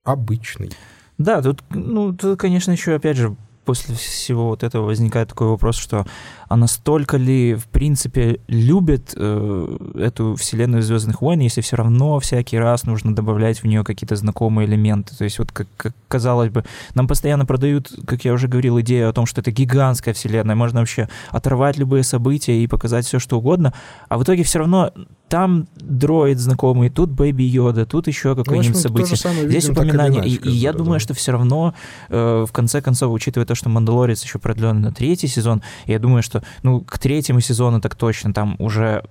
обычный. 0.04 0.72
Да, 1.18 1.42
тут, 1.42 1.64
ну, 1.70 2.14
тут, 2.14 2.40
конечно, 2.40 2.72
еще, 2.72 2.96
опять 2.96 3.18
же, 3.18 3.36
после 3.70 3.94
всего 3.94 4.48
вот 4.48 4.64
этого 4.64 4.88
возникает 4.88 5.30
такой 5.30 5.46
вопрос, 5.46 5.78
что 5.78 6.04
а 6.50 6.56
настолько 6.56 7.16
ли, 7.18 7.54
в 7.54 7.68
принципе, 7.68 8.40
любят 8.48 9.14
э, 9.16 9.78
эту 9.96 10.36
вселенную 10.36 10.82
Звездных 10.82 11.22
войн, 11.22 11.42
если 11.42 11.62
все 11.62 11.76
равно 11.76 12.20
всякий 12.20 12.58
раз 12.58 12.86
нужно 12.86 13.16
добавлять 13.16 13.62
в 13.62 13.68
нее 13.68 13.84
какие-то 13.84 14.16
знакомые 14.16 14.68
элементы. 14.68 15.16
То 15.16 15.26
есть 15.26 15.38
вот, 15.38 15.52
как, 15.52 15.68
как 15.78 15.94
казалось 16.08 16.50
бы, 16.50 16.66
нам 16.96 17.08
постоянно 17.08 17.46
продают, 17.46 17.92
как 18.08 18.26
я 18.26 18.34
уже 18.34 18.48
говорил, 18.48 18.80
идею 18.82 19.10
о 19.10 19.14
том, 19.14 19.28
что 19.28 19.42
это 19.42 19.52
гигантская 19.52 20.16
вселенная, 20.16 20.56
можно 20.56 20.80
вообще 20.80 21.08
оторвать 21.30 21.78
любые 21.78 22.04
события 22.04 22.64
и 22.64 22.66
показать 22.66 23.06
все, 23.06 23.20
что 23.20 23.38
угодно, 23.38 23.72
а 24.08 24.18
в 24.18 24.24
итоге 24.24 24.44
все 24.44 24.58
равно 24.58 24.92
там 25.30 25.68
дроид 25.76 26.40
знакомый, 26.40 26.90
тут 26.90 27.12
Бэйби 27.12 27.44
Йода, 27.44 27.86
тут 27.86 28.08
еще 28.08 28.30
ну, 28.30 28.44
какое-нибудь 28.44 28.76
ну, 28.76 28.82
событие. 28.82 29.16
Здесь 29.16 29.66
видим, 29.66 29.74
упоминание. 29.74 30.22
Иначе, 30.22 30.36
и, 30.36 30.50
и 30.50 30.52
я 30.52 30.74
думаю, 30.74 30.94
да. 30.96 31.00
что 31.00 31.14
все 31.14 31.32
равно, 31.32 31.76
э, 32.10 32.46
в 32.48 32.52
конце 32.52 32.82
концов, 32.82 33.14
учитывая 33.14 33.46
то, 33.46 33.54
что 33.54 33.70
Мандалорец 33.70 34.24
еще 34.24 34.40
продлен 34.40 34.82
на 34.82 34.92
третий 34.92 35.28
сезон, 35.28 35.62
я 35.86 36.00
думаю, 36.00 36.24
что 36.24 36.39
ну, 36.64 36.82
к 36.82 36.98
третьему 36.98 37.40
сезону 37.40 37.82
так 37.82 37.96
точно 37.96 38.34
там 38.34 38.56
уже 38.60 39.04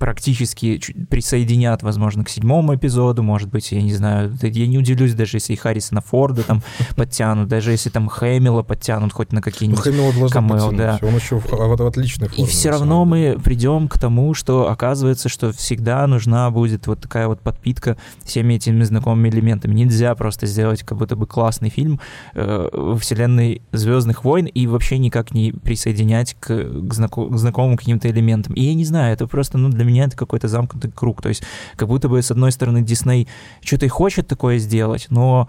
практически 0.00 0.80
присоединят, 1.10 1.82
возможно, 1.82 2.24
к 2.24 2.30
седьмому 2.30 2.74
эпизоду, 2.74 3.22
может 3.22 3.50
быть, 3.50 3.70
я 3.70 3.82
не 3.82 3.92
знаю, 3.92 4.34
я 4.42 4.66
не 4.66 4.78
удивлюсь, 4.78 5.12
даже 5.12 5.36
если 5.36 5.52
и 5.52 5.56
Харрисона 5.56 6.00
Форда 6.00 6.42
там 6.42 6.62
подтянут, 6.96 7.48
даже 7.48 7.70
если 7.72 7.90
там 7.90 8.08
Хэмилла 8.08 8.62
подтянут 8.62 9.12
хоть 9.12 9.32
на 9.32 9.42
какие-нибудь 9.42 9.84
ну, 9.84 10.28
камео, 10.30 10.72
да. 10.72 10.98
Он 11.02 11.14
еще 11.14 11.38
в, 11.38 11.46
в 11.50 11.86
отличной 11.86 12.28
форме. 12.28 12.44
И 12.44 12.46
все 12.46 12.70
равно 12.70 13.04
мы 13.04 13.38
придем 13.44 13.88
к 13.88 13.98
тому, 13.98 14.32
что 14.32 14.70
оказывается, 14.70 15.28
что 15.28 15.52
всегда 15.52 16.06
нужна 16.06 16.50
будет 16.50 16.86
вот 16.86 17.00
такая 17.00 17.28
вот 17.28 17.40
подпитка 17.40 17.98
всеми 18.24 18.54
этими 18.54 18.82
знакомыми 18.82 19.28
элементами. 19.28 19.74
Нельзя 19.74 20.14
просто 20.14 20.46
сделать 20.46 20.82
как 20.82 20.96
будто 20.96 21.14
бы 21.14 21.26
классный 21.26 21.68
фильм 21.68 22.00
э, 22.34 22.68
во 22.72 22.96
вселенной 22.96 23.60
Звездных 23.72 24.24
войн 24.24 24.46
и 24.46 24.66
вообще 24.66 24.96
никак 24.96 25.34
не 25.34 25.52
присоединять 25.52 26.36
к, 26.40 26.46
к, 26.48 26.94
знаку, 26.94 27.26
к 27.26 27.36
знакомым 27.36 27.76
каким-то 27.76 28.08
элементам. 28.08 28.54
И 28.54 28.62
я 28.62 28.74
не 28.74 28.86
знаю, 28.86 29.12
это 29.12 29.26
просто 29.26 29.58
ну, 29.58 29.68
для 29.68 29.84
меня 29.90 30.04
это 30.04 30.16
какой-то 30.16 30.48
замкнутый 30.48 30.90
круг. 30.90 31.22
То 31.22 31.28
есть 31.28 31.42
как 31.76 31.88
будто 31.88 32.08
бы, 32.08 32.22
с 32.22 32.30
одной 32.30 32.52
стороны, 32.52 32.82
Дисней 32.82 33.28
что-то 33.62 33.86
и 33.86 33.88
хочет 33.88 34.26
такое 34.26 34.58
сделать, 34.58 35.06
но 35.10 35.48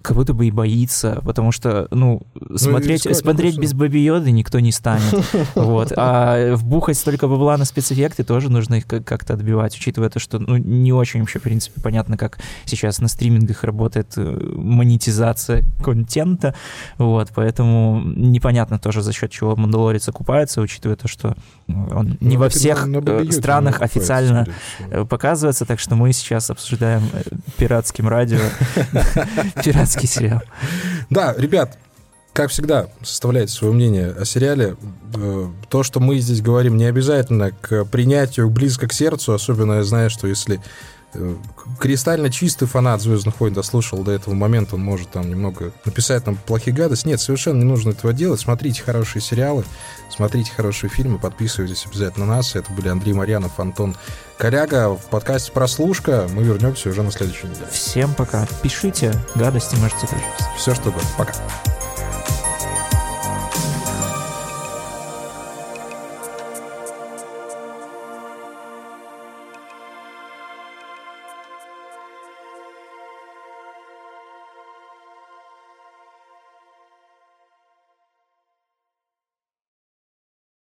как 0.00 0.16
будто 0.16 0.32
бы 0.32 0.46
и 0.46 0.50
боится, 0.52 1.20
потому 1.24 1.50
что, 1.50 1.88
ну, 1.90 2.22
ну 2.34 2.56
смотреть, 2.56 3.00
искать, 3.00 3.16
смотреть 3.16 3.58
без 3.58 3.74
Баби 3.74 3.98
Йоды 3.98 4.30
никто 4.30 4.60
не 4.60 4.72
станет. 4.72 5.02
Вот. 5.54 5.92
А 5.96 6.54
вбухать 6.54 6.96
столько 6.96 7.26
бабла 7.26 7.56
на 7.56 7.64
спецэффекты 7.64 8.24
тоже 8.24 8.50
нужно 8.50 8.76
их 8.76 8.86
как-то 8.86 9.34
отбивать, 9.34 9.76
учитывая 9.76 10.08
то, 10.08 10.18
что 10.18 10.38
ну, 10.38 10.56
не 10.56 10.92
очень 10.92 11.20
вообще, 11.20 11.38
в 11.38 11.42
принципе, 11.42 11.80
понятно, 11.80 12.16
как 12.16 12.38
сейчас 12.64 13.00
на 13.00 13.08
стримингах 13.08 13.64
работает 13.64 14.12
э, 14.16 14.22
монетизация 14.54 15.64
контента. 15.82 16.54
Вот, 16.98 17.30
поэтому 17.34 18.02
непонятно 18.04 18.78
тоже, 18.78 19.02
за 19.02 19.12
счет 19.12 19.30
чего 19.30 19.56
Мандалорец 19.56 20.08
окупается, 20.08 20.60
учитывая 20.60 20.96
то, 20.96 21.08
что 21.08 21.36
он 21.66 22.16
не 22.20 22.36
ну, 22.36 22.40
во 22.40 22.48
всех 22.48 22.86
э, 22.86 23.32
странах 23.32 23.82
официально 23.82 24.46
показывается, 25.08 25.64
так 25.64 25.80
что 25.80 25.96
мы 25.96 26.12
сейчас 26.12 26.50
обсуждаем 26.50 27.02
э, 27.12 27.22
пиратским 27.56 28.08
радио 28.08 28.40
пиратский 29.72 30.08
сериал. 30.08 30.42
Да, 31.10 31.34
ребят, 31.36 31.76
как 32.32 32.50
всегда, 32.50 32.88
составляйте 33.02 33.52
свое 33.52 33.74
мнение 33.74 34.10
о 34.10 34.24
сериале. 34.24 34.76
Э, 35.14 35.48
то, 35.68 35.82
что 35.82 36.00
мы 36.00 36.18
здесь 36.18 36.40
говорим, 36.40 36.78
не 36.78 36.86
обязательно 36.86 37.50
к 37.50 37.84
принятию 37.84 38.48
близко 38.48 38.88
к 38.88 38.92
сердцу, 38.94 39.34
особенно 39.34 39.74
я 39.74 39.84
знаю, 39.84 40.08
что 40.08 40.26
если 40.26 40.60
кристально 41.78 42.30
чистый 42.30 42.66
фанат 42.66 43.00
Звездных 43.00 43.40
войн 43.40 43.52
дослушал 43.52 44.02
до 44.02 44.12
этого 44.12 44.34
момента, 44.34 44.76
он 44.76 44.82
может 44.82 45.10
там 45.10 45.28
немного 45.28 45.72
написать 45.84 46.26
нам 46.26 46.36
плохие 46.36 46.74
гадости. 46.74 47.08
Нет, 47.08 47.20
совершенно 47.20 47.58
не 47.58 47.64
нужно 47.64 47.90
этого 47.90 48.12
делать. 48.12 48.40
Смотрите 48.40 48.82
хорошие 48.82 49.22
сериалы, 49.22 49.64
смотрите 50.10 50.52
хорошие 50.52 50.90
фильмы, 50.90 51.18
подписывайтесь 51.18 51.86
обязательно 51.86 52.26
на 52.26 52.36
нас. 52.36 52.54
Это 52.54 52.72
были 52.72 52.88
Андрей 52.88 53.12
Марьянов, 53.12 53.58
Антон 53.58 53.96
Коряга 54.38 54.94
в 54.96 55.04
подкасте 55.06 55.52
«Прослушка». 55.52 56.26
Мы 56.32 56.42
вернемся 56.42 56.88
уже 56.88 57.02
на 57.02 57.12
следующей 57.12 57.46
неделе. 57.46 57.66
Всем 57.70 58.12
пока. 58.14 58.46
Пишите 58.62 59.12
гадости, 59.34 59.76
можете 59.76 60.06
тоже. 60.06 60.22
Все, 60.56 60.74
что 60.74 60.88
угодно. 60.88 61.08
Пока. 61.16 61.32